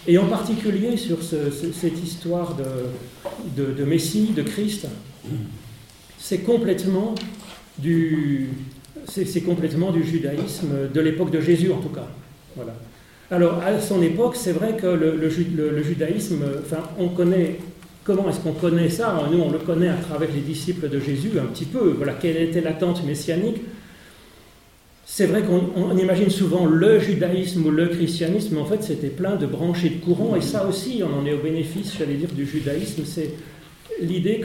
et 0.07 0.19
en 0.19 0.27
particulier 0.27 0.99
sur 0.99 1.19
cette 1.23 2.05
histoire 2.05 2.57
de, 2.57 3.73
de, 3.73 3.85
Messie, 3.85 4.33
de 4.37 4.43
Christ. 4.43 4.87
C'est 6.19 6.39
complètement 6.39 7.15
du, 7.79 8.49
c'est 9.07 9.43
complètement 9.43 9.93
du 9.93 10.03
judaïsme 10.03 10.89
de 10.93 11.01
l'époque 11.01 11.31
de 11.31 11.41
Jésus 11.41 11.73
en 11.73 11.81
tout 11.81 11.91
cas. 11.91 12.09
Voilà. 12.57 12.75
Alors, 13.31 13.63
à 13.63 13.81
son 13.81 14.03
époque, 14.03 14.35
c'est 14.35 14.53
vrai 14.53 14.77
que 14.77 14.87
le, 14.87 15.31
judaïsme, 15.83 16.43
enfin, 16.63 16.83
on 16.99 17.09
connaît. 17.09 17.59
Comment 18.03 18.29
est-ce 18.29 18.41
qu'on 18.41 18.53
connaît 18.53 18.89
ça? 18.89 19.23
Nous, 19.31 19.39
on 19.39 19.51
le 19.51 19.59
connaît 19.59 19.89
à 19.89 19.95
travers 19.95 20.31
les 20.35 20.41
disciples 20.41 20.89
de 20.89 20.99
Jésus, 20.99 21.31
un 21.39 21.47
petit 21.47 21.67
peu. 21.67 21.95
Voilà, 21.97 22.15
quelle 22.15 22.37
était 22.39 22.61
l'attente 22.61 23.05
messianique? 23.05 23.59
C'est 25.13 25.27
vrai 25.27 25.43
qu'on 25.43 25.97
imagine 25.99 26.31
souvent 26.31 26.67
le 26.67 27.01
judaïsme 27.01 27.67
ou 27.67 27.71
le 27.71 27.89
christianisme, 27.89 28.55
mais 28.55 28.61
en 28.61 28.65
fait 28.65 28.85
c'était 28.85 29.09
plein 29.09 29.35
de 29.35 29.45
branches 29.45 29.85
et 29.85 29.91
de 29.91 29.97
courants, 29.97 30.37
et 30.37 30.41
ça 30.41 30.65
aussi 30.69 31.03
on 31.03 31.21
en 31.21 31.27
est 31.27 31.33
au 31.33 31.39
bénéfice, 31.39 31.95
j'allais 31.99 32.15
dire, 32.15 32.29
du 32.29 32.47
judaïsme, 32.47 33.03
c'est 33.05 33.31
l'idée 34.01 34.41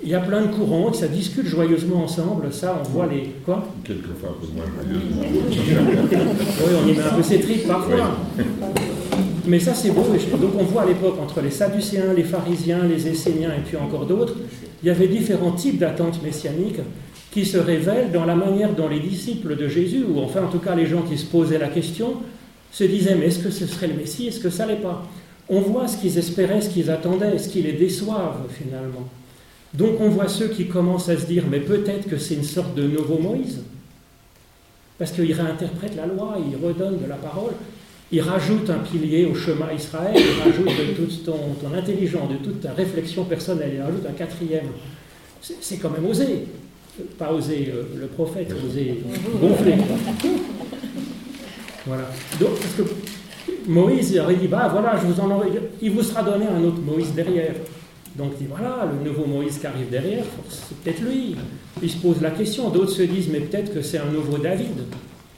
qu'il 0.00 0.10
y 0.10 0.14
a 0.14 0.20
plein 0.20 0.42
de 0.42 0.48
courants, 0.48 0.92
ça 0.92 1.08
discute 1.08 1.46
joyeusement 1.46 2.04
ensemble, 2.04 2.52
ça 2.52 2.80
on 2.80 2.88
voit 2.88 3.06
les... 3.06 3.34
quoi 3.44 3.66
Quelquefois 3.84 4.30
un 4.30 4.40
peu 4.40 4.52
moins 4.54 4.64
oui, 6.20 6.72
on 6.82 6.88
y 6.88 6.92
met 6.92 7.02
un 7.02 7.14
peu 7.14 7.22
ses 7.22 7.40
tripes 7.40 7.66
parfois. 7.66 8.16
Mais 9.46 9.58
ça 9.58 9.74
c'est 9.74 9.90
beau, 9.90 10.04
donc 10.40 10.52
on 10.58 10.64
voit 10.64 10.82
à 10.82 10.86
l'époque 10.86 11.18
entre 11.20 11.40
les 11.40 11.50
Sadducéens, 11.50 12.12
les 12.14 12.24
pharisiens, 12.24 12.84
les 12.84 13.08
Esséniens 13.08 13.50
et 13.50 13.60
puis 13.66 13.76
encore 13.76 14.06
d'autres, 14.06 14.36
il 14.82 14.86
y 14.86 14.90
avait 14.90 15.08
différents 15.08 15.52
types 15.52 15.78
d'attentes 15.78 16.22
messianiques 16.22 16.80
qui 17.30 17.44
se 17.44 17.58
révèle 17.58 18.10
dans 18.12 18.24
la 18.24 18.34
manière 18.34 18.74
dont 18.74 18.88
les 18.88 19.00
disciples 19.00 19.56
de 19.56 19.68
Jésus, 19.68 20.04
ou 20.08 20.18
enfin 20.20 20.44
en 20.44 20.48
tout 20.48 20.58
cas 20.58 20.74
les 20.74 20.86
gens 20.86 21.02
qui 21.02 21.16
se 21.16 21.26
posaient 21.26 21.58
la 21.58 21.68
question, 21.68 22.14
se 22.72 22.84
disaient 22.84 23.14
mais 23.14 23.26
est-ce 23.26 23.40
que 23.40 23.50
ce 23.50 23.66
serait 23.66 23.88
le 23.88 23.94
Messie, 23.94 24.28
est-ce 24.28 24.40
que 24.40 24.50
ça 24.50 24.66
l'est 24.66 24.76
pas? 24.76 25.06
On 25.48 25.60
voit 25.60 25.88
ce 25.88 25.96
qu'ils 25.96 26.16
espéraient, 26.16 26.60
ce 26.60 26.70
qu'ils 26.70 26.90
attendaient, 26.90 27.36
ce 27.38 27.48
qui 27.48 27.62
les 27.62 27.72
déçoivent 27.72 28.46
finalement. 28.50 29.08
Donc 29.74 30.00
on 30.00 30.08
voit 30.08 30.28
ceux 30.28 30.48
qui 30.48 30.66
commencent 30.66 31.08
à 31.08 31.16
se 31.16 31.26
dire 31.26 31.44
mais 31.50 31.60
peut-être 31.60 32.08
que 32.08 32.18
c'est 32.18 32.34
une 32.34 32.44
sorte 32.44 32.74
de 32.74 32.82
nouveau 32.82 33.18
Moïse, 33.18 33.60
parce 34.98 35.12
qu'il 35.12 35.32
réinterprète 35.32 35.96
la 35.96 36.06
loi, 36.06 36.36
il 36.38 36.56
redonne 36.64 36.98
de 37.00 37.06
la 37.08 37.16
parole, 37.16 37.52
il 38.12 38.20
rajoute 38.20 38.68
un 38.68 38.78
pilier 38.78 39.24
au 39.26 39.34
chemin 39.34 39.72
Israël, 39.72 40.14
il 40.16 40.42
rajoute 40.42 40.66
de 40.66 40.94
toute 40.94 41.24
ton, 41.24 41.74
intelligence, 41.74 42.28
de 42.30 42.36
toute 42.36 42.60
ta 42.60 42.72
réflexion 42.72 43.24
personnelle, 43.24 43.72
il 43.74 43.80
rajoute 43.80 44.06
un 44.08 44.12
quatrième. 44.12 44.66
C'est 45.40 45.76
quand 45.76 45.90
même 45.90 46.06
osé 46.06 46.46
pas 47.18 47.32
oser 47.32 47.72
euh, 47.74 47.84
le 47.98 48.06
prophète, 48.06 48.52
oser 48.66 49.02
gonfler. 49.40 49.74
Voilà. 51.86 52.04
Donc, 52.38 52.50
Moïse 53.66 54.18
aurait 54.18 54.34
dit, 54.34 54.48
bah 54.48 54.68
voilà, 54.70 54.98
je 55.00 55.06
vous 55.06 55.20
en 55.20 55.42
il 55.80 55.90
vous 55.90 56.02
sera 56.02 56.22
donné 56.22 56.46
un 56.46 56.62
autre 56.62 56.80
Moïse 56.80 57.12
derrière. 57.14 57.54
Donc 58.20 58.32
voilà, 58.48 58.86
le 58.92 59.08
nouveau 59.08 59.24
Moïse 59.24 59.58
qui 59.58 59.66
arrive 59.66 59.88
derrière, 59.88 60.24
c'est 60.48 60.76
peut-être 60.76 61.00
lui. 61.00 61.36
Il 61.82 61.90
se 61.90 61.96
pose 61.96 62.20
la 62.20 62.30
question, 62.30 62.68
d'autres 62.68 62.92
se 62.92 63.02
disent, 63.02 63.28
mais 63.28 63.40
peut-être 63.40 63.72
que 63.72 63.80
c'est 63.80 63.98
un 63.98 64.10
nouveau 64.10 64.36
David, 64.36 64.84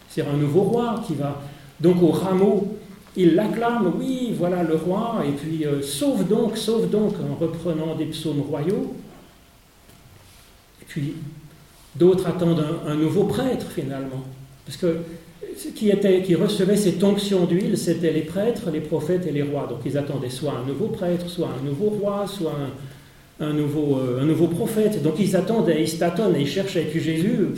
c'est 0.08 0.22
un 0.22 0.36
nouveau 0.36 0.62
roi 0.62 1.02
qui 1.06 1.14
va. 1.14 1.40
Donc 1.78 2.02
au 2.02 2.10
rameau, 2.10 2.76
il 3.16 3.34
l'acclame, 3.34 3.92
oui, 3.98 4.34
voilà 4.36 4.64
le 4.64 4.74
roi, 4.74 5.22
et 5.26 5.32
puis 5.32 5.64
euh, 5.64 5.80
sauve 5.82 6.26
donc, 6.26 6.56
sauve 6.56 6.90
donc, 6.90 7.14
en 7.20 7.34
reprenant 7.36 7.94
des 7.94 8.06
psaumes 8.06 8.40
royaux. 8.40 8.94
Et 10.80 10.84
puis 10.86 11.14
D'autres 11.94 12.26
attendent 12.26 12.64
un, 12.86 12.94
nouveau 12.94 13.24
prêtre 13.24 13.66
finalement. 13.70 14.24
Parce 14.64 14.78
que 14.78 14.98
qui, 15.74 15.92
qui 16.24 16.34
recevait 16.34 16.76
cette 16.76 17.02
onction 17.02 17.44
d'huile, 17.44 17.76
c'était 17.76 18.12
les 18.12 18.22
prêtres, 18.22 18.70
les 18.70 18.80
prophètes 18.80 19.26
et 19.26 19.32
les 19.32 19.42
rois. 19.42 19.66
Donc 19.68 19.80
ils 19.84 19.96
attendaient 19.98 20.30
soit 20.30 20.54
un 20.62 20.66
nouveau 20.66 20.86
prêtre, 20.86 21.28
soit 21.28 21.48
un 21.48 21.64
nouveau 21.64 21.90
roi, 21.90 22.26
soit 22.26 22.54
un, 23.40 23.52
nouveau, 23.52 23.98
euh, 23.98 24.22
un 24.22 24.24
nouveau 24.24 24.48
prophète. 24.48 25.02
Donc 25.02 25.14
ils 25.18 25.36
attendaient, 25.36 25.82
ils 25.82 25.98
tâtonnent 25.98 26.36
et 26.36 26.40
ils 26.40 26.48
cherchaient. 26.48 26.82
Et 26.82 26.86
puis 26.86 27.00
Jésus 27.00 27.48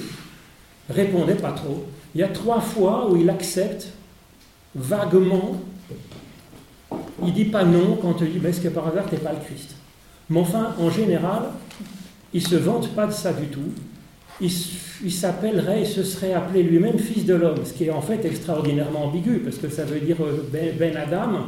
répondait 0.88 1.34
pas 1.34 1.52
trop. 1.52 1.84
Il 2.14 2.20
y 2.20 2.24
a 2.24 2.28
trois 2.28 2.60
fois 2.60 3.10
où 3.10 3.16
il 3.16 3.28
accepte 3.28 3.88
vaguement. 4.74 5.60
Il 7.24 7.32
dit 7.32 7.46
pas 7.46 7.64
non 7.64 7.98
quand 8.00 8.20
on 8.20 8.24
dit 8.24 8.40
mais 8.42 8.50
est-ce 8.50 8.60
que 8.60 8.68
par 8.68 8.88
hasard 8.88 9.06
tu 9.08 9.14
n'es 9.14 9.20
pas 9.20 9.32
le 9.32 9.40
Christ? 9.44 9.76
Mais 10.30 10.40
enfin, 10.40 10.74
en 10.78 10.90
général, 10.90 11.50
il 12.32 12.46
se 12.46 12.56
vante 12.56 12.88
pas 12.94 13.06
de 13.06 13.12
ça 13.12 13.32
du 13.32 13.46
tout 13.46 13.72
il, 14.40 15.12
s'appellerait, 15.12 15.82
il 15.82 15.86
se 15.86 16.02
serait 16.02 16.32
appelé 16.32 16.62
lui-même 16.62 16.98
fils 16.98 17.24
de 17.24 17.34
l'homme, 17.34 17.64
ce 17.64 17.72
qui 17.72 17.84
est 17.84 17.90
en 17.90 18.02
fait 18.02 18.24
extraordinairement 18.24 19.06
ambigu, 19.06 19.38
parce 19.38 19.56
que 19.56 19.68
ça 19.68 19.84
veut 19.84 20.00
dire 20.00 20.16
euh, 20.20 20.48
ben, 20.52 20.74
ben, 20.78 20.96
Adam, 20.96 21.46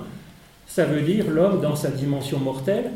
ça 0.66 0.84
veut 0.84 1.02
dire 1.02 1.28
l'homme 1.30 1.60
dans 1.60 1.76
sa 1.76 1.90
dimension 1.90 2.38
mortelle, 2.38 2.92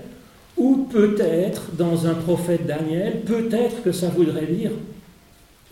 ou 0.56 0.88
peut-être 0.90 1.74
dans 1.76 2.06
un 2.06 2.14
prophète 2.14 2.66
Daniel, 2.66 3.20
peut-être 3.20 3.82
que 3.82 3.92
ça 3.92 4.08
voudrait 4.08 4.46
dire 4.46 4.70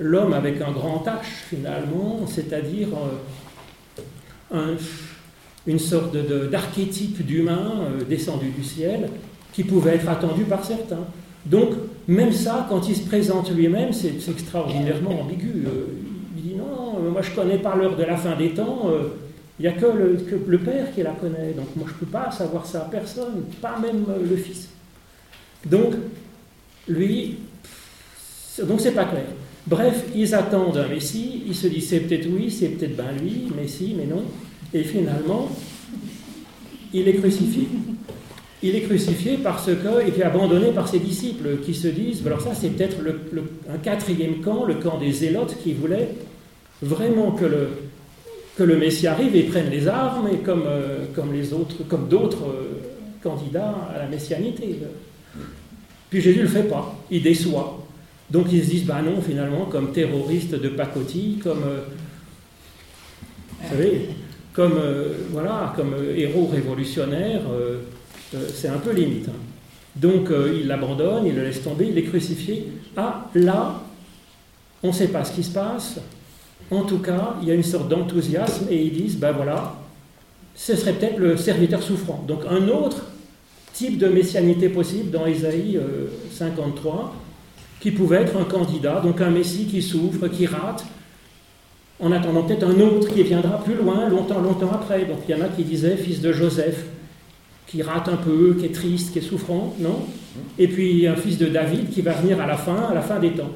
l'homme 0.01 0.33
avec 0.33 0.61
un 0.61 0.73
grand 0.73 1.05
H 1.05 1.25
finalement, 1.49 2.21
c'est-à-dire 2.27 2.89
euh, 4.53 4.77
une 5.67 5.79
sorte 5.79 6.17
d'archétype 6.51 7.25
d'humain 7.25 7.83
euh, 7.83 8.05
descendu 8.05 8.51
du 8.51 8.65
ciel 8.65 9.11
qui 9.53 9.65
pouvait 9.65 9.97
être 9.97 10.09
attendu 10.09 10.45
par 10.45 10.65
certains. 10.65 11.05
Donc, 11.45 11.71
même 12.09 12.33
ça, 12.33 12.67
quand 12.71 12.89
il 12.89 12.97
se 12.97 13.03
présente 13.07 13.55
lui-même, 13.55 13.93
c'est 13.93 14.17
extraordinairement 14.29 15.21
ambigu. 15.21 15.67
Euh, 15.67 15.87
il 16.37 16.43
dit 16.43 16.55
non, 16.57 16.99
euh, 16.99 17.11
moi 17.11 17.21
je 17.21 17.31
connais 17.33 17.59
pas 17.59 17.77
l'heure 17.77 17.97
de 17.97 18.03
la 18.03 18.17
fin 18.17 18.35
des 18.35 18.51
temps, 18.51 18.87
euh, 18.87 19.09
il 19.61 19.63
n'y 19.65 19.69
a 19.69 19.73
que 19.73 19.87
le, 19.87 20.59
Père 20.59 20.95
qui 20.95 21.03
la 21.03 21.11
connaît, 21.11 21.53
donc 21.53 21.67
moi 21.77 21.87
je 21.87 21.93
ne 21.93 21.99
peux 21.99 22.07
pas 22.07 22.31
savoir 22.31 22.65
ça, 22.65 22.89
personne, 22.91 23.45
pas 23.61 23.79
même 23.79 24.07
le 24.29 24.37
Fils. 24.37 24.71
Donc, 25.67 25.95
lui, 26.89 27.37
donc 28.67 28.81
c'est 28.81 28.93
pas 28.93 29.05
clair. 29.05 29.27
Bref, 29.67 30.05
ils 30.15 30.35
attendent 30.35 30.79
un 30.79 30.89
Messie, 30.89 31.43
ils 31.47 31.55
se 31.55 31.67
disent 31.67 31.91
c'est 31.91 32.01
peut-être 32.01 32.27
oui, 32.31 32.51
c'est 32.51 32.69
peut-être 32.69 32.97
ben 32.97 33.13
lui, 33.21 33.49
Messie, 33.55 33.95
mais 33.99 34.07
non. 34.07 34.23
Et 34.73 34.83
finalement, 34.83 35.51
il 36.95 37.07
est 37.07 37.15
crucifié 37.17 37.69
il 38.63 38.75
est 38.75 38.83
crucifié 38.83 39.39
parce 39.43 39.67
que, 39.67 40.07
et 40.07 40.11
puis 40.11 40.23
abandonné 40.23 40.73
par 40.73 40.89
ses 40.89 40.99
disciples 40.99 41.59
qui 41.65 41.75
se 41.75 41.89
disent, 41.89 42.27
alors 42.27 42.41
ça 42.41 42.55
c'est 42.55 42.71
peut-être 42.71 42.97
un 43.73 43.79
quatrième 43.79 44.41
camp, 44.41 44.65
le 44.65 44.75
camp 44.75 44.99
des 44.99 45.13
zélotes 45.13 45.57
qui 45.63 45.75
voulait 45.75 46.09
vraiment 46.83 47.33
que 47.33 47.45
le, 47.45 47.69
le 48.65 48.77
Messie 48.77 49.07
arrive 49.07 49.35
et 49.37 49.45
prenne 49.45 49.71
les 49.71 49.87
armes, 49.89 50.29
et 50.33 50.39
comme, 50.39 50.65
euh, 50.67 51.07
comme 51.15 51.33
les 51.33 51.53
autres, 51.53 51.77
comme 51.89 52.09
d'autres 52.09 52.47
euh, 52.47 52.81
candidats 53.23 53.75
à 53.95 53.99
la 53.99 54.07
messianité. 54.07 54.81
Puis 56.11 56.21
Jésus 56.21 56.39
ne 56.39 56.45
le 56.45 56.49
fait 56.49 56.65
pas, 56.65 56.97
il 57.11 57.23
déçoit. 57.23 57.85
Donc 58.31 58.47
ils 58.53 58.65
se 58.65 58.71
disent, 58.71 58.85
bah 58.85 59.01
non, 59.03 59.21
finalement, 59.21 59.67
comme 59.67 59.93
terroriste 59.93 60.55
de 60.55 60.69
pacotille, 60.69 61.39
comme, 61.43 61.63
euh, 61.65 61.81
vous 63.63 63.69
savez, 63.69 64.09
comme, 64.53 64.81
voilà, 65.31 65.73
comme 65.77 65.95
héros 66.17 66.49
révolutionnaire, 66.53 67.43
c'est 68.55 68.69
un 68.69 68.79
peu 68.79 68.93
limite. 68.93 69.29
Hein. 69.29 69.39
Donc 69.97 70.31
euh, 70.31 70.57
il 70.61 70.69
l'abandonne, 70.69 71.27
il 71.27 71.35
le 71.35 71.43
laisse 71.43 71.63
tomber, 71.63 71.89
il 71.91 71.99
est 71.99 72.05
crucifié. 72.05 72.69
Ah, 72.97 73.29
là, 73.35 73.83
on 74.83 74.89
ne 74.89 74.93
sait 74.93 75.09
pas 75.09 75.25
ce 75.25 75.33
qui 75.33 75.43
se 75.43 75.51
passe. 75.51 75.99
En 76.71 76.83
tout 76.83 76.99
cas, 76.99 77.37
il 77.43 77.49
y 77.49 77.51
a 77.51 77.55
une 77.55 77.63
sorte 77.63 77.89
d'enthousiasme 77.89 78.67
et 78.71 78.81
ils 78.81 78.93
disent, 78.93 79.17
ben 79.17 79.33
voilà, 79.33 79.75
ce 80.55 80.77
serait 80.77 80.93
peut-être 80.93 81.19
le 81.19 81.37
serviteur 81.37 81.83
souffrant. 81.83 82.25
Donc 82.29 82.41
un 82.49 82.69
autre 82.69 83.07
type 83.73 83.99
de 83.99 84.09
messianité 84.09 84.69
possible 84.69 85.11
dans 85.11 85.27
Ésaïe 85.27 85.81
53, 86.33 86.95
euh, 86.95 87.19
qui 87.81 87.91
pouvait 87.91 88.19
être 88.19 88.37
un 88.37 88.45
candidat, 88.45 89.01
donc 89.01 89.21
un 89.21 89.31
messie 89.31 89.67
qui 89.67 89.83
souffre, 89.83 90.29
qui 90.29 90.47
rate, 90.47 90.85
en 92.01 92.13
attendant 92.13 92.43
peut-être 92.43 92.67
un 92.67 92.81
autre 92.81 93.09
qui 93.13 93.23
viendra 93.23 93.63
plus 93.63 93.75
loin, 93.75 94.09
longtemps, 94.09 94.41
longtemps 94.41 94.71
après. 94.73 95.05
Donc 95.05 95.19
il 95.29 95.37
y 95.37 95.41
en 95.41 95.45
a 95.45 95.49
qui 95.49 95.65
disaient 95.65 95.97
fils 95.97 96.21
de 96.21 96.33
Joseph, 96.33 96.85
qui 97.69 97.83
rate 97.83 98.09
un 98.09 98.17
peu, 98.17 98.57
qui 98.59 98.67
est 98.67 98.75
triste, 98.75 99.13
qui 99.13 99.19
est 99.21 99.23
souffrant, 99.23 99.75
non 99.79 100.07
Et 100.59 100.67
puis 100.67 101.07
un 101.07 101.15
fils 101.15 101.39
de 101.39 101.47
David 101.47 101.91
qui 101.91 102.01
va 102.01 102.13
venir 102.13 102.41
à 102.41 102.47
la 102.47 102.57
fin, 102.57 102.89
à 102.91 102.95
la 102.95 103.03
fin 103.03 103.21
des 103.21 103.33
temps. 103.33 103.51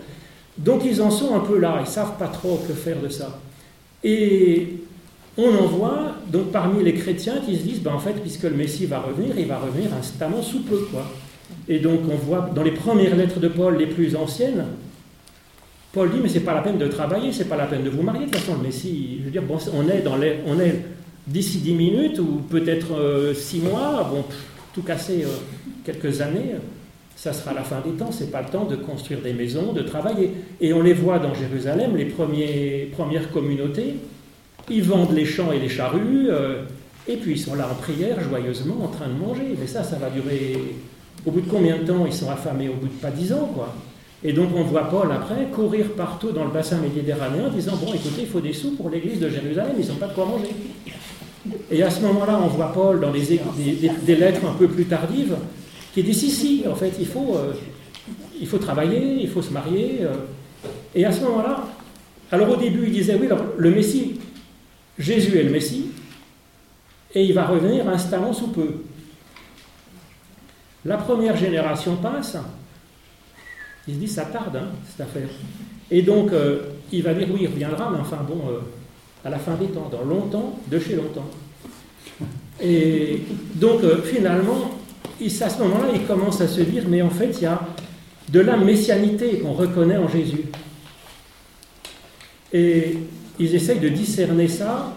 Donc 0.58 0.82
ils 0.84 1.00
en 1.00 1.10
sont 1.10 1.34
un 1.34 1.40
peu 1.40 1.58
là, 1.58 1.78
ils 1.80 1.86
savent 1.86 2.18
pas 2.18 2.28
trop 2.28 2.62
que 2.68 2.74
faire 2.74 3.00
de 3.00 3.08
ça. 3.08 3.40
Et 4.04 4.80
on 5.38 5.48
en 5.48 5.66
voit 5.66 6.16
donc 6.28 6.52
parmi 6.52 6.84
les 6.84 6.92
chrétiens 6.92 7.40
qui 7.44 7.56
se 7.56 7.62
disent, 7.62 7.80
ben, 7.80 7.94
en 7.94 7.98
fait, 7.98 8.12
puisque 8.12 8.42
le 8.42 8.50
Messie 8.50 8.84
va 8.84 9.00
revenir, 9.00 9.38
il 9.38 9.46
va 9.46 9.58
revenir 9.58 9.88
instamment 9.98 10.42
sous 10.42 10.60
peu, 10.60 10.78
quoi. 10.90 11.10
Et 11.68 11.78
donc 11.78 12.00
on 12.10 12.16
voit 12.16 12.50
dans 12.54 12.62
les 12.62 12.72
premières 12.72 13.16
lettres 13.16 13.40
de 13.40 13.48
Paul, 13.48 13.78
les 13.78 13.86
plus 13.86 14.14
anciennes, 14.14 14.64
Paul 15.92 16.10
dit, 16.10 16.20
mais 16.22 16.28
c'est 16.28 16.40
pas 16.40 16.54
la 16.54 16.62
peine 16.62 16.78
de 16.78 16.88
travailler, 16.88 17.32
c'est 17.32 17.48
pas 17.48 17.56
la 17.56 17.66
peine 17.66 17.84
de 17.84 17.90
vous 17.90 18.02
marier. 18.02 18.26
De 18.26 18.30
toute 18.30 18.40
façon, 18.40 18.56
le 18.56 18.66
Messie, 18.66 19.18
je 19.20 19.24
veux 19.24 19.30
dire, 19.30 19.42
bon, 19.42 19.58
on 19.74 19.88
est 19.88 20.00
dans 20.00 20.16
les, 20.16 20.38
on 20.46 20.58
est 20.58 20.82
d'ici 21.26 21.58
dix 21.58 21.74
minutes 21.74 22.18
ou 22.18 22.42
peut-être 22.48 22.94
euh, 22.94 23.34
six 23.34 23.60
mois, 23.60 24.08
bon, 24.10 24.24
tout 24.74 24.82
casser 24.82 25.24
euh, 25.24 25.28
quelques 25.84 26.20
années, 26.20 26.56
ça 27.16 27.32
sera 27.32 27.52
la 27.52 27.62
fin 27.62 27.80
des 27.80 27.92
temps. 27.92 28.10
C'est 28.10 28.30
pas 28.30 28.42
le 28.42 28.48
temps 28.48 28.64
de 28.64 28.76
construire 28.76 29.20
des 29.20 29.32
maisons, 29.32 29.72
de 29.72 29.82
travailler. 29.82 30.32
Et 30.60 30.72
on 30.72 30.82
les 30.82 30.94
voit 30.94 31.18
dans 31.18 31.34
Jérusalem, 31.34 31.96
les 31.96 32.06
premiers, 32.06 32.90
premières 32.92 33.30
communautés, 33.30 33.96
ils 34.70 34.82
vendent 34.82 35.12
les 35.12 35.24
champs 35.24 35.52
et 35.52 35.58
les 35.58 35.68
charrues, 35.68 36.28
euh, 36.30 36.62
et 37.08 37.16
puis 37.16 37.32
ils 37.32 37.38
sont 37.38 37.54
là 37.54 37.68
en 37.70 37.74
prière, 37.74 38.20
joyeusement, 38.20 38.84
en 38.84 38.88
train 38.88 39.08
de 39.08 39.14
manger. 39.14 39.56
Mais 39.58 39.66
ça, 39.66 39.82
ça 39.82 39.96
va 39.96 40.10
durer. 40.10 40.56
Au 41.24 41.30
bout 41.30 41.40
de 41.40 41.48
combien 41.48 41.78
de 41.78 41.84
temps 41.84 42.04
ils 42.04 42.12
sont 42.12 42.30
affamés 42.30 42.68
Au 42.68 42.74
bout 42.74 42.88
de 42.88 42.92
pas 42.92 43.10
dix 43.10 43.32
ans, 43.32 43.48
quoi. 43.54 43.74
Et 44.24 44.32
donc 44.32 44.50
on 44.54 44.62
voit 44.62 44.88
Paul 44.88 45.10
après 45.10 45.46
courir 45.52 45.90
partout 45.96 46.30
dans 46.30 46.44
le 46.44 46.50
bassin 46.50 46.78
méditerranéen 46.78 47.46
en 47.46 47.50
disant 47.50 47.76
Bon, 47.76 47.92
écoutez, 47.92 48.22
il 48.22 48.26
faut 48.26 48.40
des 48.40 48.52
sous 48.52 48.72
pour 48.76 48.88
l'église 48.88 49.18
de 49.18 49.28
Jérusalem, 49.28 49.74
ils 49.78 49.88
n'ont 49.88 49.96
pas 49.96 50.06
de 50.06 50.14
quoi 50.14 50.26
manger. 50.26 50.50
Et 51.70 51.82
à 51.82 51.90
ce 51.90 52.00
moment-là, 52.02 52.38
on 52.40 52.46
voit 52.46 52.72
Paul 52.72 53.00
dans 53.00 53.10
des, 53.10 53.40
des, 54.02 54.16
lettres 54.16 54.46
un 54.46 54.54
peu 54.54 54.68
plus 54.68 54.84
tardives 54.84 55.36
qui 55.92 56.02
dit 56.02 56.14
si, 56.14 56.30
si, 56.30 56.64
en 56.70 56.74
fait, 56.74 56.92
il 57.00 57.06
faut, 57.06 57.36
euh, 57.36 57.52
il 58.40 58.46
faut 58.46 58.58
travailler, 58.58 59.20
il 59.20 59.28
faut 59.28 59.42
se 59.42 59.52
marier. 59.52 59.98
Euh. 60.02 60.14
Et 60.94 61.04
à 61.04 61.10
ce 61.10 61.22
moment-là, 61.22 61.66
alors 62.30 62.50
au 62.50 62.56
début, 62.56 62.86
il 62.86 62.92
disait 62.92 63.16
oui, 63.20 63.28
le 63.56 63.70
Messie, 63.70 64.20
Jésus 64.98 65.36
est 65.36 65.42
le 65.42 65.50
Messie, 65.50 65.86
et 67.14 67.24
il 67.24 67.34
va 67.34 67.44
revenir 67.44 67.88
instamment 67.88 68.32
sous 68.32 68.48
peu. 68.48 68.82
La 70.84 70.96
première 70.96 71.36
génération 71.36 71.96
passe, 71.96 72.36
il 73.88 73.94
se 73.94 73.98
dit 73.98 74.08
ça 74.08 74.26
tarde, 74.26 74.56
hein, 74.56 74.68
cette 74.88 75.06
affaire. 75.08 75.28
Et 75.90 76.02
donc, 76.02 76.32
euh, 76.32 76.60
il 76.92 77.02
va 77.02 77.14
dire 77.14 77.28
oui, 77.32 77.40
il 77.42 77.48
reviendra, 77.48 77.90
mais 77.90 77.98
enfin 77.98 78.24
bon, 78.26 78.42
à 79.24 79.30
la 79.30 79.38
fin 79.38 79.54
des 79.54 79.66
temps, 79.66 79.90
dans 79.90 80.04
longtemps, 80.04 80.58
de 80.70 80.78
chez 80.78 80.96
longtemps. 80.96 81.28
Et 82.62 83.22
donc, 83.56 83.82
euh, 83.82 84.02
finalement, 84.02 84.70
à 85.20 85.48
ce 85.48 85.58
moment-là, 85.62 85.88
il 85.94 86.02
commence 86.02 86.40
à 86.40 86.48
se 86.48 86.60
dire, 86.60 86.84
mais 86.88 87.02
en 87.02 87.10
fait, 87.10 87.36
il 87.38 87.42
y 87.42 87.46
a 87.46 87.60
de 88.28 88.40
la 88.40 88.56
messianité 88.56 89.38
qu'on 89.38 89.52
reconnaît 89.52 89.96
en 89.96 90.08
Jésus. 90.08 90.44
Et 92.52 92.98
ils 93.38 93.54
essayent 93.54 93.80
de 93.80 93.88
discerner 93.88 94.48
ça 94.48 94.94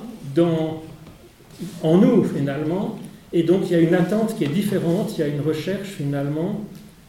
en 1.81 1.97
nous, 1.97 2.23
finalement. 2.23 2.97
Et 3.31 3.43
donc, 3.43 3.63
il 3.65 3.71
y 3.71 3.75
a 3.75 3.79
une 3.79 3.93
attente 3.93 4.35
qui 4.37 4.43
est 4.43 4.49
différente, 4.49 5.13
il 5.17 5.21
y 5.21 5.23
a 5.23 5.27
une 5.27 5.41
recherche, 5.41 5.89
finalement, 5.89 6.61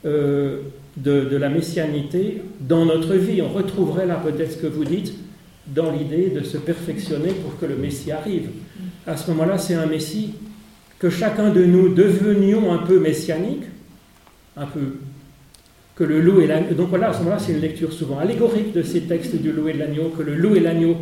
euh, 0.04 0.60
de, 0.96 1.24
de, 1.24 1.36
la 1.36 1.48
messianité 1.48 2.42
dans 2.60 2.84
notre 2.84 3.14
vie. 3.14 3.42
On 3.42 3.48
retrouverait 3.48 4.06
là 4.06 4.22
peut-être 4.24 4.52
ce 4.52 4.56
que 4.56 4.66
vous 4.66 4.84
dites, 4.84 5.14
dans 5.68 5.90
l'idée 5.90 6.30
de 6.30 6.42
se 6.42 6.58
perfectionner 6.58 7.30
pour 7.30 7.58
que 7.58 7.66
le 7.66 7.76
Messie 7.76 8.12
arrive. 8.12 8.48
À 9.06 9.16
ce 9.16 9.30
moment-là, 9.30 9.58
c'est 9.58 9.74
un 9.74 9.86
Messie 9.86 10.34
que 10.98 11.10
chacun 11.10 11.50
de 11.50 11.64
nous 11.64 11.92
devenions 11.92 12.72
un 12.72 12.78
peu 12.78 12.98
messianique, 12.98 13.64
un 14.56 14.66
peu 14.66 14.98
que 15.94 16.04
le 16.04 16.20
loup 16.20 16.40
et 16.40 16.46
l'agneau. 16.46 16.74
Donc 16.74 16.88
voilà, 16.90 17.10
à 17.10 17.12
ce 17.12 17.18
moment-là, 17.18 17.38
c'est 17.38 17.52
une 17.52 17.60
lecture 17.60 17.92
souvent 17.92 18.18
allégorique 18.18 18.72
de 18.72 18.82
ces 18.82 19.02
textes 19.02 19.36
du 19.36 19.52
loup 19.52 19.68
et 19.68 19.72
de 19.72 19.78
l'agneau, 19.78 20.10
que 20.16 20.22
le 20.22 20.34
loup 20.34 20.54
et 20.54 20.60
l'agneau 20.60 20.96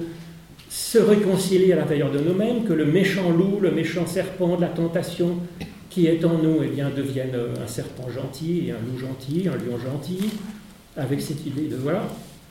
se 0.68 0.98
réconcilient 0.98 1.72
à 1.72 1.76
l'intérieur 1.76 2.10
de 2.10 2.18
nous-mêmes, 2.18 2.64
que 2.64 2.72
le 2.72 2.84
méchant 2.84 3.30
loup, 3.30 3.58
le 3.60 3.70
méchant 3.70 4.06
serpent 4.06 4.56
de 4.56 4.62
la 4.62 4.68
tentation 4.68 5.38
qui 5.90 6.06
est 6.06 6.24
en 6.24 6.38
nous, 6.38 6.58
eh 6.64 6.68
bien, 6.68 6.90
devienne 6.90 7.36
un 7.62 7.66
serpent 7.68 8.08
gentil 8.10 8.72
un 8.72 8.84
loup 8.84 8.98
gentil, 8.98 9.48
un 9.48 9.52
lion 9.52 9.78
gentil, 9.78 10.30
avec 10.96 11.20
cette 11.20 11.46
idée 11.46 11.68
de 11.68 11.76
voilà. 11.76 12.08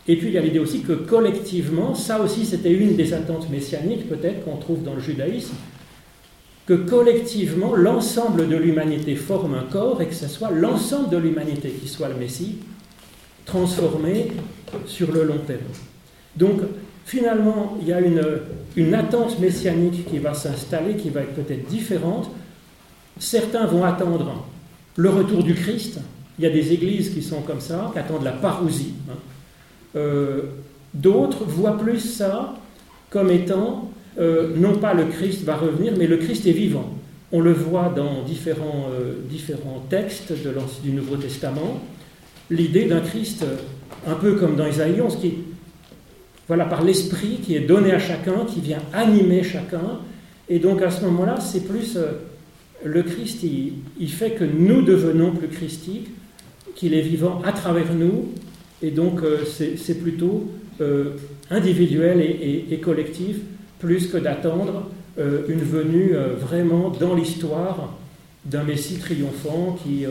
Et 0.08 0.18
puis 0.18 0.28
il 0.28 0.34
y 0.34 0.38
a 0.38 0.41
l'idée 0.41 0.60
aussi 0.60 0.82
que 0.82 0.93
collectivement, 0.93 1.95
ça 1.95 2.20
aussi 2.22 2.45
c'était 2.45 2.74
une 2.74 2.95
des 2.95 3.14
attentes 3.14 3.49
messianiques 3.49 4.10
peut-être 4.10 4.43
qu'on 4.43 4.58
trouve 4.58 4.84
dans 4.84 4.93
le 4.93 4.99
judaïsme, 4.99 5.56
que 6.66 6.74
collectivement 6.74 7.76
l'ensemble 7.76 8.47
de 8.47 8.56
l'humanité 8.56 9.16
forme 9.16 9.56
un 9.56 9.64
corps 9.64 10.01
et 10.01 10.08
que 10.08 10.14
ce 10.16 10.28
soit 10.28 10.51
l'ensemble 10.51 11.10
de 11.10 11.18
l'humanité 11.18 11.70
qui 11.70 11.88
soit 11.88 12.10
le 12.10 12.16
Messie, 12.16 12.58
transformé 13.45 14.32
sur 14.86 15.12
le 15.12 15.24
long 15.24 15.39
terme. 15.45 15.60
Donc 16.36 16.62
finalement, 17.06 17.78
il 17.82 17.88
y 17.88 17.93
a 17.93 17.99
une, 17.99 18.93
attente 18.93 19.39
messianique 19.39 20.06
qui 20.10 20.20
va 20.20 20.34
s'installer, 20.34 20.95
qui 20.95 21.10
va 21.10 21.22
être 21.22 21.36
peut-être 21.36 21.68
différente. 21.68 22.30
Certains 23.20 23.66
vont 23.66 23.84
attendre 23.84 24.45
le 24.95 25.10
retour 25.10 25.43
du 25.43 25.54
Christ. 25.54 25.99
Il 26.39 26.45
y 26.45 26.47
a 26.47 26.49
des 26.49 26.74
églises 26.74 27.14
qui 27.14 27.22
sont 27.22 27.41
comme 27.41 27.60
ça, 27.60 27.89
qui 27.93 27.99
attendent 27.99 28.24
la 28.24 28.32
parousie. 28.32 28.93
Hein. 29.10 29.16
Euh, 29.96 30.41
d'autres 30.94 31.44
voient 31.46 31.78
plus 31.78 32.00
ça 32.00 32.56
comme 33.10 33.30
étant 33.30 33.91
euh, 34.20 34.50
non 34.56 34.78
pas 34.78 34.94
le 34.94 35.06
Christ 35.06 35.44
va 35.44 35.56
revenir, 35.56 35.94
mais 35.98 36.08
le 36.08 36.18
Christ 36.18 36.46
est 36.48 36.52
vivant. 36.52 36.94
On 37.32 37.39
le 37.39 37.54
voit 37.54 37.91
dans 37.96 38.24
différents, 38.24 38.89
euh, 38.91 39.14
différents 39.28 39.84
textes 39.89 40.32
de 40.32 40.54
du 40.84 40.91
Nouveau 40.91 41.18
Testament. 41.18 41.82
L'idée 42.50 42.86
d'un 42.86 43.00
Christ, 43.00 43.46
un 44.06 44.14
peu 44.16 44.34
comme 44.36 44.56
dans 44.56 44.68
Isaïe 44.68 45.02
11, 45.02 45.18
qui, 45.18 45.34
voilà, 46.48 46.66
par 46.66 46.84
l'esprit 46.84 47.39
qui 47.44 47.56
est 47.56 47.62
donné 47.62 47.91
à 47.91 48.00
chacun, 48.00 48.46
qui 48.46 48.62
vient 48.62 48.82
animer 48.94 49.44
chacun. 49.44 50.00
Et 50.50 50.60
donc 50.60 50.82
à 50.82 50.91
ce 50.91 51.04
moment-là, 51.06 51.39
c'est 51.39 51.66
plus 51.66 51.98
le 52.84 53.04
Christ, 53.04 53.41
il, 53.44 53.74
il, 54.00 54.12
fait 54.12 54.32
que 54.32 54.44
nous 54.44 54.82
devenons 54.82 55.32
plus 55.32 55.48
christiques, 55.48 56.10
qu'il 56.76 56.94
est 56.94 57.02
vivant 57.02 57.41
à 57.46 57.52
travers 57.52 57.94
nous, 57.94 58.30
et 58.84 58.92
donc, 58.92 59.24
euh, 59.24 59.40
c'est 59.46 60.02
plutôt 60.02 60.52
euh, 60.82 61.12
individuel 61.50 62.20
et, 62.22 62.78
collectif, 62.80 63.38
plus 63.80 64.08
que 64.08 64.18
d'attendre 64.18 64.90
euh, 65.18 65.44
une 65.48 65.62
venue 65.62 66.14
vraiment 66.38 66.90
dans 66.90 67.16
l'histoire 67.16 67.94
d'un 68.44 68.64
Messie 68.64 68.98
triomphant 68.98 69.78
qui, 69.84 70.06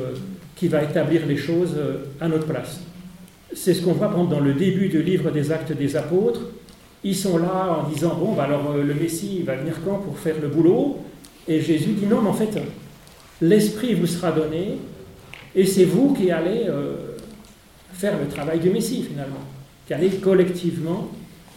qui 0.57 0.68
va 0.68 0.83
établir 0.83 1.27
les 1.27 1.37
choses 1.37 1.75
à 2.18 2.29
notre 2.29 2.47
place. 2.47 2.81
C'est 3.55 3.75
ce 3.75 3.83
qu'on 3.83 3.93
voit 3.93 4.09
dans 4.09 4.41
le 4.41 4.55
début 4.55 4.89
du 4.89 5.03
livre 5.03 5.31
des 5.31 5.53
Actes 5.53 5.73
des 5.73 5.97
Apôtres. 5.97 6.41
Ils 7.05 7.16
sont 7.16 7.37
là 7.37 7.85
en 7.85 7.91
disant 7.91 8.16
Bon, 8.18 8.33
bah 8.33 8.45
alors 8.45 8.75
le 8.75 8.95
Messie 8.95 9.43
va 9.43 9.57
venir 9.57 9.75
quand 9.85 9.99
pour 9.99 10.18
faire 10.18 10.37
le 10.41 10.49
boulot? 10.49 10.99
Et 11.47 11.61
Jésus 11.61 11.91
dit 11.91 12.07
Non, 12.07 12.23
mais 12.23 12.31
en 12.31 12.35
fait, 12.35 12.59
l'Esprit 13.43 13.93
vous 13.93 14.07
sera 14.07 14.33
donné 14.33 14.79
et 15.55 15.66
c'est 15.66 15.85
vous 15.85 16.14
qui 16.14 16.31
allez 16.31 16.66
faire 18.03 18.18
le 18.18 18.26
travail 18.26 18.59
du 18.59 18.68
Messie 18.68 19.05
finalement, 19.09 19.44
qui 19.86 19.94
allait 19.94 20.09
collectivement 20.09 21.09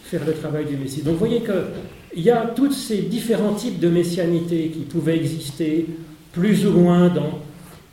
faire 0.04 0.24
le 0.28 0.34
travail 0.34 0.66
du 0.66 0.78
Messie. 0.78 1.02
Donc 1.02 1.14
vous 1.14 1.20
voyez 1.20 1.42
qu'il 1.42 2.22
y 2.22 2.30
a 2.30 2.46
tous 2.56 2.72
ces 2.72 3.02
différents 3.02 3.56
types 3.56 3.80
de 3.80 3.90
messianité 3.90 4.68
qui 4.68 4.82
pouvaient 4.82 5.18
exister 5.18 5.88
plus 6.34 6.68
ou 6.68 6.72
moins 6.72 7.12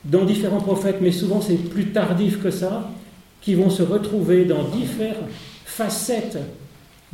dans, 0.04 0.24
différents 0.26 0.60
prophètes, 0.60 0.98
mais 1.00 1.12
souvent 1.12 1.40
c'est 1.40 1.54
plus 1.54 1.92
tardif 1.92 2.42
que 2.42 2.50
ça, 2.50 2.90
qui 3.40 3.54
vont 3.54 3.70
se 3.70 3.82
retrouver 3.82 4.44
dans 4.44 4.64
différentes 4.64 5.30
facettes 5.64 6.36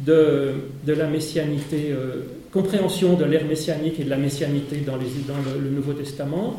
de, 0.01 0.55
la 0.89 1.07
messianité, 1.07 1.93
euh, 1.93 2.24
compréhension 2.53 3.14
de 3.14 3.24
l'ère 3.24 3.45
messianique 3.45 4.01
et 4.01 4.05
de 4.05 4.11
la 4.11 4.16
messianité 4.16 4.78
dans, 4.84 4.97
le, 4.97 5.70
Nouveau 5.70 5.93
Testament, 5.93 6.59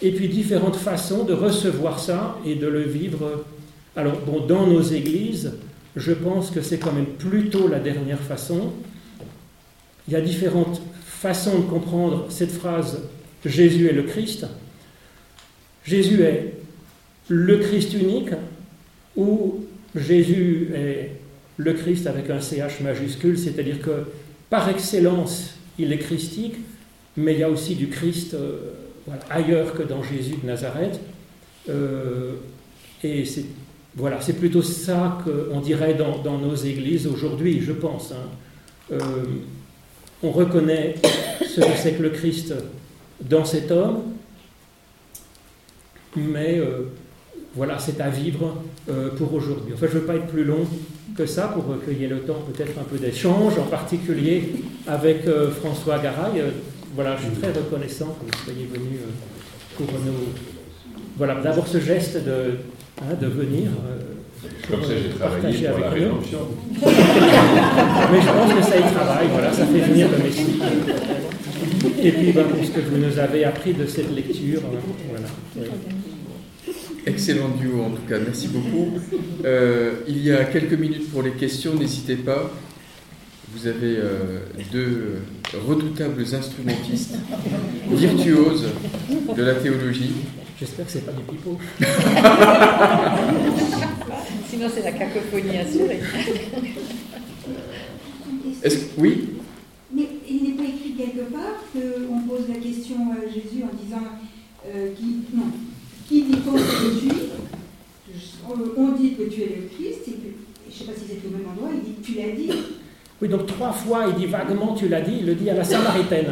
et 0.00 0.12
puis 0.12 0.28
différentes 0.28 0.76
façons 0.76 1.24
de 1.24 1.32
recevoir 1.32 1.98
ça 1.98 2.38
et 2.46 2.54
de 2.54 2.68
le 2.68 2.82
vivre 2.82 3.44
alors, 3.96 4.20
bon, 4.20 4.44
dans 4.46 4.66
nos 4.66 4.82
églises, 4.82 5.54
je 5.96 6.12
pense 6.12 6.50
que 6.50 6.60
c'est 6.60 6.78
quand 6.78 6.92
même 6.92 7.06
plutôt 7.06 7.66
la 7.66 7.80
dernière 7.80 8.20
façon. 8.20 8.72
Il 10.06 10.12
y 10.12 10.16
a 10.16 10.20
différentes 10.20 10.82
façons 11.06 11.60
de 11.60 11.64
comprendre 11.64 12.26
cette 12.28 12.52
phrase 12.52 13.00
Jésus 13.44 13.88
est 13.88 13.92
le 13.92 14.02
Christ. 14.02 14.46
Jésus 15.84 16.22
est 16.22 16.54
le 17.28 17.58
Christ 17.58 17.94
unique 17.94 18.30
ou 19.16 19.64
Jésus 19.94 20.68
est 20.74 21.12
le 21.56 21.72
Christ 21.72 22.06
avec 22.06 22.28
un 22.28 22.40
CH 22.40 22.80
majuscule, 22.80 23.38
c'est-à-dire 23.38 23.80
que 23.80 24.04
par 24.50 24.68
excellence, 24.68 25.54
il 25.78 25.92
est 25.92 25.98
christique, 25.98 26.56
mais 27.16 27.34
il 27.34 27.40
y 27.40 27.42
a 27.42 27.50
aussi 27.50 27.74
du 27.76 27.88
Christ 27.88 28.34
euh, 28.34 28.58
ailleurs 29.30 29.72
que 29.74 29.82
dans 29.82 30.02
Jésus 30.02 30.34
de 30.42 30.46
Nazareth. 30.46 31.00
Euh, 31.68 32.34
et 33.02 33.24
c'est 33.24 33.46
voilà, 33.96 34.20
c'est 34.20 34.34
plutôt 34.34 34.60
ça 34.60 35.18
qu'on 35.24 35.60
dirait 35.60 35.94
dans, 35.94 36.38
nos 36.38 36.54
églises 36.54 37.06
aujourd'hui, 37.06 37.62
je 37.62 37.72
pense. 37.72 38.12
Hein. 38.12 38.28
Euh, 38.92 38.98
on 40.22 40.30
reconnaît 40.30 40.96
ce 41.40 41.62
que 41.62 41.76
c'est 41.76 41.92
que 41.92 42.02
le 42.02 42.10
Christ 42.10 42.52
dans 43.22 43.46
cet 43.46 43.70
homme, 43.70 44.02
mais 46.14 46.58
euh, 46.58 46.90
voilà, 47.54 47.78
c'est 47.78 47.98
à 48.02 48.10
vivre 48.10 48.62
euh, 48.90 49.08
pour 49.16 49.32
aujourd'hui. 49.32 49.72
Enfin, 49.72 49.86
je 49.90 49.94
ne 49.94 50.00
veux 50.00 50.06
pas 50.06 50.16
être 50.16 50.26
plus 50.26 50.44
long 50.44 50.66
que 51.16 51.24
ça 51.24 51.48
pour 51.48 51.64
recueillir 51.64 52.10
le 52.10 52.20
temps 52.20 52.44
peut-être 52.52 52.78
un 52.78 52.84
peu 52.84 52.98
d'échange, 52.98 53.58
en 53.58 53.64
particulier 53.64 54.52
avec 54.86 55.24
François 55.58 55.98
Garay. 56.00 56.42
voilà, 56.94 57.16
je 57.16 57.22
suis 57.22 57.36
très 57.36 57.52
reconnaissant 57.52 58.14
que 58.20 58.26
vous 58.26 58.44
soyez 58.44 58.66
venu 58.66 58.98
pour 59.74 59.86
nous. 60.04 60.34
Voilà, 61.16 61.36
d'abord 61.36 61.66
ce 61.66 61.80
geste 61.80 62.22
de, 62.22 62.58
Hein, 62.98 63.14
de 63.20 63.26
venir. 63.26 63.68
Euh, 63.86 64.00
Comme 64.70 64.82
ça, 64.82 64.92
j'ai 64.96 65.10
travaillé 65.10 65.68
pour 65.68 65.78
la 65.80 65.90
rédemption. 65.90 66.38
Mais 66.82 68.20
je 68.22 68.26
pense 68.26 68.54
que 68.54 68.62
ça 68.62 68.78
y 68.78 68.92
travaille, 68.94 69.28
voilà, 69.32 69.52
ça 69.52 69.66
fait 69.66 69.80
venir 69.80 70.08
le 70.10 70.24
Messie. 70.24 70.60
Et 72.02 72.12
puis, 72.12 72.32
ben, 72.32 72.44
pour 72.44 72.64
ce 72.64 72.70
que 72.70 72.80
vous 72.80 72.96
nous 72.96 73.18
avez 73.18 73.44
appris 73.44 73.74
de 73.74 73.84
cette 73.86 74.14
lecture, 74.14 74.62
hein, 74.64 74.78
voilà. 75.10 75.28
Excellent 77.06 77.50
duo 77.50 77.82
en 77.82 77.90
tout 77.90 78.02
cas, 78.08 78.18
merci 78.18 78.48
beaucoup. 78.48 78.88
Euh, 79.44 79.92
il 80.08 80.24
y 80.24 80.32
a 80.32 80.44
quelques 80.44 80.72
minutes 80.72 81.10
pour 81.12 81.22
les 81.22 81.32
questions, 81.32 81.74
n'hésitez 81.74 82.16
pas 82.16 82.50
vous 83.56 83.66
avez 83.66 83.96
euh, 83.96 84.40
deux 84.70 85.22
redoutables 85.66 86.22
instrumentistes, 86.22 87.16
virtuoses 87.90 88.66
de 89.34 89.42
la 89.42 89.54
théologie. 89.54 90.12
J'espère 90.60 90.84
que 90.84 90.92
c'est 90.92 91.06
pas 91.06 91.12
du 91.12 91.22
pipeau. 91.22 91.58
Sinon, 94.48 94.68
c'est 94.74 94.82
la 94.82 94.92
cacophonie 94.92 95.56
assurée. 95.56 96.00
Est-ce 98.62 98.76
que, 98.76 99.00
oui? 99.00 99.28
Mais 99.94 100.08
il 100.28 100.42
n'est 100.42 100.52
pas 100.52 100.64
écrit 100.64 100.94
quelque 100.94 101.30
part 101.32 101.62
qu'on 101.72 102.20
pose 102.28 102.48
la 102.48 102.56
question 102.56 102.96
à 103.12 103.26
Jésus 103.26 103.62
en 103.64 103.74
disant 103.82 104.04
euh, 104.66 104.90
qui, 104.94 105.22
non, 105.34 105.44
qui 106.08 106.24
dit-on 106.24 106.52
que 106.52 106.60
on, 108.76 108.92
dit 108.92 109.14
que 109.14 109.22
tu 109.24 109.40
es 109.42 109.46
le 109.46 109.68
Christ, 109.74 110.08
et 110.08 110.16
je 110.70 110.72
ne 110.72 110.72
sais 110.72 110.84
pas 110.84 110.92
si 110.98 111.06
c'est 111.08 111.26
au 111.26 111.30
même 111.30 111.48
endroit, 111.50 111.70
il 111.74 111.80
dit 111.80 111.96
tu 112.02 112.14
l'as 112.14 112.32
dit. 112.36 112.50
Oui, 113.20 113.28
donc 113.28 113.46
trois 113.46 113.72
fois, 113.72 114.06
il 114.08 114.14
dit 114.14 114.26
vaguement, 114.26 114.74
tu 114.74 114.88
l'as 114.88 115.00
dit, 115.00 115.16
il 115.20 115.26
le 115.26 115.34
dit 115.34 115.48
à 115.48 115.54
la 115.54 115.64
Samaritaine. 115.64 116.26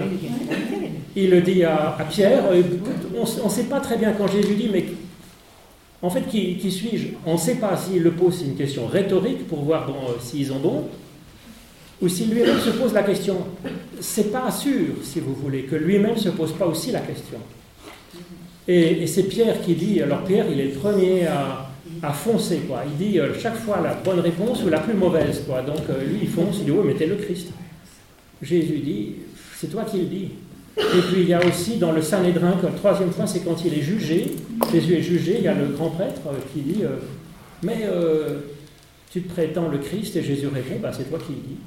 Il 1.17 1.31
le 1.31 1.41
dit 1.41 1.65
à, 1.65 1.97
Pierre. 2.11 2.45
On 3.17 3.45
ne 3.45 3.51
sait 3.51 3.65
pas 3.65 3.81
très 3.81 3.97
bien 3.97 4.13
quand 4.13 4.27
Jésus 4.27 4.55
dit, 4.55 4.69
mais 4.71 4.85
en 6.03 6.11
fait, 6.11 6.23
qui, 6.29 6.71
suis-je? 6.71 7.09
On 7.25 7.35
ne 7.35 7.39
sait 7.39 7.55
pas 7.55 7.77
s'il 7.77 8.03
le 8.03 8.11
pose, 8.11 8.39
c'est 8.39 8.45
une 8.45 8.57
question 8.57 8.87
rhétorique 8.87 9.47
pour 9.49 9.61
voir 9.63 9.87
bon, 9.87 9.95
euh, 9.95 10.13
s'ils 10.21 10.53
ont 10.53 10.59
bon, 10.59 10.85
ou 12.03 12.09
s'il 12.09 12.31
lui-même 12.31 12.59
se 12.59 12.71
pose 12.71 12.93
la 12.93 13.03
question. 13.03 13.39
C'est 14.01 14.31
pas 14.31 14.51
sûr, 14.51 14.97
si 15.03 15.21
vous 15.21 15.35
voulez, 15.35 15.63
que 15.63 15.77
lui-même 15.77 16.19
se 16.19 16.29
pose 16.29 16.53
pas 16.53 16.67
aussi 16.67 16.93
la 16.93 17.01
question. 17.01 17.39
Et 18.69 19.07
c'est 19.07 19.25
Pierre 19.25 19.61
qui 19.63 19.75
dit, 19.75 20.03
alors 20.03 20.25
Pierre, 20.25 20.47
il 20.51 20.61
est 20.61 20.67
le 20.67 20.79
premier 20.79 21.27
à, 21.27 21.64
à 22.05 22.13
foncer, 22.13 22.61
quoi. 22.69 22.83
Il 22.87 22.97
dit 22.97 23.19
euh, 23.19 23.33
chaque 23.41 23.57
fois 23.57 23.81
la 23.83 23.95
bonne 23.95 24.21
réponse 24.21 24.63
ou 24.63 24.69
la 24.69 24.81
plus 24.81 24.95
mauvaise, 24.95 25.43
quoi. 25.47 25.63
Donc 25.63 25.81
euh, 25.89 26.05
lui, 26.05 26.21
il 26.23 26.29
fonce, 26.29 26.59
il 26.59 26.67
dit, 26.67 26.71
oui, 26.71 26.85
mais 26.85 26.95
t'es 26.95 27.07
le 27.07 27.17
Christ. 27.17 27.49
Jésus 28.43 28.79
dit, 28.79 29.15
c'est 29.57 29.69
toi 29.69 29.85
qui 29.85 29.99
le 29.99 30.05
dis. 30.07 30.29
Et 30.77 31.01
puis 31.09 31.21
il 31.21 31.29
y 31.29 31.35
a 31.35 31.45
aussi 31.45 31.77
dans 31.77 31.93
le 31.93 32.03
Sanhédrin, 32.03 32.59
que 32.61 32.67
le 32.67 32.75
troisième 32.75 33.11
point, 33.11 33.27
c'est 33.27 33.41
quand 33.41 33.65
il 33.65 33.75
est 33.75 33.83
jugé, 33.83 34.33
Jésus 34.73 34.95
est 34.95 35.03
jugé, 35.03 35.37
il 35.39 35.45
y 35.45 35.49
a 35.49 35.55
le 35.55 35.67
grand 35.67 35.91
prêtre 35.91 36.21
euh, 36.27 36.33
qui 36.53 36.61
dit, 36.61 36.83
mais 37.63 37.87
tu 39.11 39.23
te 39.23 39.33
prétends 39.33 39.69
le 39.69 39.79
Christ, 39.79 40.17
et 40.17 40.23
Jésus 40.23 40.49
répond, 40.49 40.81
bah, 40.81 40.91
c'est 40.93 41.09
toi 41.09 41.19
qui 41.25 41.33
le 41.33 41.39
dis. 41.39 41.59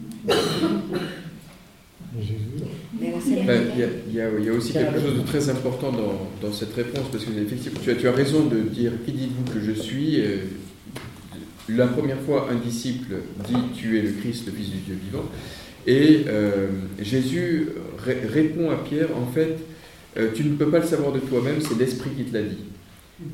Ben, 3.45 3.61
Il 3.75 4.15
y, 4.15 4.21
a- 4.21 4.29
y 4.29 4.45
y 4.45 4.49
aussi 4.49 4.73
quelque 4.73 4.99
chose 5.01 5.17
de 5.17 5.21
très 5.27 5.49
important 5.49 5.91
dans, 5.91 6.29
dans 6.47 6.53
cette 6.53 6.73
réponse, 6.73 7.05
parce 7.11 7.23
que 7.25 7.31
effectivement, 7.39 7.79
tu 7.83 7.91
as, 7.91 7.95
tu 7.95 8.07
as 8.07 8.11
raison 8.11 8.45
de 8.45 8.59
dire 8.61 8.91
qui 9.05 9.11
dites-vous 9.11 9.53
que 9.53 9.59
je 9.61 9.71
suis. 9.71 10.21
euh, 10.21 10.37
La 11.69 11.87
première 11.87 12.19
fois, 12.21 12.47
un 12.51 12.55
disciple 12.55 13.15
dit 13.47 13.55
Tu 13.75 13.97
es 13.99 14.01
le 14.01 14.11
Christ, 14.21 14.45
le 14.47 14.53
Fils 14.53 14.69
du 14.71 14.77
Dieu 14.77 14.97
vivant. 15.03 15.25
Et 15.85 16.23
euh, 16.27 16.67
Jésus 17.01 17.69
ré- 18.03 18.21
répond 18.31 18.71
à 18.71 18.75
Pierre 18.77 19.09
En 19.15 19.27
fait, 19.31 19.57
euh, 20.17 20.29
tu 20.33 20.43
ne 20.45 20.55
peux 20.55 20.69
pas 20.69 20.79
le 20.79 20.85
savoir 20.87 21.11
de 21.13 21.19
toi-même, 21.19 21.59
c'est 21.61 21.77
l'Esprit 21.77 22.09
qui 22.17 22.23
te 22.23 22.33
l'a 22.33 22.43
dit. 22.43 22.57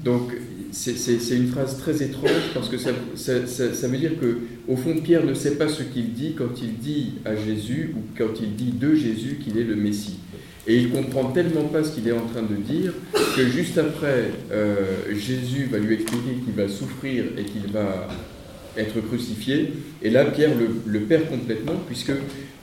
Donc, 0.03 0.31
c'est- 0.71 1.35
une 1.35 1.47
phrase 1.47 1.77
très 1.77 2.01
étrange 2.03 2.31
parce 2.53 2.69
que 2.69 2.77
ça, 2.77 2.91
ça- 3.15 3.45
ça- 3.47 3.73
ça 3.73 3.87
veut 3.87 3.97
dire 3.97 4.17
que, 4.19 4.37
au 4.67 4.75
fond, 4.75 4.95
Pierre 5.03 5.25
ne 5.25 5.33
sait 5.33 5.55
pas 5.55 5.67
ce 5.67 5.83
qu'il 5.83 6.13
dit 6.13 6.35
quand 6.37 6.61
il 6.61 6.77
dit 6.77 7.13
à 7.25 7.35
Jésus 7.35 7.93
ou 7.95 8.01
quand 8.17 8.39
il 8.41 8.55
dit 8.55 8.71
de 8.71 8.95
Jésus 8.95 9.39
qu'il 9.43 9.57
est 9.57 9.63
le 9.63 9.75
Messie. 9.75 10.19
Et 10.65 10.77
il 10.77 10.91
comprend 10.91 11.25
tellement 11.31 11.65
pas 11.65 11.83
ce 11.83 11.93
qu'il 11.93 12.07
est 12.07 12.13
en 12.13 12.25
train 12.25 12.43
de 12.43 12.55
dire 12.55 12.93
que 13.35 13.45
juste 13.45 13.77
après, 13.77 14.31
euh, 14.51 14.85
Jésus 15.11 15.67
va 15.69 15.77
lui 15.77 15.95
expliquer 15.95 16.35
qu'il 16.43 16.53
va 16.53 16.69
souffrir 16.69 17.25
et 17.37 17.43
qu'il 17.43 17.67
va 17.71 18.07
être 18.77 19.01
crucifié. 19.01 19.73
Et 20.01 20.09
là, 20.09 20.25
Pierre 20.25 20.51
le, 20.57 20.69
le 20.85 20.99
perd 21.01 21.29
complètement, 21.29 21.75
puisque 21.85 22.13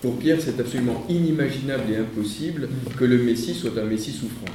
pour 0.01 0.19
Pierre, 0.19 0.39
c'est 0.41 0.59
absolument 0.59 1.05
inimaginable 1.11 1.93
et 1.93 1.97
impossible 1.97 2.69
que 2.99 3.05
le 3.05 3.19
Messie 3.19 3.55
soit 3.55 3.79
un 3.79 3.85
Messie 3.85 4.13
souffrant. 4.13 4.55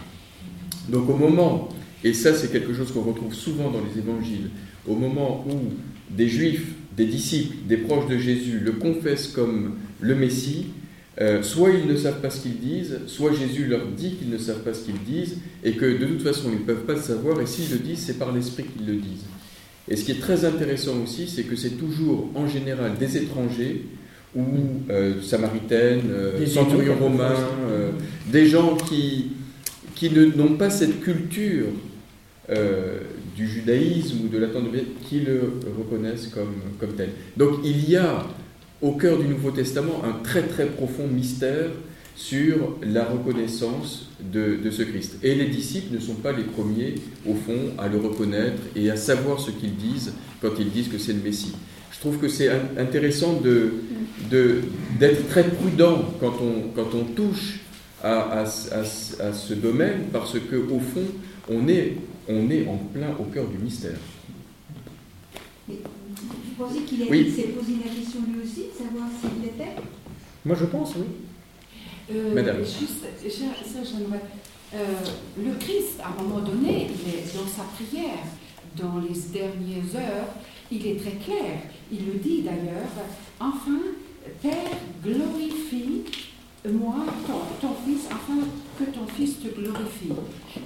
Donc 0.89 1.09
au 1.09 1.15
moment, 1.15 1.69
et 2.03 2.13
ça 2.13 2.33
c'est 2.33 2.51
quelque 2.51 2.73
chose 2.73 2.91
qu'on 2.91 3.01
retrouve 3.01 3.33
souvent 3.33 3.69
dans 3.69 3.81
les 3.81 3.99
évangiles, 3.99 4.49
au 4.87 4.95
moment 4.95 5.45
où 5.47 5.73
des 6.15 6.27
juifs, 6.27 6.67
des 6.95 7.05
disciples, 7.05 7.55
des 7.67 7.77
proches 7.77 8.07
de 8.07 8.17
Jésus 8.17 8.59
le 8.63 8.73
confessent 8.73 9.27
comme 9.27 9.75
le 10.01 10.15
Messie, 10.15 10.67
euh, 11.21 11.41
soit 11.43 11.69
ils 11.71 11.87
ne 11.87 11.95
savent 11.95 12.19
pas 12.21 12.29
ce 12.29 12.41
qu'ils 12.41 12.59
disent, 12.59 12.99
soit 13.07 13.31
Jésus 13.33 13.65
leur 13.65 13.85
dit 13.87 14.15
qu'ils 14.15 14.29
ne 14.29 14.37
savent 14.37 14.61
pas 14.63 14.73
ce 14.73 14.83
qu'ils 14.85 15.01
disent, 15.03 15.37
et 15.63 15.73
que 15.73 15.85
de 15.97 16.05
toute 16.05 16.21
façon 16.21 16.49
ils 16.51 16.59
ne 16.59 16.65
peuvent 16.65 16.85
pas 16.85 16.93
le 16.93 17.01
savoir, 17.01 17.39
et 17.41 17.45
s'ils 17.45 17.71
le 17.71 17.77
disent, 17.79 17.99
c'est 17.99 18.19
par 18.19 18.31
l'Esprit 18.33 18.65
qu'ils 18.65 18.85
le 18.87 18.95
disent. 18.95 19.25
Et 19.87 19.95
ce 19.95 20.03
qui 20.03 20.11
est 20.11 20.19
très 20.19 20.45
intéressant 20.45 20.95
aussi, 21.03 21.27
c'est 21.27 21.43
que 21.43 21.55
c'est 21.55 21.77
toujours 21.77 22.29
en 22.35 22.47
général 22.47 22.97
des 22.99 23.17
étrangers 23.17 23.85
ou 24.35 24.43
euh, 24.89 25.21
samaritaines, 25.21 26.01
euh, 26.09 26.37
Des 26.39 26.47
centurions 26.47 26.95
romains, 26.99 27.35
euh, 27.69 27.91
des 28.31 28.47
gens 28.47 28.75
qui, 28.75 29.27
qui 29.95 30.09
ne- 30.09 30.25
n'ont 30.25 30.55
pas 30.57 30.69
cette 30.69 30.99
culture 31.01 31.67
du 33.35 33.47
judaïsme 33.47 34.25
ou 34.25 34.27
de 34.29 34.37
la 34.37 34.47
qui 35.07 35.19
le 35.19 35.53
reconnaissent 35.77 36.27
comme, 36.33 36.93
tel. 36.95 37.09
Donc 37.37 37.59
il 37.63 37.89
y 37.89 37.95
a 37.95 38.25
au 38.81 38.91
cœur 38.93 39.17
du 39.19 39.27
Nouveau 39.27 39.51
Testament 39.51 40.01
un 40.03 40.23
très 40.23 40.43
très 40.43 40.65
profond 40.65 41.07
mystère 41.07 41.69
sur 42.15 42.77
la 42.81 43.03
reconnaissance 43.03 44.09
de, 44.21 44.57
ce 44.71 44.83
Christ. 44.83 45.17
Et 45.21 45.35
les 45.35 45.47
disciples 45.47 45.93
ne 45.93 45.99
sont 45.99 46.15
pas 46.15 46.31
les 46.31 46.43
premiers, 46.43 46.95
au 47.27 47.33
fond, 47.33 47.73
à 47.77 47.89
le 47.89 47.97
reconnaître 47.97 48.61
et 48.75 48.89
à 48.89 48.95
savoir 48.95 49.39
ce 49.39 49.51
qu'ils 49.51 49.75
disent 49.75 50.13
quand 50.41 50.51
ils 50.59 50.69
disent 50.71 50.87
que 50.87 50.97
c'est 50.97 51.11
le 51.13 51.19
Messie. 51.21 51.53
Je 51.91 51.99
trouve 51.99 52.17
que 52.17 52.27
c'est 52.29 52.49
in- 52.49 52.59
intéressant 52.77 53.41
d'être 54.31 55.27
très 55.29 55.43
prudent 55.43 56.03
quand 56.19 56.35
on, 56.41 57.03
touche 57.03 57.59
à, 58.03 58.39
à 58.41 58.45
ce- 58.45 59.53
domaine, 59.53 60.05
parce 60.13 60.37
que 60.39 60.55
au 60.55 60.79
fond, 60.79 61.05
on 61.49 61.67
est, 61.67 61.95
on 62.27 62.49
est 62.49 62.67
en 62.67 62.77
plein 62.77 63.11
au 63.19 63.23
cœur 63.25 63.47
du 63.47 63.57
mystère. 63.57 63.97
Mais 65.67 65.75
vous 65.83 66.63
pensez 66.65 66.81
qu'il 66.81 67.03
Oui. 67.09 67.31
s'est 67.31 67.49
posé 67.49 67.73
la 67.83 67.91
question 67.91 68.19
lui 68.31 68.41
aussi, 68.43 68.65
de 68.71 68.83
savoir 68.85 69.07
s'il 69.19 69.41
l'était? 69.43 69.75
Moi 70.45 70.55
je 70.59 70.65
pense, 70.65 70.95
oui. 70.95 71.05
Euh, 72.11 72.33
Madame. 72.35 72.57
Juste, 72.59 73.05
j'ai- 73.23 73.29
ça, 73.31 73.79
j'aimerais. 73.83 74.21
euh, 74.73 74.85
le 75.43 75.53
Christ, 75.59 75.99
à 76.03 76.09
un 76.09 76.23
moment 76.23 76.39
donné, 76.41 76.87
il 76.89 77.13
est 77.13 77.35
dans 77.35 77.47
sa 77.47 77.63
prière, 77.63 78.19
dans 78.77 78.99
les 78.99 79.17
dernières 79.31 79.95
heures, 79.95 80.27
il 80.71 80.85
est 80.85 80.95
très 80.99 81.11
clair. 81.23 81.59
Il 81.91 82.05
le 82.05 82.13
dit 82.19 82.41
d'ailleurs. 82.41 82.89
Enfin, 83.39 83.79
Père, 84.41 84.53
glorifie 85.03 86.01
moi, 86.71 86.95
ton, 87.27 87.67
ton 87.67 87.73
fils, 87.85 88.05
afin 88.07 88.39
que 88.79 88.83
ton 88.91 89.05
fils 89.15 89.39
te 89.39 89.47
glorifie. 89.59 90.09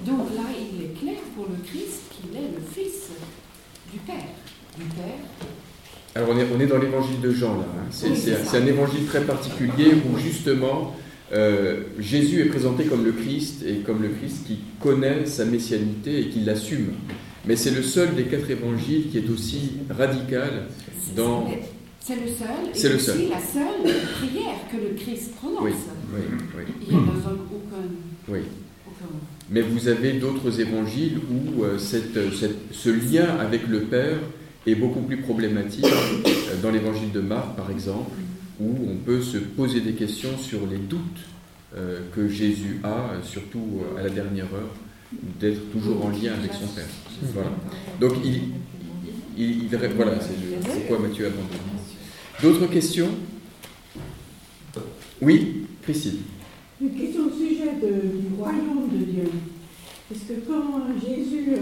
Donc 0.06 0.20
là, 0.36 0.44
il 0.58 0.84
est 0.86 1.00
clair 1.00 1.20
pour 1.36 1.46
le 1.46 1.56
Christ 1.64 2.02
qu'il 2.12 2.36
est 2.36 2.48
le 2.48 2.62
fils 2.74 3.10
du 3.92 4.00
Père. 4.00 4.16
Du 4.78 4.86
Père. 4.86 5.20
Alors 6.16 6.30
on 6.32 6.38
est, 6.40 6.48
on 6.56 6.60
est 6.60 6.66
dans 6.68 6.80
l'évangile 6.80 7.22
de 7.22 7.32
Jean 7.32 7.56
là. 7.58 7.66
hein. 7.78 7.86
C'est, 7.92 8.10
Oui, 8.10 8.14
c'est- 8.16 8.32
c'est 8.36 8.44
ça. 8.44 8.52
c'est 8.52 8.58
un 8.58 8.66
évangile 8.66 9.06
très 9.06 9.22
particulier 9.22 9.94
où 9.94 10.18
justement 10.18 10.96
euh, 11.32 11.84
Jésus 12.00 12.42
est 12.42 12.46
présenté 12.46 12.86
comme 12.86 13.06
le 13.06 13.12
Christ 13.12 13.64
et 13.66 13.78
comme 13.86 14.02
le 14.02 14.10
Christ 14.10 14.48
qui 14.48 14.58
connaît 14.82 15.26
sa 15.28 15.46
messianité 15.46 16.22
et 16.22 16.30
qui 16.30 16.40
l'assume. 16.40 16.94
Mais 17.46 17.56
c'est 17.56 17.70
le 17.72 17.84
seul 17.84 18.16
des 18.16 18.24
quatre 18.24 18.50
évangiles 18.50 19.10
qui 19.12 19.20
est 19.20 19.30
aussi 19.30 19.74
radical 19.90 20.68
dans. 21.16 21.48
C'est 22.02 22.16
le 22.16 22.28
seul, 22.28 22.48
et 22.74 22.78
C'est 22.78 22.90
le 22.90 22.96
aussi 22.96 23.06
seul. 23.06 23.30
la 23.30 23.40
seule 23.40 23.94
prière 24.20 24.56
que 24.72 24.78
le 24.78 24.96
Christ 24.96 25.36
prononce. 25.36 25.60
Oui, 25.62 25.72
oui, 26.14 26.22
oui. 26.58 26.96
Oui. 28.30 28.40
Mais 29.52 29.62
vous 29.62 29.88
avez 29.88 30.14
d'autres 30.14 30.60
évangiles 30.60 31.20
où 31.30 31.64
euh, 31.64 31.78
cette- 31.78 32.34
cette- 32.36 32.72
ce 32.72 32.90
lien 32.90 33.38
avec 33.40 33.68
le 33.68 33.82
Père 33.82 34.18
est 34.68 34.76
beaucoup 34.76 35.02
plus 35.02 35.18
problématique. 35.18 35.86
Euh, 35.86 36.62
Dans 36.62 36.72
l'évangile 36.72 37.12
de 37.12 37.22
Marc, 37.22 37.56
par 37.56 37.70
exemple, 37.72 38.12
où 38.60 38.76
on 38.90 38.96
peut 38.98 39.22
se 39.22 39.38
poser 39.38 39.82
des 39.82 39.94
questions 39.94 40.38
sur 40.38 40.60
les 40.70 40.78
doutes 40.78 41.00
euh, 41.78 42.00
que 42.16 42.28
Jésus 42.28 42.80
a, 42.84 42.88
euh, 42.88 43.24
surtout 43.24 43.82
euh, 43.96 44.00
à 44.00 44.04
la 44.04 44.10
dernière 44.10 44.46
heure, 44.46 44.74
d'être 45.40 45.72
toujours 45.72 46.04
en 46.06 46.10
lien 46.10 46.34
avec 46.34 46.52
son 46.54 46.68
Père. 46.68 46.86
Voilà. 47.34 47.52
Donc, 48.02 48.14
il, 48.26 48.42
il, 49.38 49.64
il- 49.64 49.68
voilà, 49.96 50.20
c'est 50.20 50.88
pourquoi 50.88 51.08
Matthieu 51.08 51.28
abandonne. 51.28 51.79
D'autres 52.42 52.68
questions 52.68 53.10
Oui, 55.22 55.66
Christine. 55.82 56.20
Une 56.82 56.92
question 56.92 57.24
au 57.28 57.32
sujet 57.32 57.74
du 57.82 58.34
royaume 58.38 58.88
de 58.94 59.04
Dieu. 59.04 59.30
Est-ce 60.10 60.22
que 60.22 60.40
quand 60.48 60.80
Jésus 61.06 61.50
euh, 61.50 61.58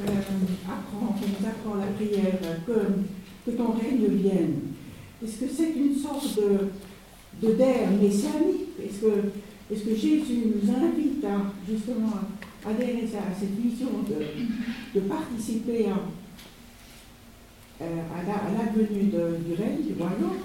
euh, 0.00 0.20
apprend, 0.66 1.14
nous 1.20 1.46
apprend 1.46 1.76
la 1.76 1.86
prière, 1.92 2.40
que, 2.66 3.50
ton 3.52 3.72
règne 3.72 4.08
vienne, 4.20 4.54
est-ce 5.24 5.44
que 5.44 5.50
c'est 5.56 5.72
une 5.76 5.96
sorte 5.96 6.36
de, 6.36 7.46
de 7.46 7.54
d'air 7.54 7.88
messianique? 7.92 8.70
Est-ce 8.82 9.00
que, 9.00 9.72
est-ce 9.72 9.84
que 9.84 9.94
Jésus 9.94 10.42
nous 10.44 10.70
invite 10.70 11.24
à 11.24 11.52
justement 11.70 12.10
à 12.66 12.70
adhérer 12.70 13.04
à 13.16 13.32
cette 13.38 13.64
mission 13.64 13.86
de, 14.08 14.98
de 14.98 15.06
participer 15.06 15.86
à, 15.86 16.00
euh, 17.80 17.84
à, 17.84 18.22
la, 18.26 18.72
venue 18.72 19.04
du 19.04 19.54
règne, 19.54 19.82
du 19.86 19.94
royaume 19.98 20.38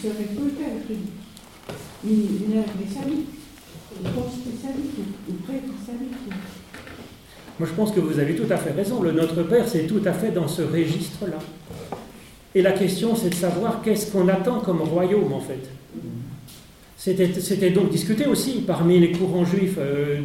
serait 0.00 0.24
peut-être 0.24 0.90
une, 0.90 2.10
une, 2.10 2.26
une 2.46 2.58
ère 2.58 2.64
une 4.00 4.10
post-messianique 4.10 4.98
ou. 5.28 5.32
Moi, 7.60 7.68
je 7.68 7.74
pense 7.74 7.92
que 7.92 8.00
vous 8.00 8.18
avez 8.18 8.34
tout 8.34 8.52
à 8.52 8.56
fait 8.56 8.72
raison. 8.72 9.00
Le 9.00 9.12
Notre 9.12 9.44
Père, 9.44 9.68
c'est 9.68 9.86
tout 9.86 10.02
à 10.04 10.12
fait 10.12 10.32
dans 10.32 10.48
ce 10.48 10.62
registre-là. 10.62 11.38
Et 12.54 12.62
la 12.62 12.72
question, 12.72 13.14
c'est 13.14 13.30
de 13.30 13.34
savoir 13.34 13.80
qu'est-ce 13.82 14.10
qu'on 14.10 14.26
attend 14.28 14.60
comme 14.60 14.80
royaume, 14.82 15.32
en 15.32 15.40
fait. 15.40 15.60
C'était 16.96 17.32
c'était 17.40 17.70
donc 17.70 17.90
discuté 17.90 18.26
aussi 18.26 18.64
parmi 18.66 18.98
les 18.98 19.12
courants 19.12 19.44
juifs. 19.44 19.76
euh, 19.78 20.20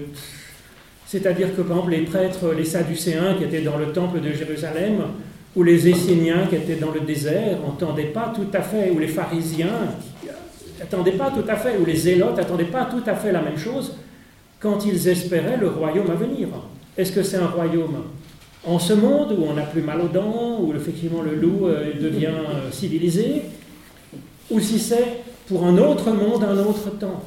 C'est-à-dire 1.06 1.56
que, 1.56 1.62
par 1.62 1.78
exemple, 1.78 1.92
les 1.92 2.02
prêtres, 2.02 2.54
les 2.58 2.66
Sadducéens 2.66 3.36
qui 3.36 3.44
étaient 3.44 3.62
dans 3.62 3.78
le 3.78 3.92
temple 3.92 4.22
de 4.22 4.32
Jérusalem, 4.32 5.04
ou 5.56 5.64
les 5.64 5.90
Esséniens 5.90 6.48
qui 6.48 6.56
étaient 6.56 6.76
dans 6.76 6.92
le 6.92 7.02
désert, 7.02 7.60
n'entendaient 7.66 8.04
pas 8.04 8.32
tout 8.36 8.48
à 8.54 8.62
fait, 8.62 8.92
ou 8.92 9.00
les 9.00 9.08
pharisiens 9.08 9.96
n'attendaient 10.80 11.12
pas 11.14 11.32
tout 11.32 11.50
à 11.50 11.56
fait, 11.56 11.78
ou 11.78 11.86
les 11.86 11.96
zélotes 11.96 12.38
n'attendaient 12.38 12.66
pas 12.66 12.86
tout 12.86 13.04
à 13.06 13.16
fait 13.16 13.32
la 13.32 13.42
même 13.42 13.58
chose 13.58 13.96
quand 14.60 14.86
ils 14.86 15.08
espéraient 15.08 15.58
le 15.58 15.70
royaume 15.70 16.10
à 16.12 16.16
venir. 16.16 16.48
Est-ce 16.98 17.12
que 17.12 17.24
c'est 17.24 17.38
un 17.38 17.48
royaume 17.48 18.04
en 18.66 18.78
ce 18.78 18.94
monde 18.94 19.36
où 19.38 19.44
on 19.44 19.54
n'a 19.54 19.64
plus 19.64 19.82
mal 19.82 20.02
aux 20.02 20.08
dents, 20.08 20.60
où 20.62 20.74
effectivement 20.76 21.22
le 21.22 21.36
loup 21.36 21.68
euh, 21.68 21.94
devient 22.00 22.28
euh, 22.28 22.72
civilisé, 22.72 23.44
ou 24.50 24.60
si 24.60 24.80
c'est 24.80 25.24
pour 25.48 25.66
un 25.66 25.78
autre 25.78 26.12
monde, 26.12 26.44
un 26.44 26.58
autre 26.60 26.90
temps? 26.98 27.24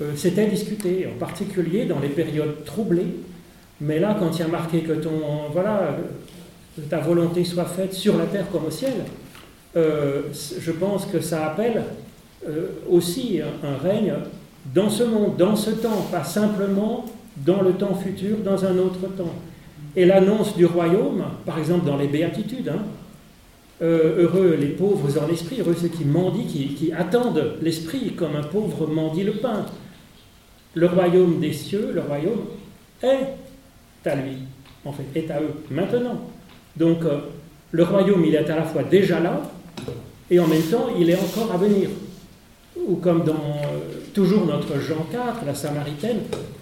Euh, 0.00 0.12
C'était 0.14 0.46
discuté, 0.46 1.08
en 1.12 1.18
particulier 1.18 1.86
dans 1.86 1.98
les 1.98 2.08
périodes 2.08 2.64
troublées. 2.64 3.16
Mais 3.80 3.98
là, 3.98 4.16
quand 4.18 4.36
il 4.36 4.40
y 4.40 4.42
a 4.42 4.48
marqué 4.48 4.80
que 4.80 4.92
ton, 4.92 5.50
voilà, 5.52 5.96
ta 6.88 6.98
volonté 6.98 7.44
soit 7.44 7.64
faite 7.64 7.94
sur 7.94 8.16
la 8.16 8.26
terre 8.26 8.50
comme 8.50 8.66
au 8.66 8.70
ciel, 8.70 8.94
je 9.74 10.72
pense 10.72 11.06
que 11.06 11.20
ça 11.20 11.46
appelle 11.46 11.84
aussi 12.88 13.40
un 13.62 13.76
règne 13.76 14.14
dans 14.74 14.90
ce 14.90 15.04
monde, 15.04 15.36
dans 15.36 15.56
ce 15.56 15.70
temps, 15.70 16.06
pas 16.10 16.24
simplement 16.24 17.04
dans 17.36 17.62
le 17.62 17.72
temps 17.72 17.94
futur, 17.94 18.38
dans 18.38 18.64
un 18.64 18.78
autre 18.78 19.06
temps. 19.16 19.34
Et 19.96 20.04
l'annonce 20.04 20.56
du 20.56 20.66
royaume, 20.66 21.24
par 21.46 21.58
exemple 21.58 21.86
dans 21.86 21.96
les 21.96 22.08
béatitudes, 22.08 22.68
hein, 22.68 22.82
euh, 23.80 24.24
heureux 24.24 24.56
les 24.58 24.68
pauvres 24.68 25.22
en 25.22 25.26
l'esprit, 25.26 25.60
heureux 25.60 25.76
ceux 25.80 25.88
qui 25.88 26.04
mendient, 26.04 26.46
qui, 26.46 26.92
attendent 26.92 27.54
l'esprit 27.62 28.12
comme 28.12 28.36
un 28.36 28.42
pauvre 28.42 28.86
mendie 28.86 29.22
le 29.22 29.32
pain. 29.32 29.66
Le 30.74 30.86
royaume 30.86 31.40
des 31.40 31.52
cieux, 31.52 31.92
le 31.94 32.00
royaume 32.00 32.44
est 33.02 34.08
à 34.08 34.14
lui, 34.16 34.38
en 34.84 34.92
fait, 34.92 35.04
est 35.14 35.30
à 35.30 35.40
eux, 35.40 35.54
maintenant. 35.70 36.20
Donc 36.78 37.04
euh, 37.04 37.18
le 37.72 37.82
royaume, 37.82 38.24
il 38.24 38.34
est 38.34 38.48
à 38.50 38.56
la 38.56 38.62
fois 38.62 38.82
déjà 38.82 39.20
là, 39.20 39.42
et 40.30 40.38
en 40.38 40.46
même 40.46 40.62
temps, 40.62 40.88
il 40.98 41.10
est 41.10 41.16
encore 41.16 41.52
à 41.52 41.56
venir. 41.56 41.88
Ou 42.76 42.96
comme 42.96 43.24
dans 43.24 43.32
euh, 43.34 43.78
toujours 44.14 44.46
notre 44.46 44.78
Jean 44.80 45.06
4, 45.10 45.44
la 45.46 45.54
Samaritaine, 45.54 46.20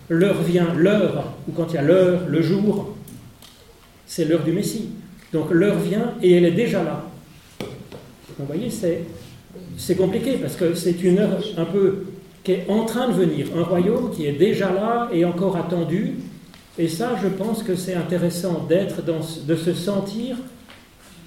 l'heure 0.09 0.41
vient, 0.43 0.73
l'heure, 0.75 1.33
ou 1.49 1.53
quand 1.53 1.67
il 1.71 1.75
y 1.75 1.79
a 1.79 1.83
l'heure, 1.83 2.23
le 2.29 2.41
jour, 2.41 2.95
c'est 4.07 4.25
l'heure 4.25 4.43
du 4.43 4.53
Messie. 4.53 4.91
Donc 5.33 5.51
l'heure 5.51 5.79
vient 5.79 6.15
et 6.23 6.33
elle 6.33 6.45
est 6.45 6.53
déjà 6.53 6.83
là. 6.83 7.05
Vous 8.39 8.47
voyez, 8.47 8.69
c'est, 8.71 9.95
compliqué 9.97 10.33
parce 10.35 10.57
que 10.57 10.75
c'est 10.75 11.03
une 11.03 11.19
heure 11.19 11.41
un 11.57 11.65
peu 11.65 12.05
qui 12.45 12.53
est 12.53 12.67
en 12.69 12.85
train 12.85 13.09
de 13.09 13.15
venir, 13.15 13.49
un 13.57 13.63
royaume 13.63 14.11
qui 14.15 14.27
est 14.27 14.33
déjà 14.33 14.73
là 14.73 15.09
et 15.13 15.25
encore 15.25 15.57
attendu. 15.57 16.17
Et 16.79 16.89
ça, 16.89 17.17
je 17.23 17.29
pense 17.29 17.63
que 17.63 17.75
c'est 17.75 17.95
intéressant 17.95 18.65
d'être 18.69 19.03
dans, 19.03 19.21
de 19.47 19.57
se 19.57 19.73
sentir 19.73 20.37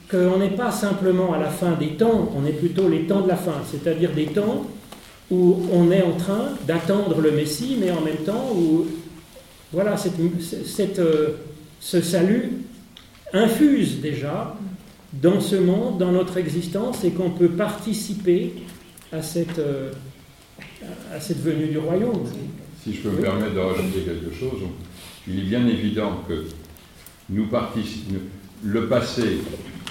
qu'on 0.09 0.37
n'est 0.37 0.55
pas 0.55 0.71
simplement 0.71 1.33
à 1.33 1.39
la 1.39 1.49
fin 1.49 1.73
des 1.73 1.95
temps, 1.95 2.31
on 2.35 2.45
est 2.45 2.53
plutôt 2.53 2.87
les 2.87 3.03
temps 3.03 3.21
de 3.21 3.27
la 3.27 3.35
fin, 3.35 3.61
c'est-à-dire 3.69 4.11
des 4.11 4.27
temps 4.27 4.65
où 5.29 5.57
on 5.71 5.91
est 5.91 6.01
en 6.01 6.13
train 6.13 6.49
d'attendre 6.67 7.21
le 7.21 7.31
Messie, 7.31 7.77
mais 7.79 7.91
en 7.91 8.01
même 8.01 8.17
temps 8.17 8.51
où 8.55 8.87
voilà, 9.71 9.95
cette, 9.97 10.99
euh, 10.99 11.35
ce 11.79 12.01
salut 12.01 12.53
infuse 13.33 14.01
déjà 14.01 14.55
dans 15.13 15.39
ce 15.39 15.55
monde, 15.55 15.99
dans 15.99 16.11
notre 16.11 16.37
existence, 16.37 17.03
et 17.03 17.11
qu'on 17.11 17.29
peut 17.29 17.49
participer 17.49 18.53
à 19.11 19.21
cette, 19.21 19.59
euh, 19.59 19.91
à 21.13 21.19
cette 21.19 21.41
venue 21.41 21.67
du 21.67 21.77
royaume. 21.77 22.23
Si 22.83 22.93
je 22.93 23.01
peux 23.01 23.09
me 23.09 23.21
permettre 23.21 23.53
de 23.53 23.59
rajouter 23.59 23.99
quelque 24.01 24.33
chose, 24.33 24.61
il 25.28 25.39
est 25.39 25.43
bien 25.43 25.67
évident 25.67 26.24
que 26.28 26.45
le 27.32 28.88
passé 28.88 29.38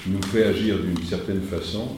nous 0.07 0.23
fait 0.23 0.45
agir 0.45 0.79
d'une 0.79 1.05
certaine 1.05 1.43
façon, 1.43 1.89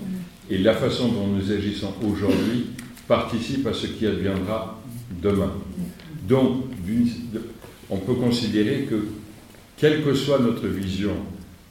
et 0.48 0.58
la 0.58 0.74
façon 0.74 1.08
dont 1.08 1.26
nous 1.28 1.52
agissons 1.52 1.94
aujourd'hui 2.02 2.66
participe 3.06 3.66
à 3.66 3.72
ce 3.72 3.86
qui 3.86 4.06
adviendra 4.06 4.80
demain. 5.22 5.52
Donc, 6.28 6.64
on 7.88 7.96
peut 7.98 8.14
considérer 8.14 8.86
que 8.88 9.06
quelle 9.76 10.04
que 10.04 10.14
soit 10.14 10.38
notre 10.38 10.66
vision 10.66 11.14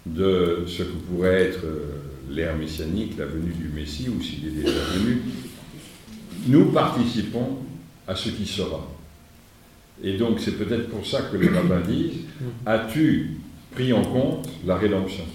de 0.05 0.63
ce 0.67 0.83
que 0.83 0.97
pourrait 1.07 1.43
être 1.43 1.63
euh, 1.65 2.01
l'ère 2.29 2.55
messianique, 2.55 3.17
la 3.17 3.25
venue 3.25 3.53
du 3.53 3.69
Messie, 3.69 4.09
ou 4.09 4.21
s'il 4.21 4.47
est 4.47 4.63
déjà 4.63 4.79
venu, 4.93 5.21
nous 6.47 6.65
participons 6.71 7.57
à 8.07 8.15
ce 8.15 8.29
qui 8.29 8.45
sera. 8.45 8.87
Et 10.03 10.17
donc 10.17 10.39
c'est 10.39 10.57
peut-être 10.57 10.89
pour 10.89 11.05
ça 11.05 11.23
que 11.23 11.37
les 11.37 11.49
rabbins 11.49 11.81
disent, 11.81 12.21
as-tu 12.65 13.31
pris 13.71 13.93
en 13.93 14.03
compte 14.03 14.47
la 14.65 14.77
rédemption? 14.77 15.25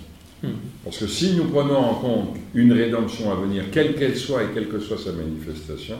Parce 0.84 0.98
que 0.98 1.06
si 1.06 1.34
nous 1.34 1.44
prenons 1.44 1.76
en 1.76 1.94
compte 1.94 2.36
une 2.54 2.72
rédemption 2.72 3.32
à 3.32 3.36
venir, 3.36 3.64
quelle 3.72 3.94
qu'elle 3.94 4.16
soit 4.16 4.42
et 4.44 4.46
quelle 4.52 4.68
que 4.68 4.78
soit 4.78 4.98
sa 4.98 5.12
manifestation, 5.12 5.96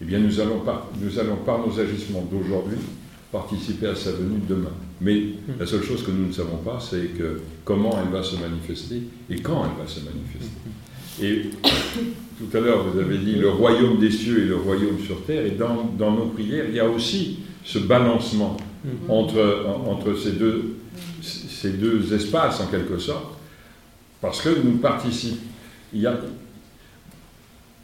eh 0.00 0.04
bien 0.04 0.18
nous 0.18 0.40
allons, 0.40 0.62
nous 1.00 1.18
allons 1.18 1.36
par 1.44 1.66
nos 1.66 1.78
agissements 1.78 2.26
d'aujourd'hui 2.30 2.78
participer 3.30 3.86
à 3.86 3.94
sa 3.94 4.12
venue 4.12 4.40
demain. 4.48 4.72
Mais 5.00 5.22
la 5.58 5.66
seule 5.66 5.82
chose 5.82 6.02
que 6.02 6.10
nous 6.10 6.26
ne 6.26 6.32
savons 6.32 6.56
pas, 6.56 6.80
c'est 6.80 7.16
que 7.16 7.40
comment 7.64 7.98
elle 8.02 8.10
va 8.10 8.22
se 8.22 8.36
manifester 8.36 9.02
et 9.28 9.40
quand 9.40 9.64
elle 9.64 9.82
va 9.82 9.88
se 9.88 10.00
manifester. 10.00 10.50
Et 11.22 11.50
tout 12.38 12.56
à 12.56 12.60
l'heure, 12.60 12.88
vous 12.88 12.98
avez 12.98 13.18
dit 13.18 13.34
le 13.34 13.50
royaume 13.50 13.98
des 13.98 14.10
cieux 14.10 14.42
et 14.42 14.46
le 14.46 14.56
royaume 14.56 14.98
sur 15.04 15.22
terre, 15.24 15.44
et 15.44 15.50
dans, 15.50 15.92
dans 15.98 16.12
nos 16.12 16.26
prières, 16.26 16.64
il 16.68 16.74
y 16.74 16.80
a 16.80 16.88
aussi 16.88 17.40
ce 17.64 17.78
balancement 17.78 18.56
entre, 19.08 19.66
entre 19.86 20.16
ces, 20.16 20.32
deux, 20.32 20.76
ces 21.22 21.70
deux 21.70 22.12
espaces, 22.14 22.60
en 22.60 22.66
quelque 22.66 22.98
sorte, 22.98 23.36
parce 24.20 24.40
que 24.40 24.48
nous 24.62 24.78
participons. 24.78 25.36
Il 25.92 26.02
y 26.02 26.06
a, 26.06 26.18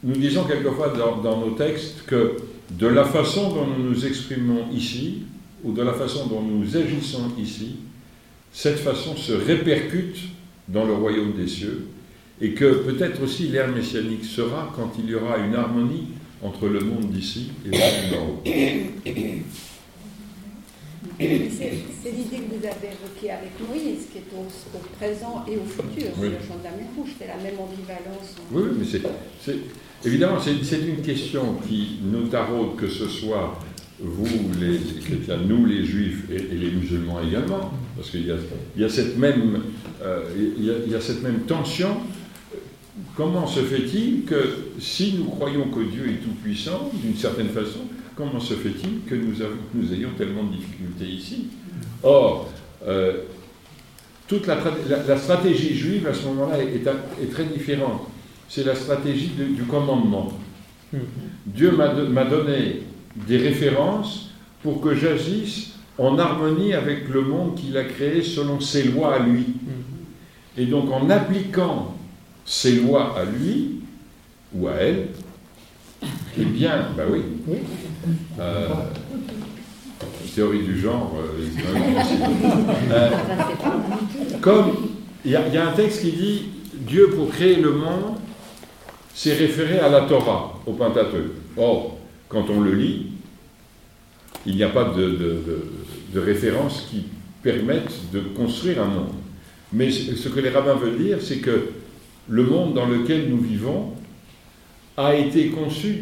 nous 0.03 0.15
disons 0.15 0.45
quelquefois 0.45 0.93
dans, 0.97 1.17
dans 1.17 1.39
nos 1.39 1.51
textes 1.51 2.05
que 2.05 2.37
de 2.71 2.87
la 2.87 3.05
façon 3.05 3.53
dont 3.53 3.67
nous 3.67 3.89
nous 3.89 4.05
exprimons 4.05 4.65
ici, 4.73 5.23
ou 5.63 5.73
de 5.73 5.81
la 5.81 5.93
façon 5.93 6.27
dont 6.27 6.41
nous 6.41 6.77
agissons 6.77 7.31
ici, 7.37 7.77
cette 8.51 8.79
façon 8.79 9.15
se 9.15 9.33
répercute 9.33 10.17
dans 10.67 10.85
le 10.85 10.93
royaume 10.93 11.33
des 11.33 11.47
cieux, 11.47 11.87
et 12.41 12.53
que 12.53 12.83
peut-être 12.83 13.21
aussi 13.23 13.47
l'ère 13.47 13.69
messianique 13.69 14.23
sera 14.23 14.71
quand 14.75 14.93
il 14.99 15.09
y 15.09 15.15
aura 15.15 15.37
une 15.37 15.55
harmonie 15.55 16.09
entre 16.43 16.67
le 16.67 16.81
monde 16.81 17.09
d'ici 17.09 17.51
et 17.65 17.69
le 17.69 17.77
monde 17.77 18.11
d'en 18.11 18.25
haut. 18.27 18.41
C'est 21.19 22.11
l'idée 22.11 22.37
que 22.37 22.55
vous 22.55 22.65
avez 22.65 22.93
évoquée 22.93 23.31
avec 23.31 23.49
Moïse, 23.67 24.05
qui 24.11 24.19
est 24.19 24.31
au, 24.35 24.45
présent 24.97 25.43
et 25.47 25.57
au 25.57 25.65
futur. 25.65 26.11
C'est 26.15 26.29
le 26.29 26.37
chant 26.47 26.59
de 26.59 26.63
la 26.63 26.69
mer 26.71 26.85
rouge, 26.95 27.09
c'est 27.17 27.27
la 27.27 27.37
même 27.37 27.59
ambivalence. 27.59 28.35
Oui, 28.51 28.65
mais 28.77 28.85
c'est, 28.85 29.01
évidemment, 30.05 30.39
c'est, 30.39 30.79
une 30.79 31.01
question 31.01 31.55
qui 31.67 32.01
nous 32.03 32.27
taraude, 32.27 32.75
que 32.75 32.87
ce 32.87 33.07
soit 33.07 33.59
vous, 33.99 34.27
les, 34.59 34.77
chrétiens, 35.01 35.39
nous, 35.47 35.65
les 35.65 35.83
juifs 35.83 36.29
et, 36.29 36.37
les 36.55 36.69
musulmans 36.69 37.19
également, 37.21 37.73
parce 37.95 38.11
qu'il 38.11 38.27
y, 38.27 38.31
euh, 38.31 38.37
y 38.77 38.83
a, 38.83 38.89
cette 38.89 39.17
même 39.17 39.63
tension. 41.47 41.97
Comment 43.15 43.47
se 43.47 43.61
fait-il 43.61 44.25
que 44.25 44.67
si 44.79 45.15
nous 45.17 45.25
croyons 45.25 45.69
que 45.69 45.79
Dieu 45.79 46.09
est 46.09 46.21
tout-puissant, 46.23 46.91
d'une 46.93 47.15
certaine 47.15 47.49
façon, 47.49 47.87
comment 48.17 48.39
se 48.39 48.55
fait-il 48.55 49.01
que 49.07 49.15
nous, 49.15 49.35
nous, 49.75 49.93
ayons 49.93 50.09
tellement 50.17 50.43
de 50.43 50.55
difficultés 50.55 51.05
ici 51.05 51.47
Or, 52.03 52.49
euh, 52.85 53.21
toute 54.27 54.47
la, 54.47 54.57
stratégie 55.17 55.75
juive 55.75 56.07
à 56.07 56.13
ce 56.13 56.25
moment-là 56.25 56.57
est, 56.61 57.31
très 57.31 57.45
différente. 57.45 58.09
C'est 58.49 58.65
la 58.65 58.75
stratégie 58.75 59.31
du 59.37 59.63
commandement. 59.63 60.33
Mmh. 60.91 60.97
Dieu 61.45 61.71
m'a 61.71 62.25
donné 62.25 62.83
des 63.27 63.37
références 63.37 64.31
pour 64.63 64.81
que 64.81 64.95
j'agisse 64.95 65.73
en 65.97 66.17
harmonie 66.17 66.73
avec 66.73 67.07
le 67.09 67.21
monde 67.21 67.55
qu'il 67.55 67.77
a 67.77 67.83
créé 67.83 68.21
selon 68.21 68.59
ses 68.59 68.83
lois 68.83 69.15
à 69.15 69.19
lui. 69.19 69.45
Et 70.57 70.65
donc 70.65 70.91
en 70.91 71.09
appliquant 71.09 71.95
ses 72.45 72.77
lois 72.77 73.15
à 73.17 73.25
lui 73.25 73.81
ou 74.53 74.67
à 74.67 74.73
elle, 74.73 75.07
eh 76.03 76.45
bien, 76.45 76.89
bah 76.95 77.03
oui, 77.09 77.21
euh, 78.39 78.67
théorie 80.35 80.63
du 80.63 80.79
genre, 80.79 81.15
euh, 81.17 81.45
euh, 82.91 83.09
comme 84.41 84.73
il 85.25 85.31
y, 85.31 85.33
y, 85.33 85.57
a 85.57 85.67
un 85.67 85.71
texte 85.73 86.01
qui 86.01 86.11
dit 86.11 86.45
Dieu 86.73 87.09
pour 87.09 87.29
créer 87.29 87.55
le 87.55 87.71
monde 87.71 88.17
s'est 89.17 89.33
référé 89.33 89.79
à 89.79 89.89
la 89.89 90.01
Torah, 90.01 90.61
au 90.67 90.73
Pentateuque. 90.73 91.31
Or, 91.57 91.97
quand 92.29 92.49
on 92.51 92.61
le 92.61 92.73
lit, 92.73 93.07
il 94.45 94.55
n'y 94.55 94.63
a 94.63 94.69
pas 94.69 94.93
de, 94.95 96.19
références 96.19 96.87
qui 96.89 97.05
permettent 97.41 98.11
de 98.13 98.19
construire 98.19 98.83
un 98.83 98.87
monde. 98.87 99.13
Mais 99.73 99.91
ce 99.91 100.29
que 100.29 100.39
les 100.39 100.49
rabbins 100.49 100.75
veulent 100.75 100.97
dire, 100.97 101.17
c'est 101.21 101.37
que 101.37 101.69
le 102.29 102.43
monde 102.43 102.73
dans 102.73 102.85
lequel 102.85 103.29
nous 103.29 103.39
vivons 103.39 103.93
a 104.97 105.15
été 105.15 105.49
conçu 105.49 106.01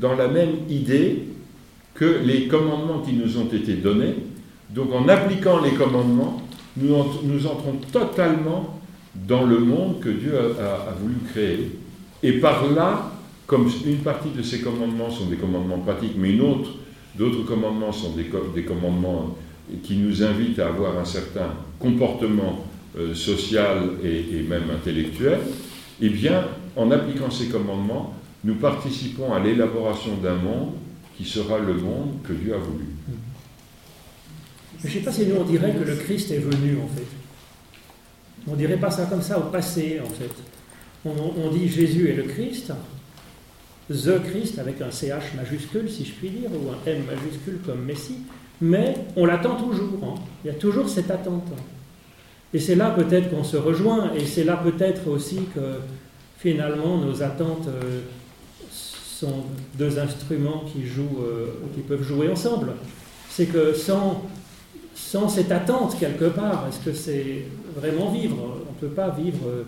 dans 0.00 0.16
la 0.16 0.28
même 0.28 0.54
idée 0.68 1.24
que 1.94 2.20
les 2.24 2.48
commandements 2.48 3.00
qui 3.00 3.12
nous 3.12 3.36
ont 3.38 3.46
été 3.46 3.74
donnés 3.74 4.14
Donc 4.74 4.92
en 4.94 5.08
appliquant 5.08 5.60
les 5.60 5.72
commandements, 5.72 6.42
nous, 6.76 6.94
nous 7.24 7.46
entrons 7.46 7.74
totalement 7.92 8.80
dans 9.14 9.44
le 9.44 9.58
monde 9.58 10.00
que 10.00 10.08
Dieu 10.08 10.34
a, 10.36 10.92
voulu 11.00 11.16
créer. 11.32 11.78
Et 12.22 12.34
par 12.34 12.70
là, 12.70 13.12
comme 13.46 13.68
une 13.84 13.98
partie 13.98 14.30
de 14.30 14.42
ces 14.42 14.60
commandements 14.60 15.10
sont 15.10 15.26
des 15.26 15.36
commandements 15.36 15.78
pratiques, 15.78 16.14
mais 16.16 16.30
une 16.30 16.42
autre, 16.42 16.70
d'autres 17.16 17.44
commandements 17.44 17.92
sont 17.92 18.14
des, 18.14 18.62
commandements 18.62 19.36
qui 19.82 19.96
nous 19.96 20.22
invitent 20.22 20.60
à 20.60 20.68
avoir 20.68 20.96
un 20.98 21.04
certain 21.04 21.54
comportement 21.80 22.64
euh, 22.96 23.14
social 23.14 23.90
et, 24.04 24.42
même 24.48 24.70
intellectuel, 24.72 25.40
eh 26.00 26.08
bien, 26.08 26.44
en 26.76 26.90
appliquant 26.92 27.30
ces 27.30 27.48
commandements, 27.48 28.14
nous 28.44 28.54
participons 28.54 29.32
à 29.32 29.40
l'élaboration 29.40 30.16
d'un 30.16 30.36
monde 30.36 30.72
qui 31.16 31.24
sera 31.24 31.58
le 31.58 31.74
monde 31.74 32.22
que 32.26 32.32
Dieu 32.32 32.54
a 32.54 32.58
voulu. 32.58 32.86
Je 34.82 34.88
ne 34.88 34.92
sais 34.92 35.00
pas 35.00 35.12
si 35.12 35.26
nous 35.26 35.36
on 35.36 35.44
dirait 35.44 35.74
que 35.74 35.84
le 35.84 35.94
Christ 35.96 36.30
est 36.30 36.38
venu 36.38 36.78
en 36.82 36.88
fait. 36.88 37.06
On 38.48 38.56
dirait 38.56 38.78
pas 38.78 38.90
ça 38.90 39.04
comme 39.04 39.20
ça 39.20 39.38
au 39.38 39.50
passé 39.50 40.00
en 40.02 40.08
fait. 40.08 40.30
On, 41.04 41.50
dit 41.50 41.68
Jésus 41.68 42.10
est 42.10 42.14
le 42.14 42.24
Christ, 42.24 42.72
The 43.90 44.22
Christ 44.22 44.58
avec 44.58 44.80
un 44.80 44.90
CH 44.90 45.34
majuscule 45.34 45.90
si 45.90 46.04
je 46.04 46.12
puis 46.12 46.30
dire, 46.30 46.50
ou 46.50 46.70
un 46.70 46.90
M 46.90 47.02
majuscule 47.06 47.58
comme 47.64 47.84
Messie, 47.84 48.18
mais 48.60 48.94
on 49.16 49.24
l'attend 49.24 49.56
toujours. 49.56 49.98
Hein. 50.02 50.14
Il 50.44 50.48
y 50.48 50.50
a 50.50 50.54
toujours 50.54 50.88
cette 50.88 51.10
attente. 51.10 51.48
Et 52.52 52.58
c'est 52.58 52.74
là 52.74 52.90
peut-être 52.90 53.30
qu'on 53.30 53.44
se 53.44 53.56
rejoint, 53.56 54.12
et 54.14 54.26
c'est 54.26 54.44
là 54.44 54.56
peut-être 54.56 55.08
aussi 55.08 55.40
que 55.54 55.78
finalement 56.38 56.98
nos 56.98 57.22
attentes 57.22 57.68
euh, 57.68 58.00
sont 59.20 59.44
deux 59.78 59.98
instruments 59.98 60.64
qui, 60.72 60.86
jouent, 60.86 61.22
euh, 61.22 61.46
qui 61.74 61.82
peuvent 61.82 62.02
jouer 62.02 62.28
ensemble. 62.30 62.72
C'est 63.28 63.46
que 63.46 63.74
sans 63.74 64.22
sans 64.94 65.28
cette 65.28 65.50
attente 65.50 65.98
quelque 65.98 66.26
part. 66.26 66.66
Est-ce 66.68 66.80
que 66.84 66.92
c'est 66.92 67.44
vraiment 67.74 68.10
vivre 68.10 68.36
On 68.38 68.72
ne 68.72 68.88
peut 68.88 68.94
pas 68.94 69.10
vivre. 69.10 69.46
Euh, 69.46 69.62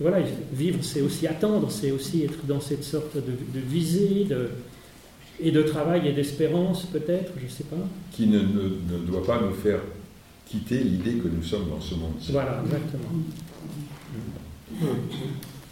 voilà, 0.00 0.18
vivre, 0.52 0.78
c'est 0.82 1.02
aussi 1.02 1.26
attendre, 1.26 1.70
c'est 1.70 1.90
aussi 1.90 2.24
être 2.24 2.46
dans 2.46 2.60
cette 2.60 2.84
sorte 2.84 3.16
de, 3.16 3.60
visée 3.60 4.24
de, 4.24 4.48
et 5.38 5.50
de 5.50 5.60
travail 5.60 6.08
et 6.08 6.12
d'espérance, 6.12 6.86
peut-être, 6.86 7.32
je 7.36 7.44
ne 7.44 7.50
sais 7.50 7.64
pas. 7.64 7.76
Qui 8.10 8.26
ne, 8.26 8.38
ne, 8.38 8.98
doit 9.06 9.22
pas 9.22 9.42
nous 9.42 9.52
faire 9.52 9.80
quitter 10.46 10.78
l'idée 10.78 11.16
que 11.16 11.28
nous 11.28 11.42
sommes 11.42 11.68
dans 11.68 11.82
ce 11.82 11.96
monde. 11.96 12.14
Voilà, 12.30 12.62
exactement. 12.64 13.10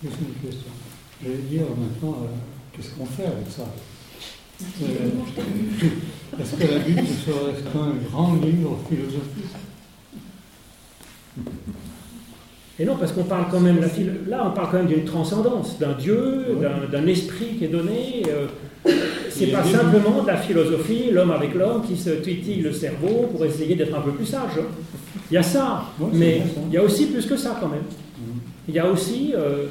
Juste 0.03 0.16
une 0.20 0.49
question. 0.51 0.72
Je 1.24 1.29
vais 1.31 1.39
dire 1.39 1.62
maintenant, 1.62 2.18
euh, 2.22 2.26
qu'est-ce 2.79 2.95
qu'on 2.95 3.07
fait 3.07 3.26
avec 3.26 3.51
ça 3.51 3.64
euh, 4.61 4.87
est-ce 6.41 6.57
que 6.57 6.72
la 6.72 6.79
Bible 6.81 7.07
serait 7.07 7.79
un 7.79 8.11
grand 8.11 8.35
livre 8.35 8.76
philosophique 8.89 9.55
Et 12.81 12.85
non, 12.85 12.97
parce 12.97 13.12
qu'on 13.12 13.22
parle 13.22 13.47
quand 13.51 13.61
même, 13.61 13.81
là 14.29 14.47
on 14.49 14.51
parle 14.51 14.70
quand 14.70 14.79
même 14.79 14.89
d'une 14.89 15.05
transcendance, 15.05 15.79
d'un 15.79 15.93
Dieu, 15.93 16.59
d'un 16.91 17.07
esprit 17.07 17.57
qui 17.57 17.66
est 17.66 17.68
donné. 17.68 18.24
Euh, 18.29 18.47
c'est 19.31 19.49
pas 19.49 19.62
simplement 19.62 20.22
de 20.22 20.26
la 20.26 20.37
philosophie, 20.37 21.11
l'homme 21.12 21.31
avec 21.31 21.55
l'homme 21.55 21.83
qui 21.87 21.97
se 21.97 22.11
titille 22.11 22.61
le 22.61 22.72
cerveau 22.72 23.29
pour 23.31 23.45
essayer 23.45 23.76
d'être 23.76 23.97
un 23.97 24.01
peu 24.01 24.12
plus 24.12 24.26
sage. 24.26 24.59
Il 25.31 25.35
y 25.35 25.37
a 25.37 25.43
ça, 25.43 25.85
mais 26.12 26.43
il 26.66 26.72
y 26.72 26.79
a 26.79 26.83
aussi 26.83 27.07
plus 27.07 27.26
que 27.26 27.37
ça 27.37 27.57
quand 27.61 27.68
même. 27.68 27.83
Mm. 27.83 28.39
Il 28.68 28.74
y 28.74 28.79
a 28.79 28.91
aussi 28.91 29.35
euh, 29.37 29.66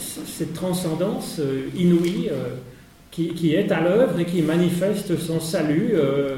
cette 0.00 0.54
transcendance 0.54 1.40
inouïe 1.76 2.30
qui, 3.10 3.54
est 3.54 3.70
à 3.72 3.80
l'œuvre 3.80 4.18
et 4.20 4.24
qui 4.24 4.42
manifeste 4.42 5.18
son 5.18 5.40
salut 5.40 5.90
euh, 5.94 6.36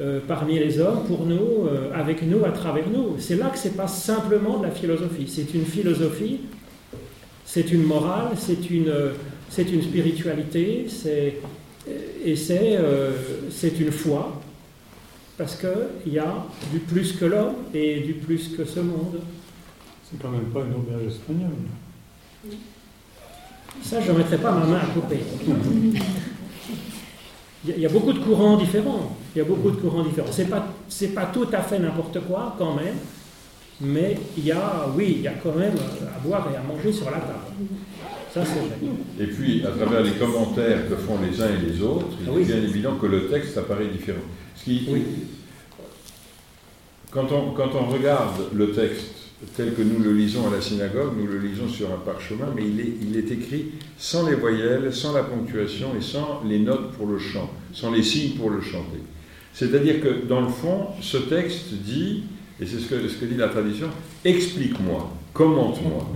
euh, 0.00 0.20
parmi 0.26 0.58
les 0.58 0.80
hommes, 0.80 1.04
pour 1.06 1.26
nous, 1.26 1.66
euh, 1.66 1.90
avec 1.94 2.22
nous, 2.22 2.44
à 2.44 2.50
travers 2.50 2.88
nous. 2.88 3.16
C'est 3.18 3.36
là 3.36 3.50
que 3.50 3.58
ce 3.58 3.68
n'est 3.68 3.74
pas 3.74 3.88
simplement 3.88 4.58
de 4.58 4.64
la 4.64 4.70
philosophie, 4.72 5.26
c'est 5.28 5.54
une 5.54 5.64
philosophie, 5.64 6.40
c'est 7.44 7.72
une 7.72 7.84
morale, 7.84 8.32
c'est 8.36 8.70
une, 8.70 8.92
c'est 9.48 9.70
une 9.70 9.82
spiritualité, 9.82 10.86
c'est, 10.88 11.38
et 12.24 12.36
c'est, 12.36 12.78
c'est 13.50 13.80
une 13.80 13.90
foi, 13.90 14.40
parce 15.38 15.56
qu'il 15.56 16.12
y 16.12 16.18
a 16.18 16.44
du 16.72 16.80
plus 16.80 17.12
que 17.12 17.24
l'homme 17.24 17.54
et 17.72 18.00
du 18.00 18.14
plus 18.14 18.48
que 18.48 18.64
ce 18.64 18.80
monde. 18.80 19.20
C'est 20.04 20.20
quand 20.20 20.30
même 20.30 20.46
pas 20.46 20.60
une 20.60 20.74
auberge 20.74 21.12
espagnole. 21.12 21.50
Ça, 23.82 24.00
je 24.00 24.12
ne 24.12 24.18
mettrai 24.18 24.38
pas 24.38 24.52
ma 24.52 24.66
main 24.66 24.76
à 24.78 24.86
couper. 24.86 25.20
Il 27.66 27.80
y 27.80 27.86
a 27.86 27.88
beaucoup 27.88 28.12
de 28.12 28.18
courants 28.18 28.56
différents. 28.56 29.16
Il 29.34 29.38
y 29.38 29.40
a 29.42 29.44
beaucoup 29.44 29.70
de 29.70 29.76
courants 29.76 30.02
différents. 30.04 30.30
Ce 30.30 30.42
n'est 30.42 30.48
pas, 30.48 30.66
pas 31.14 31.26
tout 31.32 31.46
à 31.52 31.62
fait 31.62 31.78
n'importe 31.78 32.20
quoi 32.20 32.54
quand 32.58 32.74
même, 32.74 32.94
mais 33.80 34.16
il 34.36 34.44
y 34.46 34.52
a, 34.52 34.86
oui, 34.96 35.14
il 35.18 35.22
y 35.22 35.28
a 35.28 35.34
quand 35.42 35.54
même 35.54 35.74
à 35.74 36.18
boire 36.20 36.48
et 36.52 36.56
à 36.56 36.62
manger 36.62 36.92
sur 36.92 37.06
la 37.06 37.18
table. 37.18 37.38
Ça, 38.32 38.44
c'est 38.44 38.58
vrai. 38.60 38.78
Et 39.20 39.26
puis, 39.26 39.64
à 39.66 39.70
travers 39.70 40.02
les 40.02 40.12
commentaires 40.12 40.88
que 40.88 40.96
font 40.96 41.18
les 41.20 41.40
uns 41.40 41.48
et 41.48 41.70
les 41.70 41.82
autres, 41.82 42.06
il 42.20 42.42
est 42.42 42.44
bien 42.44 42.56
évident 42.56 42.96
que 42.96 43.06
le 43.06 43.28
texte 43.28 43.56
apparaît 43.56 43.88
différent. 43.88 44.20
oui. 44.66 45.04
quand, 47.10 47.32
on, 47.32 47.52
quand 47.52 47.70
on 47.74 47.86
regarde 47.86 48.34
le 48.52 48.72
texte 48.72 49.14
tel 49.56 49.74
que 49.74 49.82
nous 49.82 50.02
le 50.02 50.12
lisons 50.12 50.48
à 50.48 50.54
la 50.54 50.60
synagogue, 50.60 51.12
nous 51.16 51.26
le 51.26 51.38
lisons 51.38 51.68
sur 51.68 51.92
un 51.92 51.98
parchemin, 51.98 52.48
mais 52.56 52.64
il 52.64 53.16
est, 53.16 53.30
écrit 53.30 53.66
sans 53.96 54.28
les 54.28 54.34
voyelles, 54.34 54.92
sans 54.92 55.12
la 55.12 55.22
ponctuation 55.22 55.90
et 55.96 56.02
sans 56.02 56.42
les 56.44 56.58
notes 56.58 56.92
pour 56.92 57.06
le 57.06 57.18
chant, 57.18 57.50
sans 57.72 57.92
les 57.92 58.02
signes 58.02 58.36
pour 58.36 58.50
le 58.50 58.60
chanter. 58.60 58.98
C'est-à-dire 59.52 60.00
que 60.00 60.26
dans 60.26 60.40
le 60.40 60.48
fond, 60.48 60.88
ce 61.00 61.18
texte 61.18 61.72
dit, 61.72 62.24
et 62.60 62.66
c'est 62.66 62.78
ce 62.78 62.88
que, 62.88 63.08
ce 63.08 63.16
que 63.16 63.26
dit 63.26 63.36
la 63.36 63.48
tradition, 63.48 63.88
explique-moi, 64.24 65.12
commente-moi. 65.32 66.10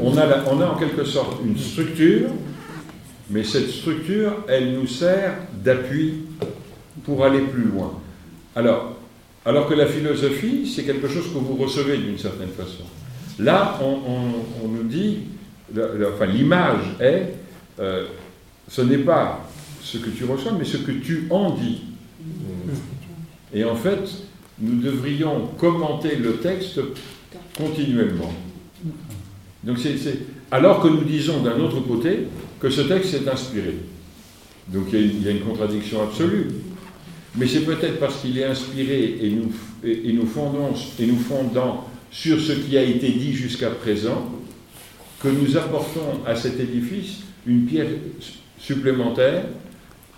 On 0.00 0.16
a, 0.18 0.44
on 0.50 0.60
a 0.60 0.66
en 0.66 0.76
quelque 0.76 1.04
sorte 1.04 1.40
une 1.44 1.56
structure, 1.56 2.28
mais 3.30 3.42
cette 3.42 3.70
structure, 3.70 4.44
elle 4.48 4.72
nous 4.72 4.86
sert 4.86 5.34
d'appui 5.62 6.24
pour 7.04 7.24
aller 7.24 7.40
plus 7.40 7.64
loin. 7.64 7.98
Alors, 8.54 8.96
alors 9.44 9.68
que 9.68 9.74
la 9.74 9.86
philosophie, 9.86 10.70
c'est 10.74 10.84
quelque 10.84 11.08
chose 11.08 11.24
que 11.24 11.38
vous 11.38 11.56
recevez 11.56 11.98
d'une 11.98 12.18
certaine 12.18 12.48
façon. 12.48 12.84
Là, 13.38 13.78
on, 13.82 14.68
nous 14.68 14.84
dit, 14.84 15.18
enfin 15.76 16.26
l'image 16.26 16.84
est, 17.00 17.34
euh, 17.80 18.06
ce 18.68 18.80
n'est 18.82 18.98
pas 18.98 19.48
ce 19.82 19.98
que 19.98 20.10
tu 20.10 20.24
reçois, 20.24 20.52
mais 20.58 20.64
ce 20.64 20.78
que 20.78 20.92
tu 20.92 21.26
en 21.30 21.50
dis. 21.50 21.82
Et 23.52 23.64
en 23.64 23.76
fait, 23.76 24.08
nous 24.60 24.80
devrions 24.80 25.48
commenter 25.58 26.16
le 26.16 26.36
texte 26.36 26.80
continuellement. 27.56 28.32
Donc 29.62 29.78
alors 30.50 30.80
que 30.80 30.88
nous 30.88 31.04
disons 31.04 31.42
d'un 31.42 31.58
autre 31.60 31.80
côté 31.80 32.28
que 32.60 32.70
ce 32.70 32.82
texte 32.82 33.14
est 33.14 33.28
inspiré. 33.28 33.76
Donc 34.68 34.86
il 34.92 35.22
y 35.22 35.28
a 35.28 35.32
une 35.32 35.40
contradiction 35.40 36.02
absolue 36.02 36.48
mais 37.36 37.46
c'est 37.48 37.64
peut-être 37.64 37.98
parce 37.98 38.20
qu'il 38.20 38.38
est 38.38 38.44
inspiré 38.44 39.18
et 39.20 39.30
nous, 39.30 39.52
et, 39.82 40.12
nous 40.12 40.26
fondons, 40.26 40.72
et 40.98 41.06
nous 41.06 41.18
fondant 41.18 41.88
sur 42.10 42.40
ce 42.40 42.52
qui 42.52 42.78
a 42.78 42.82
été 42.82 43.10
dit 43.10 43.32
jusqu'à 43.32 43.70
présent 43.70 44.30
que 45.20 45.28
nous 45.28 45.56
apportons 45.56 46.20
à 46.26 46.36
cet 46.36 46.60
édifice 46.60 47.22
une 47.46 47.66
pierre 47.66 47.88
supplémentaire 48.58 49.46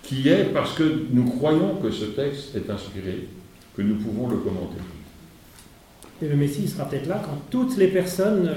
qui 0.03 0.29
est 0.29 0.45
parce 0.53 0.73
que 0.73 1.07
nous 1.11 1.25
croyons 1.25 1.75
que 1.81 1.91
ce 1.91 2.05
texte 2.05 2.55
est 2.55 2.69
inspiré, 2.69 3.27
que 3.75 3.81
nous 3.81 3.95
pouvons 3.95 4.29
le 4.29 4.37
commenter. 4.37 4.77
Et 6.21 6.27
le 6.27 6.35
Messie 6.35 6.67
sera 6.67 6.87
peut-être 6.87 7.07
là 7.07 7.21
quand 7.23 7.41
toutes 7.49 7.77
les 7.77 7.87
personnes 7.87 8.49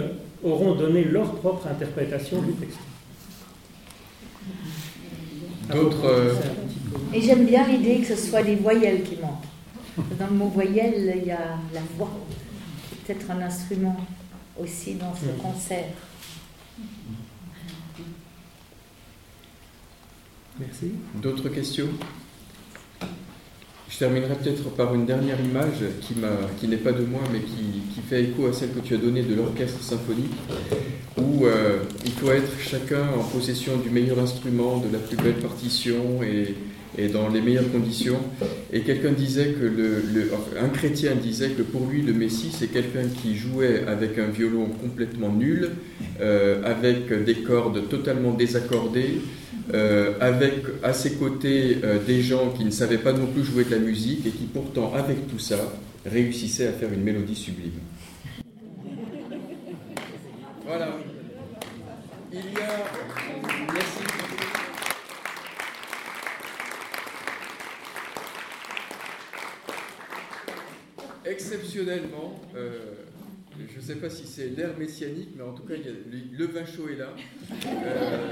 auront 0.44 0.74
donné 0.74 1.04
leur 1.04 1.34
propre 1.34 1.66
interprétation 1.66 2.40
du 2.42 2.52
texte. 2.52 2.78
D'autres. 5.72 6.36
Et 7.12 7.20
j'aime 7.20 7.44
bien 7.44 7.66
l'idée 7.66 7.98
que 7.98 8.14
ce 8.14 8.16
soit 8.16 8.42
les 8.42 8.54
voyelles 8.54 9.02
qui 9.02 9.16
manquent. 9.16 10.16
Dans 10.18 10.26
le 10.28 10.34
mot 10.34 10.48
voyelle, 10.48 11.16
il 11.20 11.26
y 11.26 11.32
a 11.32 11.58
la 11.74 11.80
voix. 11.96 12.10
C'est 12.88 13.02
peut-être 13.02 13.30
un 13.32 13.42
instrument 13.42 13.96
aussi 14.56 14.94
dans 14.94 15.12
ce 15.14 15.26
concert. 15.42 15.86
Merci. 20.58 20.92
D'autres 21.14 21.48
questions? 21.48 21.88
Je 23.88 23.98
terminerai 23.98 24.36
peut-être 24.36 24.70
par 24.70 24.94
une 24.94 25.04
dernière 25.04 25.40
image 25.40 25.82
qui, 26.00 26.14
qui 26.58 26.68
n'est 26.68 26.76
pas 26.76 26.92
de 26.92 27.04
moi, 27.04 27.22
mais 27.32 27.40
qui, 27.40 27.82
qui, 27.92 28.00
fait 28.08 28.22
écho 28.22 28.46
à 28.46 28.52
celle 28.52 28.72
que 28.72 28.78
tu 28.78 28.94
as 28.94 28.98
donnée 28.98 29.22
de 29.22 29.34
l'orchestre 29.34 29.82
symphonique, 29.82 30.32
où 31.18 31.44
euh, 31.44 31.82
il 32.04 32.12
faut 32.12 32.30
être 32.30 32.58
chacun 32.60 33.08
en 33.18 33.24
possession 33.24 33.78
du 33.78 33.90
meilleur 33.90 34.18
instrument, 34.20 34.78
de 34.78 34.92
la 34.92 35.00
plus 35.00 35.16
belle 35.16 35.40
partition 35.40 36.22
et, 36.22 36.54
et 36.98 37.08
dans 37.08 37.28
les 37.28 37.40
meilleures 37.40 37.70
conditions. 37.70 38.20
Et 38.72 38.80
quelqu'un 38.80 39.12
disait 39.12 39.52
que 39.52 39.64
le, 39.64 40.30
un 40.60 40.68
chrétien 40.68 41.14
disait 41.14 41.50
que 41.50 41.62
pour 41.62 41.86
lui 41.86 42.02
le 42.02 42.12
Messie 42.12 42.50
c'est 42.56 42.68
quelqu'un 42.68 43.04
qui 43.22 43.36
jouait 43.36 43.84
avec 43.86 44.18
un 44.18 44.26
violon 44.26 44.66
complètement 44.66 45.32
nul, 45.32 45.70
euh, 46.20 46.62
avec 46.64 47.24
des 47.24 47.36
cordes 47.36 47.88
totalement 47.88 48.32
désaccordées, 48.32 49.20
euh, 49.72 50.14
avec 50.20 50.64
à 50.82 50.92
ses 50.92 51.12
côtés 51.12 51.78
euh, 51.84 51.98
des 52.04 52.22
gens 52.22 52.50
qui 52.50 52.64
ne 52.64 52.70
savaient 52.70 52.98
pas 52.98 53.12
non 53.12 53.26
plus 53.26 53.44
jouer 53.44 53.64
de 53.64 53.70
la 53.70 53.78
musique 53.78 54.26
et 54.26 54.30
qui 54.30 54.44
pourtant, 54.44 54.92
avec 54.94 55.28
tout 55.28 55.38
ça, 55.38 55.72
réussissaient 56.04 56.66
à 56.66 56.72
faire 56.72 56.92
une 56.92 57.02
mélodie 57.02 57.36
sublime. 57.36 57.72
Voilà. 60.66 60.98
Il 62.32 62.38
y 62.38 62.62
a. 62.62 63.72
Merci. 63.72 64.10
Exceptionnellement, 71.30 72.40
euh, 72.56 72.70
je 73.72 73.76
ne 73.76 73.82
sais 73.82 73.94
pas 73.96 74.10
si 74.10 74.26
c'est 74.26 74.48
l'ère 74.48 74.76
messianique, 74.76 75.30
mais 75.36 75.42
en 75.44 75.52
tout 75.52 75.62
cas, 75.62 75.74
il 75.76 75.82
y 75.86 75.88
a, 75.88 75.92
le, 75.92 76.36
le 76.38 76.44
vin 76.46 76.64
chaud 76.66 76.88
est 76.92 76.96
là. 76.96 77.10
Euh, 77.66 78.26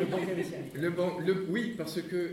Le 0.00 0.04
banquet 0.06 0.34
messianique. 0.34 0.72
le 0.74 0.90
ban- 0.90 1.18
le- 1.24 1.46
oui, 1.48 1.74
parce 1.78 2.00
que 2.02 2.30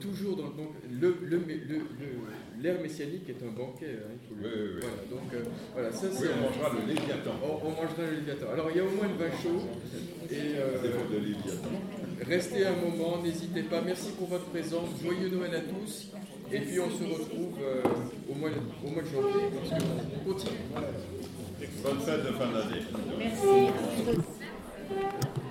toujours 0.00 0.36
dans 0.36 0.44
le 0.44 0.50
banquet, 0.50 0.78
le, 1.00 1.16
le, 1.24 1.38
le- 1.38 1.76
le- 1.78 2.62
l'ère 2.62 2.80
messianique 2.80 3.28
est 3.28 3.42
un 3.44 3.50
banquet. 3.50 3.98
hein, 3.98 4.12
il 4.14 4.28
faut 4.28 4.40
le- 4.40 4.48
Oui, 4.48 4.54
oui, 4.54 4.70
oui. 4.76 4.80
Voilà, 4.80 5.02
donc 5.10 5.34
euh, 5.34 5.50
voilà, 5.72 5.92
ça 5.92 6.06
Oui, 6.06 6.16
c'est. 6.20 6.28
on 6.28 6.42
mangera 6.42 6.70
le 6.78 6.86
Léviathan. 6.94 7.34
on, 7.42 7.66
on 7.66 7.70
mangera 7.70 8.02
le 8.10 8.16
Léviathan. 8.18 8.46
Alors 8.52 8.70
il 8.70 8.76
y 8.76 8.80
a 8.80 8.84
au 8.84 8.90
moins 8.90 9.08
le 9.08 9.24
vin 9.24 9.30
chaud. 9.42 9.60
Et 10.30 10.56
euh, 10.56 10.78
restez 12.26 12.64
un 12.64 12.76
moment, 12.76 13.20
n'hésitez 13.22 13.62
pas. 13.62 13.80
Merci 13.84 14.10
pour 14.18 14.28
votre 14.28 14.46
présence. 14.46 14.88
Joyeux 15.02 15.28
Noël 15.30 15.54
à 15.56 15.60
tous. 15.60 16.08
Et 16.52 16.60
puis 16.60 16.78
on 16.80 16.90
se 16.90 17.02
retrouve 17.02 17.58
euh, 17.62 17.82
au, 18.30 18.34
mois, 18.34 18.50
de 18.50 19.06
janvier, 19.06 19.48
parce 19.56 19.82
qu'on. 19.82 19.88
Bonne 21.82 22.00
fête 22.00 22.24
de 22.24 22.32
fin 22.32 22.46
d'année. 22.46 22.82
Merci. 23.18 23.72